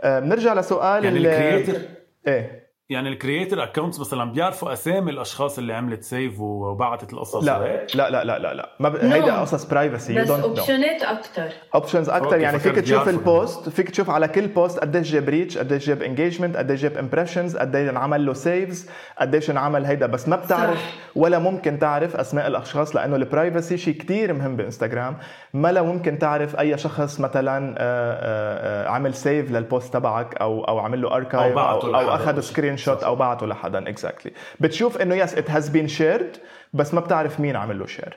آه، 0.00 0.20
بنرجع 0.20 0.54
لسؤال 0.54 1.04
يعني 1.04 1.18
ال- 1.18 1.26
ال 1.26 1.33
creator 1.33 1.80
إيه. 2.26 2.67
يعني 2.90 3.08
ال 3.08 3.15
creator 3.15 3.62
accounts 3.62 4.00
مثلا 4.00 4.32
بيعرفوا 4.32 4.72
أسامي 4.72 5.10
الأشخاص 5.10 5.58
اللي 5.58 5.74
عملت 5.74 6.02
save 6.02 6.40
وبعتت 6.40 7.12
القصص 7.12 7.44
لا 7.44 7.58
وهيك؟ 7.58 7.96
لا 7.96 8.10
لا 8.10 8.24
لا 8.24 8.38
لا 8.38 8.54
لا 8.54 8.70
ما 8.80 8.88
ب... 8.88 8.96
No. 8.96 9.04
هيدا 9.04 9.40
قصص 9.40 9.64
privacy 9.64 10.20
بس 10.20 10.30
option 10.30 10.92
ات 10.92 11.02
أكثر 11.02 11.48
options 11.74 12.08
أكثر 12.08 12.38
يعني 12.38 12.58
فيك 12.58 12.74
تشوف. 12.74 13.08
ال 13.08 13.20
post 13.20 13.68
فيك 13.68 13.90
تشوف 13.90 14.10
على 14.10 14.28
كل 14.28 14.46
post 14.46 14.78
قديش 14.78 15.12
جاب 15.12 15.28
reach 15.28 15.58
قديش 15.58 15.86
جاب 15.86 16.02
engagement 16.02 16.56
قديش 16.56 16.82
جاب 16.82 16.96
impressions 16.96 17.56
قديش 17.56 17.88
انعمل 17.90 18.26
له 18.26 18.32
saves 18.32 18.90
قديش 19.18 19.50
انعمل 19.50 19.84
هيدا 19.84 20.06
بس 20.06 20.28
ما 20.28 20.36
بتعرف 20.36 20.78
صح. 20.78 20.92
ولا 21.16 21.38
ممكن 21.38 21.78
تعرف 21.78 22.16
أسماء 22.16 22.46
الأشخاص 22.46 22.96
لأنه 22.96 23.16
ال 23.16 23.24
privacy 23.24 23.76
شيء 23.76 23.94
كتير 23.94 24.32
مهم 24.32 24.56
بإنستغرام 24.56 25.16
ما 25.54 25.72
لا 25.72 25.82
ممكن 25.82 26.18
تعرف 26.18 26.60
أي 26.60 26.78
شخص 26.78 27.20
مثلا 27.20 27.74
آه، 27.78 27.82
آه، 27.82 28.86
آه، 28.86 28.88
عمل 28.88 29.14
save 29.14 29.50
لل 29.50 29.64
post 29.64 29.92
تبعك 29.94 30.36
أو 30.36 30.64
أو 30.64 30.78
عمل 30.78 31.02
له 31.02 31.16
archive 31.16 31.58
أو 31.58 31.70
أو, 31.70 31.80
أو, 31.80 31.90
لحدا. 31.92 32.14
أخذ 32.14 32.40
screenshot 32.40 33.02
أو 33.02 33.16
بعته 33.16 33.46
لحدا 33.46 33.88
exactly 33.88 34.32
بتشوف 34.60 34.96
إنه 34.98 35.14
yes 35.14 35.34
it 35.34 35.50
has 35.50 35.68
been 35.68 35.88
shared 35.88 36.36
بس 36.72 36.94
ما 36.94 37.00
بتعرف 37.00 37.40
مين 37.40 37.56
عمل 37.56 37.78
له 37.78 37.86
share 37.86 38.16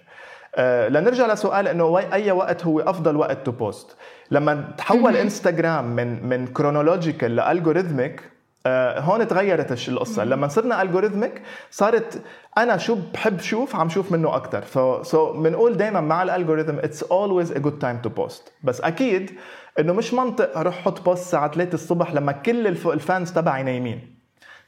آه، 0.55 0.87
لنرجع 0.89 1.33
لسؤال 1.33 1.67
إنه 1.67 1.97
أي 2.13 2.31
وقت 2.31 2.65
هو 2.65 2.79
أفضل 2.79 3.15
وقت 3.15 3.45
to 3.45 3.51
post 3.51 3.95
لما 4.31 4.71
تحول 4.77 5.17
انستغرام 5.17 5.95
من 5.95 6.25
من 6.29 6.47
chronological 6.47 7.35
ل 7.35 7.42
algorithmic 7.42 8.21
آه، 8.65 8.99
هون 8.99 9.27
تغيرت 9.27 9.87
القصة. 9.89 10.23
لما 10.23 10.47
صرنا 10.47 10.81
algorithmic 10.81 11.41
صارت 11.71 12.21
أنا 12.57 12.77
شو 12.77 12.97
بحب 13.13 13.39
شوف 13.39 13.75
عم 13.75 13.89
شوف 13.89 14.11
منه 14.11 14.35
أكثر 14.35 14.63
so 14.65 15.03
so 15.03 15.33
بنقول 15.41 15.77
دائما 15.77 16.01
مع 16.01 16.23
ال 16.23 16.29
algorithm 16.29 16.79
it's 16.79 17.03
always 17.03 17.51
a 17.51 17.57
good 17.59 17.79
time 17.79 17.97
to 17.97 18.09
post 18.09 18.51
بس 18.63 18.81
أكيد 18.81 19.31
إنه 19.79 19.93
مش 19.93 20.13
منطق 20.13 20.57
أروح 20.57 20.77
أحط 20.77 21.01
post 21.05 21.21
الساعة 21.21 21.51
3 21.51 21.73
الصبح 21.73 22.13
لما 22.13 22.31
كل 22.31 22.67
الف- 22.67 22.87
ال 22.87 22.96
fans 22.96 23.31
تبعي 23.31 23.63
نايمين. 23.63 24.20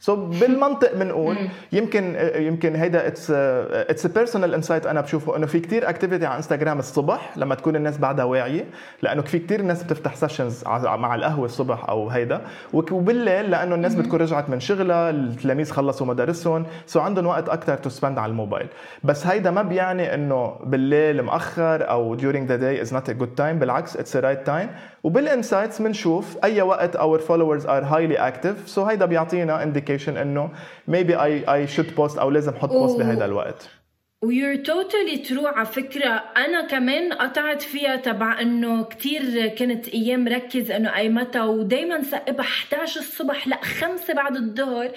so 0.03 0.15
so 0.15 0.19
بالمنطق 0.20 0.95
بنقول 0.95 1.38
يمكن 1.72 2.16
يمكن 2.36 2.76
هيدا 2.76 3.08
it's 3.07 3.32
it's 3.32 4.07
personal 4.07 4.53
insight 4.53 4.86
أنا 4.86 5.01
بشوفه 5.01 5.36
إنه 5.36 5.45
في 5.45 5.60
كتير 5.60 5.89
activity 5.89 6.26
على 6.26 6.38
انستغرام 6.38 6.80
الصبح 6.80 7.38
لما 7.38 7.56
تكون 7.56 7.76
الناس 7.76 7.97
بعدها 7.97 8.26
واعية 8.26 8.66
لأنه 9.01 9.22
في 9.22 9.39
كتير 9.39 9.62
ناس 9.62 9.84
بتفتح 9.84 10.16
sessions 10.15 10.63
مع 10.84 11.16
القهوة 11.16 11.45
الصبح 11.45 11.89
أو 11.89 12.10
هيدا 12.10 12.41
وبالليل 12.74 13.51
لأنه 13.51 13.76
الناس 13.76 13.95
بتكون 13.95 14.22
رجعت 14.22 14.49
من 14.49 14.60
شغلها 14.60 15.10
التلاميذ 15.10 15.72
خلصوا 15.72 16.08
مدارسهم 16.08 16.66
so 16.86 16.99
عندهم 16.99 17.26
وقت 17.26 17.49
أكثر 17.49 17.78
to 17.78 17.89
spend 17.89 18.17
على 18.18 18.30
الموبايل. 18.30 18.68
بس 19.04 19.28
هيدا 19.28 19.51
ما 19.51 19.62
بيعني 19.62 20.14
إنه 20.14 20.56
بالليل 20.64 21.22
مأخر 21.22 21.89
أو 21.89 22.18
during 22.18 22.47
the 22.49 22.58
day 22.58 22.86
is 22.88 22.93
not 22.93 23.10
a 23.10 23.14
good 23.14 23.38
time 23.39 23.60
بالعكس 23.60 23.97
it's 23.97 24.16
a 24.16 24.22
right 24.22 24.49
time 24.49 24.68
وبال 25.03 25.25
insights 25.25 25.82
بنشوف 25.82 26.38
أي 26.43 26.62
وقت 26.62 26.97
our 26.97 27.20
followers 27.20 27.66
are 27.66 27.84
highly 27.93 28.18
active. 28.18 28.68
so 28.67 28.84
هيدا 28.84 29.06
بيعطينا 29.06 29.74
indication 29.74 30.10
إنه 30.10 30.49
maybe 30.91 31.12
I 31.12 31.49
I 31.49 31.76
should 31.76 31.97
post 31.97 32.20
أو 32.20 32.30
لازم 32.30 32.54
أحط 32.54 32.70
post 32.69 32.99
بهيدا 32.99 33.26
الوقت. 33.26 33.70
و 34.24 34.28
you're 34.28 34.55
totally 34.55 35.17
true 35.17 35.47
على 35.47 35.66
فكرة. 35.66 36.24
أنا 36.38 36.68
كمان 36.68 37.14
قطعت 37.14 37.62
فيها 37.62 37.95
تبع 37.95 38.41
إنه 38.41 38.84
كتير 38.84 39.47
كنت 39.47 39.88
أيام 39.88 40.28
ركز 40.28 40.72
إنه 40.72 40.95
أي 40.95 41.10
متى 41.10 41.41
ودايما 41.41 42.01
سقبها 42.01 42.45
11 42.45 42.99
الصبح 42.99 43.47
لأ 43.47 43.62
5 43.64 44.14
بعد 44.14 44.36
الظهر. 44.36 44.91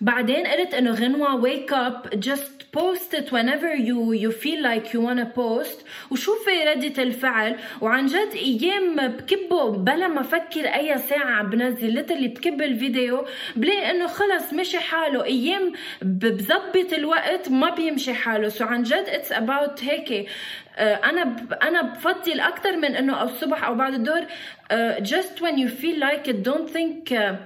بعدين 0.00 0.46
قلت 0.46 0.74
إنه 0.74 0.90
غنوة 0.90 1.42
wake 1.42 1.70
up 1.70 2.10
just 2.18 2.63
post 2.78 3.10
it 3.20 3.26
whenever 3.36 3.70
you 3.88 3.98
you 4.22 4.30
feel 4.44 4.60
like 4.70 4.86
you 4.94 5.00
wanna 5.00 5.26
post. 5.36 5.78
وشوفي 6.10 6.64
ردة 6.68 7.02
الفعل. 7.02 7.56
وعن 7.80 8.06
جد 8.06 8.30
أيام 8.34 9.08
بكبه 9.08 9.70
بلا 9.70 10.08
ما 10.08 10.20
أفكر 10.20 10.66
أي 10.66 10.98
ساعة 10.98 11.30
عم 11.30 11.50
بنزل 11.50 11.90
literally 11.94 12.28
بكب 12.28 12.62
الفيديو 12.62 13.24
بلاقي 13.56 13.90
إنه 13.90 14.06
خلص 14.06 14.52
مشي 14.52 14.78
حاله. 14.78 15.24
أيام 15.24 15.72
ب- 16.02 16.36
بظبط 16.36 16.92
الوقت 16.92 17.48
ما 17.48 17.70
بيمشي 17.70 18.14
حاله. 18.14 18.48
so 18.48 18.64
عن 18.64 18.82
جد 18.82 19.04
it's 19.08 19.32
about 19.32 19.84
هيك. 19.84 20.28
آه، 20.76 20.94
أنا. 20.94 21.36
أنا 21.62 21.82
بفضل 21.82 22.40
أكثر 22.40 22.76
من 22.76 22.96
إنه 22.96 23.22
الصبح 23.22 23.64
أو 23.64 23.74
بعد 23.74 23.94
الظهر 23.94 24.26
آه، 24.70 24.98
just 24.98 25.40
when 25.40 25.56
you 25.58 25.68
feel 25.68 25.98
like 26.00 26.28
it 26.28 26.48
don't 26.48 26.68
think 26.76 27.12
آه، 27.12 27.38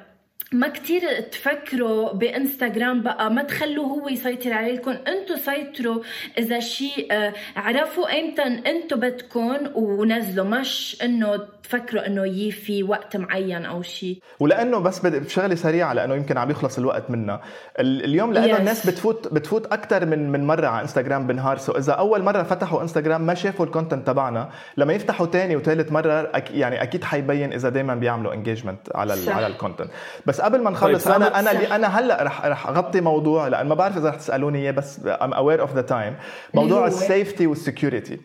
ما 0.53 0.69
كتير 0.69 1.01
تفكروا 1.21 2.13
بإنستغرام 2.13 3.03
بقى 3.03 3.31
ما 3.31 3.43
تخلوه 3.43 3.87
هو 3.87 4.09
يسيطر 4.09 4.53
عليكم. 4.53 4.91
انتو 4.91 5.37
سيطروا 5.37 6.03
إذا 6.39 6.61
شيء 6.61 7.07
آه، 7.13 7.33
عرفوا 7.57 8.09
ايمتى 8.09 8.43
انتو 8.43 8.97
بدكم 8.97 9.57
ونزلوا 9.75 10.45
مش 10.47 10.97
إنه 11.05 11.37
تفكروا 11.63 12.07
إنه 12.07 12.27
yee 12.27 12.51
في 12.51 12.83
وقت 12.83 13.17
معين 13.17 13.65
أو 13.65 13.83
شيء 13.83 14.19
ولأنه 14.41 14.79
بس 14.79 15.07
بدي 15.07 15.21
بشغلة 15.21 15.55
سريعة 15.55 15.93
لأنه 15.93 16.15
يمكن 16.15 16.39
عم 16.39 16.51
يخلص 16.51 16.79
الوقت 16.79 17.11
منا 17.11 17.41
ال- 17.79 18.05
اليوم 18.05 18.33
لأنه 18.33 18.55
Yes. 18.57 18.59
الناس 18.59 18.87
بتفوت 18.87 19.29
بتفوت 19.35 19.67
أكثر 19.67 20.07
من 20.07 20.31
من 20.31 20.47
مرة 20.47 20.67
على 20.67 20.83
إنستغرام 20.83 21.27
بالنهار 21.27 21.59
so 21.59 21.73
إذا 21.73 21.93
أول 21.93 22.23
مرة 22.23 22.43
فتحوا 22.43 22.83
إنستغرام 22.83 23.21
ما 23.27 23.35
شافوا 23.35 23.67
ال 23.67 23.72
content 23.72 24.07
تبعنا 24.07 24.51
لما 24.77 24.93
يفتحوا 24.93 25.27
ثاني 25.27 25.57
وثالث 25.57 25.93
مرة 25.93 26.13
أك 26.35 26.51
يعني 26.51 26.83
أكيد 26.83 27.05
حيبين 27.05 27.53
إذا 27.53 27.69
دائما 27.69 27.95
بيعملوا 27.95 28.35
engagement 28.35 28.81
على 28.95 29.15
ال. 29.15 29.31
على 29.31 29.47
ال 29.47 29.52
content 29.52 29.91
بس 30.29 30.41
قبل 30.41 30.63
ما 30.63 30.71
نخلص 30.71 31.05
طيب، 31.05 31.15
أنا 31.15 31.39
أنا 31.39 31.51
اللي. 31.51 31.67
أنا 31.67 31.99
هلأ 31.99 32.23
رح 32.23 32.45
رح 32.47 32.67
أغطي 32.67 33.01
موضوع 33.01 33.49
لأن 33.49 33.67
ما 33.67 33.75
بعرف 33.75 33.97
إذا 33.97 34.09
رح 34.09 34.15
تسألوني 34.15 34.59
إياه 34.59 34.71
بس 34.71 35.01
I'm 35.01 35.33
aware 35.33 35.69
of 35.69 35.79
the 35.79 35.91
time 35.91 36.13
موضوع؟ 36.55 36.87
ال 36.87 36.95
safety 36.95 37.47
وال 37.47 37.62
security 37.62 38.21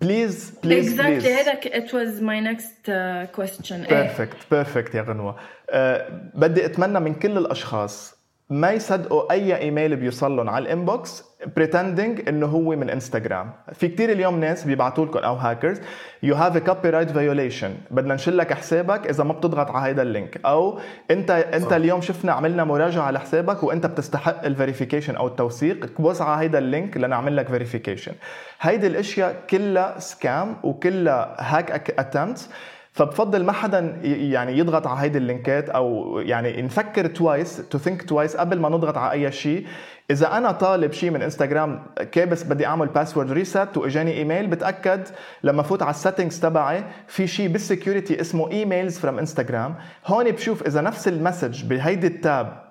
please 0.00 0.52
please 0.64 0.94
exactly 1.00 1.04
please 1.04 1.26
هذا 1.26 1.54
ك- 1.54 1.68
it 1.68 1.88
was 1.90 2.20
my 2.20 2.40
next 2.50 2.88
uh, 2.88 3.40
question 3.40 3.72
إيه. 3.72 3.88
بيرفكت 4.02 4.36
بيرفكت 4.50 4.94
يا 4.94 5.02
غنوة 5.02 5.36
أه 5.70 6.06
بدي 6.34 6.64
أتمنى 6.66 7.00
من 7.00 7.14
كل 7.14 7.38
الأشخاص 7.38 8.21
ما 8.52 8.70
يصدقوا 8.70 9.32
أي 9.32 9.56
إيميل 9.58 9.96
بيوصل 9.96 10.36
لهم 10.36 10.50
على 10.50 10.62
ال 10.62 10.72
inbox 10.72 11.24
pretending 11.56 12.28
إنه 12.28 12.46
هو 12.46 12.76
من 12.76 12.90
إنستغرام. 12.90 13.52
في 13.72 13.88
كتير 13.88 14.12
اليوم 14.12 14.40
ناس 14.40 14.64
بيبعتوا 14.64 15.06
لكم 15.06 15.18
أو 15.18 15.34
hackers 15.34 15.80
you 16.22 16.34
have 16.34 16.56
a 16.56 16.58
copyright 16.58 17.10
violation 17.10 17.74
بدنا 17.90 18.14
نشلك 18.14 18.52
حسابك 18.52 19.06
إذا 19.06 19.24
ما 19.24 19.32
بتضغط 19.32 19.70
على 19.70 19.88
هيدا 19.88 20.02
ال 20.02 20.08
link. 20.08 20.40
أو 20.46 20.78
انت 21.10 21.30
أنت 21.30 21.64
صح. 21.64 21.72
اليوم 21.72 22.00
شفنا 22.00 22.32
عملنا 22.32 22.64
مراجعة 22.64 23.10
لحسابك 23.10 23.62
وأنت 23.62 23.86
بتستحق 23.86 24.44
ال 24.44 24.49
verification 24.49 25.16
أو 25.16 25.26
التوثيق. 25.26 26.00
press 26.00 26.22
على 26.22 26.42
هيدا 26.44 26.58
ال 26.58 26.66
link 26.66 26.96
لنعمل 26.96 27.36
لك 27.36 27.48
verification 27.48 28.12
هيدي 28.60 28.86
الأشياء 28.86 29.36
كلها 29.50 29.98
scam 29.98 30.56
وكلها 30.62 31.36
hack 31.38 31.90
attempts 32.00 32.50
فبفضل 32.92 33.44
ما 33.44 33.52
حدا 33.52 34.00
يعني 34.04 34.58
يضغط 34.58 34.86
على 34.86 35.00
هيدي 35.00 35.18
ال 35.18 35.27
linkات 35.27 35.70
أو 35.70 36.18
يعني 36.18 36.62
نفكر 36.62 37.06
twice 37.06 37.56
to 37.70 37.78
think 37.78 38.02
twice 38.02 38.36
قبل 38.36 38.60
ما 38.60 38.68
نضغط 38.68 38.96
على 38.98 39.12
أي 39.12 39.32
شيء. 39.32 39.66
إذا 40.10 40.36
أنا 40.36 40.52
طالب 40.52 40.92
شيء 40.92 41.10
من 41.10 41.22
انستغرام 41.22 41.82
كأبس 42.12 42.42
بدي 42.42 42.66
أعمل 42.66 42.86
password 42.86 43.32
reset 43.32 43.68
وإجاني 43.76 44.12
إيميل 44.12 44.46
بتأكد 44.46 45.08
لما 45.42 45.62
فوت 45.62 45.82
على 45.82 45.90
ال 45.90 45.96
settings 45.96 46.40
تبعي 46.40 46.84
في 47.06 47.26
شيء 47.26 47.48
بال 47.48 47.62
security 47.62 48.20
اسمه 48.20 48.50
emails 48.50 48.98
from 48.98 49.18
انستغرام 49.18 49.74
هون 50.06 50.30
بشوف 50.30 50.66
إذا 50.66 50.80
نفس 50.80 51.08
ال 51.08 51.15
message 51.15 51.64
بهيدي 51.64 52.06
ال 52.06 52.20
tab 52.20 52.62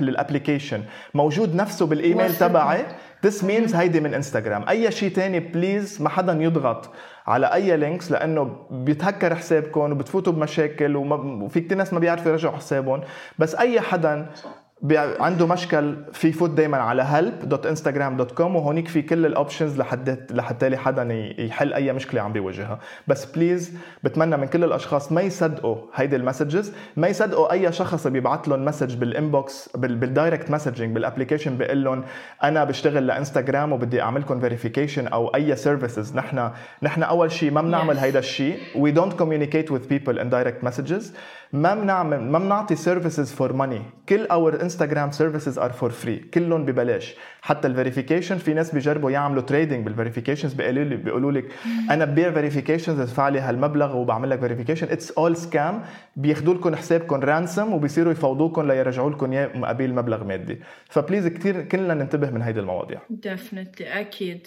بال 0.00 0.13
application 0.13 0.82
موجود 1.14 1.54
نفسه 1.54 1.86
بالإيميل 1.86 2.34
تبعي 2.34 2.84
This 3.26 3.42
means 3.42 3.74
هيدي 3.74 4.00
من 4.00 4.14
انستغرام 4.14 4.68
أي 4.68 4.90
شيء 4.90 5.12
تاني 5.12 5.40
please 5.40 6.02
ما 6.02 6.08
حدا 6.08 6.32
يضغط. 6.32 6.90
على 7.30 7.46
أي 7.46 7.76
links 7.76 8.10
لأنه 8.12 8.56
بيتهكر 8.70 9.34
حسابكم 9.34 9.92
وبتفوتوا 9.92 10.32
بمشاكل 10.32 10.96
وفي 10.96 11.60
كثير 11.60 11.78
ناس 11.78 11.92
ما 11.92 11.98
بيعرفوا 11.98 12.30
يرجعوا 12.30 12.56
حسابهم. 12.56 13.00
بس 13.38 13.54
أي 13.54 13.80
حدا 13.80 14.26
عنده 15.20 15.46
مشكل 15.46 15.96
في 16.12 16.28
يفوت 16.28 16.50
دائما 16.50 16.76
على 16.76 17.04
help.instagram.com 17.04 18.40
وهونيك 18.40 18.88
في 18.88 19.02
كل 19.02 19.26
ال 19.26 19.33
options 19.33 19.78
لحد 19.78 20.26
لحتى 20.30 20.76
حدا 20.76 21.14
يحل 21.38 21.72
أي 21.72 21.92
مشكلة 21.92 22.20
عم 22.20 22.32
بيواجهها. 22.32 22.78
بس 23.08 23.24
please 23.24 23.72
بتمنى 24.04 24.36
من 24.36 24.46
كل 24.46 24.64
الأشخاص 24.64 25.12
ما 25.12 25.20
يصدقوا 25.20 25.76
هيدي 25.94 26.16
ال 26.16 26.22
messages 26.22 26.72
ما 26.96 27.08
يصدقوا 27.08 27.52
أي 27.52 27.72
شخص 27.72 28.06
بيبعث 28.06 28.48
لهم 28.48 28.64
message 28.64 28.94
بال 28.94 29.15
inbox 29.15 29.68
بال 29.76 29.95
direct 29.95 30.50
messaging 30.50 30.94
بال 30.94 31.03
application 31.03 31.56
بيقول 31.56 31.84
لهم 31.84 32.04
أنا 32.42 32.64
بشتغل 32.64 33.06
لإنستغرام 33.06 33.72
وبدي 33.72 34.02
اعملكم 34.02 34.40
verification 34.40 35.06
أو 35.06 35.28
أي 35.34 35.56
services 35.56 36.16
نحن 36.16 36.50
نحن 36.82 37.02
أول 37.02 37.32
شيء 37.32 37.50
ما 37.50 37.62
بنعمل 37.62 37.96
yes. 37.96 38.00
هيدا 38.00 38.18
الشيء 38.18 38.58
we 38.74 38.96
don't 38.96 39.14
communicate 39.14 39.70
with 39.70 39.88
people 39.88 40.18
in 40.18 40.30
direct 40.30 40.64
messages. 40.66 41.04
ما 41.52 41.74
بنعمل 41.74 42.20
ما 42.20 42.38
بنعطي 42.38 42.76
services 42.76 43.32
for 43.32 43.52
money 43.52 43.82
كل 44.08 44.26
our 44.26 44.62
انستغرام 44.62 45.10
services 45.10 45.58
are 45.58 45.72
for 45.72 45.90
free 45.90 46.16
كلهم 46.16 46.64
ببلاش. 46.64 47.14
حتى 47.42 47.68
ال 47.68 47.73
verification 47.73 48.36
في 48.38 48.54
ناس 48.54 48.74
بيجربوا 48.74 49.10
يعملوا 49.10 49.42
trading 49.42 49.84
بال 49.84 49.93
verifications 49.93 50.52
بيقولوا 50.54 50.84
لي 50.84 50.96
بيقولوا 50.96 51.32
لك 51.32 51.44
أنا 51.90 52.04
ببيع 52.04 52.30
verifications 52.32 53.00
ادفع 53.00 53.28
لي 53.28 53.40
هالمبلغ 53.40 53.96
وبعمل 53.96 54.30
لك 54.30 54.40
verification 54.40 54.88
it's 54.90 55.10
all 55.10 55.36
scam 55.36 55.82
بياخذوا 56.16 56.54
لكم 56.54 56.74
حسابكم 56.74 57.20
ransom 57.20 57.72
وبيصيروا 57.72 58.12
يفاوضوكم 58.12 58.68
ليرجعوا 58.68 59.10
لكم 59.10 59.32
إياه 59.32 59.58
مقابل 59.58 59.94
مبلغ 59.94 60.24
مادي. 60.24 60.60
ف 60.88 60.93
please 60.93 61.26
كثير 61.26 61.62
كلنا 61.62 61.94
ننتبه 61.94 62.30
من 62.30 62.42
هيدي 62.42 62.60
المواضيع. 62.60 63.00
definitely 63.10 64.00
أكيد. 64.00 64.46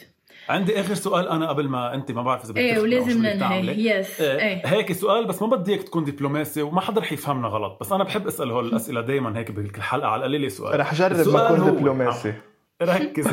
عندي 0.50 0.80
آخر 0.80 0.94
سؤال 0.94 1.30
أنا 1.30 1.50
قبل 1.50 1.68
ما 1.68 1.94
أنت 1.94 2.12
ما 2.12 2.22
بعرف 2.22 2.46
إذا 2.46 2.60
إيه 2.60 2.80
ولازم 2.80 3.26
ننهي 3.26 3.90
yes 3.90 4.22
إيه. 4.22 4.40
إيه. 4.40 4.66
هيك 4.66 4.92
سؤال 4.92 5.26
بس 5.26 5.42
ما 5.42 5.48
بدي 5.48 5.72
إياك 5.72 5.84
تكون 5.84 6.04
دبلوماسي 6.04 6.62
وما 6.62 6.82
حدا 6.82 7.02
رح 7.02 7.12
يفهمنا 7.12 7.48
غلط 7.48 7.78
بس 7.82 7.92
أنا 7.92 8.04
بحب 8.04 8.28
أسأل 8.28 8.52
هول 8.52 8.68
الأسئلة 8.68 9.02
دائما 9.02 9.40
هيك 9.40 9.52
بكل 9.52 9.82
حلقه 9.82 10.08
على 10.08 10.20
القليله 10.20 10.48
سؤال 10.48 10.80
رح 10.80 10.92
أجرب 10.94 11.28
ما 11.28 11.54
أكون 11.54 11.76
دبلوماسي 11.76 12.34
ركز 12.82 13.28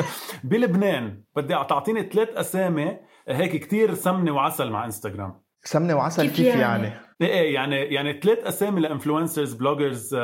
بلبنان 0.44 1.22
بدي 1.36 1.54
تعطيني 1.54 2.02
ثلاث 2.02 2.28
أسامي 2.28 2.96
هيك 3.28 3.56
كتير 3.56 3.94
سمنة 3.94 4.32
وعسل 4.32 4.70
مع 4.70 4.84
انستغرام 4.84 5.40
سمنة 5.62 5.94
وعسل 5.94 6.22
كيف, 6.22 6.36
كيف 6.36 6.46
يعني؟ 6.46 6.62
يعني؟ 6.62 7.00
إيه 7.20 7.28
إيه 7.28 7.54
يعني 7.54 7.76
يعني 7.76 8.20
ثلاث 8.20 8.38
أسامي 8.38 8.80
ل 8.80 8.86
influencers 8.86 9.54
bloggers 9.54 10.14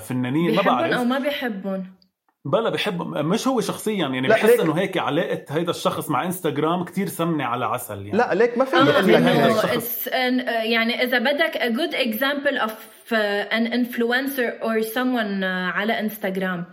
فنانين 0.00 0.54
ما 0.54 0.62
بعرف 0.62 0.92
أو 0.92 1.04
ما 1.04 1.18
بيحبهم 1.18 1.97
بلا 2.48 2.70
بحب 2.70 3.02
مش 3.02 3.48
هو 3.48 3.60
شخصيا 3.60 4.08
يعني 4.08 4.28
بحس 4.28 4.60
إنه 4.60 4.72
هيك 4.72 4.98
علاقة 4.98 5.44
هيدا 5.48 5.70
الشخص 5.70 6.10
مع 6.10 6.24
إنستغرام 6.24 6.84
كتير 6.84 7.08
سمنة 7.08 7.44
على 7.44 7.64
عسل 7.64 8.06
يعني. 8.06 8.18
لا 8.18 8.34
ليك 8.34 8.58
ما 8.58 8.64
في 8.64 8.76
آه 8.76 10.62
يعني 10.62 11.02
إذا 11.02 11.18
بدك 11.18 11.56
a 11.56 11.70
good 11.78 11.94
example 11.94 12.66
of 12.66 12.70
an 13.12 13.66
influencer 13.72 14.62
or 14.62 14.94
someone 14.94 15.44
على 15.44 16.00
انستغرام 16.00 16.64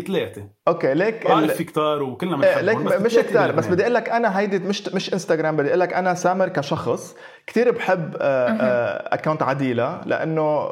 100% 0.00 0.06
ثلاثة 0.06 0.48
okay 0.68 0.94
ليك 0.94 1.26
بعرف 1.26 1.52
في 1.52 1.64
كتار 1.64 2.02
وكلنا 2.02 2.36
بنحبهم 2.36 2.88
ليك 2.88 3.00
مش 3.00 3.14
كتار 3.14 3.52
بس 3.52 3.66
بدي 3.66 3.82
أقول 3.82 3.94
لك 3.94 4.08
أنا 4.08 4.38
هيدي 4.38 4.58
مش 4.58 4.88
مش 4.88 5.12
انستغرام 5.12 5.56
بدي 5.56 5.68
أقول 5.68 5.80
لك 5.80 5.92
أنا 5.94 6.14
سامر 6.14 6.48
كشخص 6.48 7.16
كثير 7.46 7.70
بحب 7.70 8.16
account 8.20 9.42
عديلة 9.42 10.00
لأنه 10.06 10.68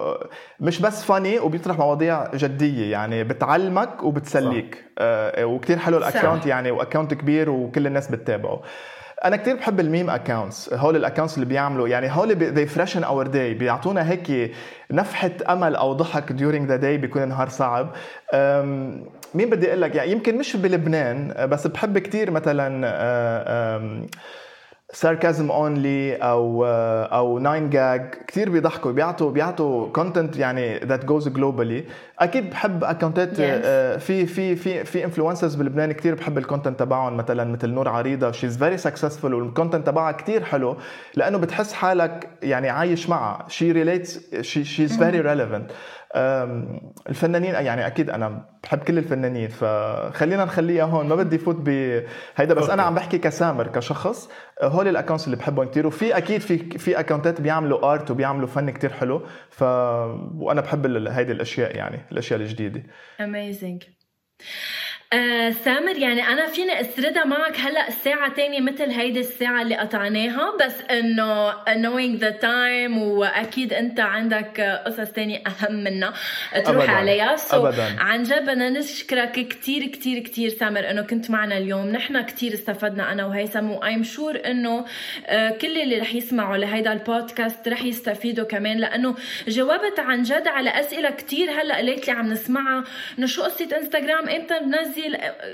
مش 0.61 0.81
بس 0.81 1.05
funny 1.05 1.39
وبيطرح 1.39 1.79
مواضيع 1.79 2.35
جدية 2.35 2.93
يعني 2.93 3.25
بتعلمك 3.25 4.03
وبتسليك. 4.03 4.85
وكثير 5.39 5.79
حلو 5.79 5.99
ال 5.99 6.05
account 6.05 6.47
يعني 6.47 6.71
و 6.71 6.76
account 6.76 7.15
كبير 7.15 7.51
وكل 7.51 7.87
الناس 7.87 8.09
بتتابعه. 8.11 8.63
أنا 9.25 9.37
كثير 9.37 9.57
بحب 9.57 9.81
ال 9.81 9.87
meme 9.87 10.11
accounts 10.11 10.75
هول 10.75 10.97
ال 10.97 11.01
accounts 11.01 11.35
اللي 11.35 11.47
بيعملوا 11.47 11.89
يعني 11.89 12.09
هول 12.11 12.33
they 12.33 12.67
freshen 12.67 13.05
our 13.05 13.27
day 13.27 13.55
بيعطونا 13.55 14.11
هيك 14.11 14.53
نفحة 14.91 15.31
أمل 15.49 15.77
أو 15.77 15.93
ضحك 15.93 16.33
during 16.33 16.67
the 16.67 16.77
day 16.77 16.97
بيكون 16.97 17.29
نهار 17.29 17.49
صعب. 17.49 17.93
مين 19.35 19.51
بدي 19.51 19.69
أقول 19.69 19.81
لك؟ 19.83 19.95
يعني 19.95 20.13
يمكن 20.13 20.39
مش 20.39 20.57
بلبنان 20.57 21.35
بس 21.49 21.67
بحب 21.67 21.99
كثير 21.99 22.31
مثلا 22.31 22.87
Sarcasm 24.93 25.51
Only 25.51 26.17
أو 26.17 26.65
أو 27.13 27.39
9GAG 27.39 28.15
كثير 28.29 28.51
بيضحكوا 28.51 28.93
بيعطوا 28.93 29.31
بيعطوا 29.31 29.89
content 29.89 30.37
يعني 30.37 30.79
that 30.79 31.05
goes 31.05 31.29
globally 31.29 31.85
أكيد 32.23 32.51
بحب 32.51 32.85
accountات 32.85 33.37
yes. 33.37 33.41
آه، 33.41 33.97
في 33.97 34.27
في 34.27 34.57
في 34.57 34.85
في 34.85 35.05
influencers 35.05 35.55
بلبنان 35.55 35.93
كثير 35.93 36.15
بحب 36.15 36.39
ال 36.39 36.44
content 36.44 36.81
تبعهم 36.81 37.17
مثلا 37.17 37.45
مثل 37.45 37.71
نور 37.71 37.89
عريضة 37.89 38.31
she's 38.33 38.59
very 38.59 38.77
successful 38.77 39.35
وال 39.35 39.47
content 39.47 39.87
تبعها 39.87 40.13
كثير 40.13 40.45
حلو 40.45 40.77
لأنه 41.15 41.39
بتحس 41.39 41.73
حالك 41.73 42.29
يعني 42.43 42.71
عايش 42.71 43.09
معها. 43.09 43.49
she 43.49 43.73
relates 43.73 44.35
she 44.41 44.85
is 44.85 44.99
very 44.99 45.21
relevant 45.21 45.71
الفنانين 47.09 47.55
يعني 47.55 47.87
أكيد 47.87 48.11
أنا 48.11 48.45
بحب 48.63 48.79
كل 48.79 48.99
الفنانين 48.99 49.49
فخلينا 49.49 50.45
نخليها 50.45 50.85
هون. 50.85 51.09
ما 51.09 51.15
بدي 51.15 51.39
فوت 51.39 51.57
بهيدا 51.57 52.55
بس 52.55 52.71
أنا 52.71 52.83
عم 52.83 52.95
بحكي 52.95 53.19
كسامر 53.19 53.67
كشخص. 53.67 54.31
هول 54.63 54.89
ال 54.89 54.93
accounts 54.93 55.25
اللي 55.25 55.37
بحبهم 55.37 55.67
كثير 55.67 55.87
وفي 55.87 56.17
أكيد 56.17 56.41
في 56.41 56.59
في 56.59 57.01
accountات 57.01 57.41
بيعملوا 57.41 57.93
art 57.93 58.11
وبيعملوا 58.11 58.49
فن 58.49 58.71
كثير 58.71 58.93
حلو 58.93 59.23
ف 59.51 59.63
وأنا 60.39 60.61
بحب 60.61 60.87
هيدي 60.87 61.33
الأشياء 61.33 61.77
يعني. 61.77 62.01
الأشياء 62.13 62.41
الجديدة. 62.41 62.83
amazing 63.21 63.83
آه 65.13 65.51
سامر 65.51 65.99
يعني 65.99 66.29
أنا 66.29 66.47
فيني 66.47 66.81
أسردها 66.81 67.25
معك 67.25 67.57
هلأ 67.61 67.89
الساعة 67.89 68.33
تانية 68.35 68.61
مثل 68.61 68.91
هيدي 68.91 69.21
الساعة 69.21 69.63
اللي 69.63 69.77
قطعناها 69.77 70.57
بس 70.61 70.75
إنه 70.91 71.53
knowing 71.53 72.21
the 72.21 72.43
time 72.43 72.97
وأكيد 72.99 73.73
أنت 73.73 74.01
عندك 74.01 74.61
قصص 74.87 75.11
تانية 75.13 75.43
أهم 75.47 75.75
منها 75.75 76.13
تروح 76.65 76.83
أبداً. 76.83 76.91
عليها 76.93 77.37
so 77.37 77.55
أبداً. 77.55 77.97
عن 77.99 78.23
جد 78.23 78.43
بدنا 78.43 78.71
نشكرك 78.71 79.33
كثير 79.49 79.87
كثير 79.87 80.19
كثير 80.19 80.49
سامر 80.49 80.91
إنه 80.91 81.03
كنت 81.03 81.31
معنا 81.31 81.59
اليوم 81.59 81.87
نحن 81.89 82.21
كثير 82.23 82.55
استفدنا 82.55 83.13
أنا 83.13 83.27
وهيثم 83.27 83.71
و 83.71 83.79
I'm 83.79 84.03
sure 84.05 84.41
إنه 84.47 84.85
آه 85.27 85.51
كل 85.51 85.79
اللي 85.81 85.99
رح 85.99 86.15
يسمعوا 86.15 86.57
لهيدا 86.57 86.93
البودكاست 86.93 87.69
رح 87.69 87.85
يستفيدوا 87.85 88.45
كمان 88.45 88.77
لأنه 88.79 89.15
جاوبت 89.49 89.99
عن 90.01 90.23
جد 90.23 90.47
على 90.49 90.71
أسئلة 90.71 91.11
كثير 91.11 91.51
هلأ 91.51 91.83
lately 91.83 92.15
عم 92.15 92.33
نسمعها 92.33 92.85
إنه 93.19 93.27
شو 93.27 93.43
قصة 93.43 93.69
انستغرام 93.77 94.29
إمتى 94.29 94.59
بنزل 94.59 95.02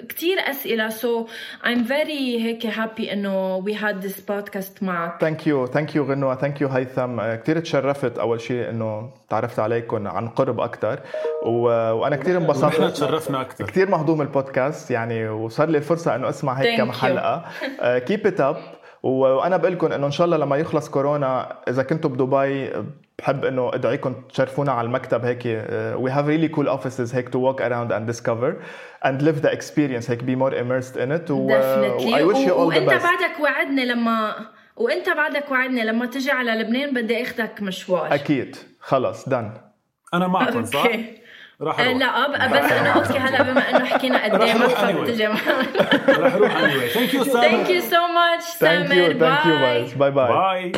كثير 0.08 0.38
أسئلة 0.38 0.88
so 0.88 1.26
I'm 1.66 1.84
very 1.84 2.44
هيك 2.44 2.66
happy 2.66 3.12
إنه 3.12 3.56
we 3.56 3.74
had 3.74 4.00
this 4.00 4.20
podcast 4.20 4.82
معك 4.82 5.20
thank 5.20 5.46
you 5.46 5.66
thank 5.66 5.96
you 5.96 6.04
غنوة 6.04 6.34
thank 6.34 6.60
you 6.60 6.68
هيثم. 6.68 7.20
كثير 7.34 7.60
تشرفت 7.60 8.18
أول 8.18 8.40
شيء 8.40 8.70
إنه 8.70 9.10
تعرفت 9.28 9.58
عليكم 9.58 10.08
عن 10.08 10.28
قرب 10.28 10.60
أكثر 10.60 11.00
و... 11.46 11.62
وأنا 11.92 12.16
كثير 12.16 12.36
انبسطت. 12.36 12.82
تشرفنا 12.82 13.40
أكثر 13.40 13.64
كثير 13.66 13.90
مهضوم 13.90 14.22
البودكاست 14.22 14.90
يعني 14.90 15.28
وصار 15.28 15.68
لي 15.68 15.78
الفرصة 15.78 16.14
إنه 16.14 16.28
أسمع 16.28 16.52
هيك 16.52 16.78
كم 16.78 16.92
حلقة. 16.92 17.44
keep 17.98 18.26
it 18.26 18.40
up 18.40 18.56
وأنا 19.02 19.56
بقول 19.56 19.72
لكم 19.72 19.92
إنه 19.92 20.06
إن 20.06 20.10
شاء 20.10 20.24
الله 20.24 20.36
لما 20.36 20.56
يخلص 20.56 20.88
كورونا 20.88 21.58
إذا 21.68 21.82
كنتوا 21.82 22.10
بدبي 22.10 22.70
بحب 23.18 23.44
إنه 23.44 23.70
أدعيكم 23.74 24.14
تشرفونا 24.32 24.72
على 24.72 24.86
المكتب 24.86 25.24
هيك 25.24 25.44
we 25.96 26.10
have 26.10 26.26
really 26.26 26.48
cool 26.48 26.68
offices 26.68 27.14
هيك 27.14 27.28
to 27.28 27.52
walk 27.52 27.62
around 27.62 27.92
and 27.92 28.06
discover 28.06 28.56
and 29.06 29.22
live 29.22 29.42
the 29.42 29.52
experience 29.52 30.10
هيك 30.10 30.24
be 30.24 30.36
more 30.36 30.52
immersed 30.52 30.98
in 30.98 31.12
it 31.12 31.30
و 31.30 31.50
I 31.50 32.22
wish 32.22 32.38
you 32.38 32.54
all 32.54 32.74
the 32.74 32.80
وإنت 32.80 33.02
بعدك 33.02 33.40
وعدني 33.40 33.84
لما 33.84 34.34
وإنت 34.76 35.08
بعدك 35.08 35.50
وعدني 35.50 35.84
لما 35.84 36.06
تجي 36.06 36.30
على 36.30 36.50
لبنان 36.50 36.94
بدي 36.94 37.22
اخذك 37.22 37.62
مشوار. 37.62 38.14
أكيد. 38.14 38.56
خلص 38.80 39.28
then 39.28 39.52
أنا 40.14 40.28
معكم 40.28 40.64
صح؟ 40.64 40.86
راح 41.60 41.80
أروح. 41.80 41.96
لا 41.96 42.46
بس 42.46 42.72
أنا 42.72 42.90
okay 42.90 43.18
هلا 43.18 43.42
بما 43.42 43.70
إنه 43.70 43.84
حكينا 43.84 44.24
قد 44.24 44.42
إيه 44.42 44.54
ما 44.54 44.68
فبتجي 44.68 45.26
راح 45.26 46.34
أروح 46.34 46.52
anyway. 46.60 46.94
ثانك 46.94 47.14
يو 47.14 47.24
سامر 47.24 47.48
ثانك 47.48 47.70
يو 47.70 47.80
سو 47.80 47.96
ماتش 47.96 48.44
سامر 48.44 49.12
باي 49.12 50.10
باي 50.10 50.10
باي 50.10 50.72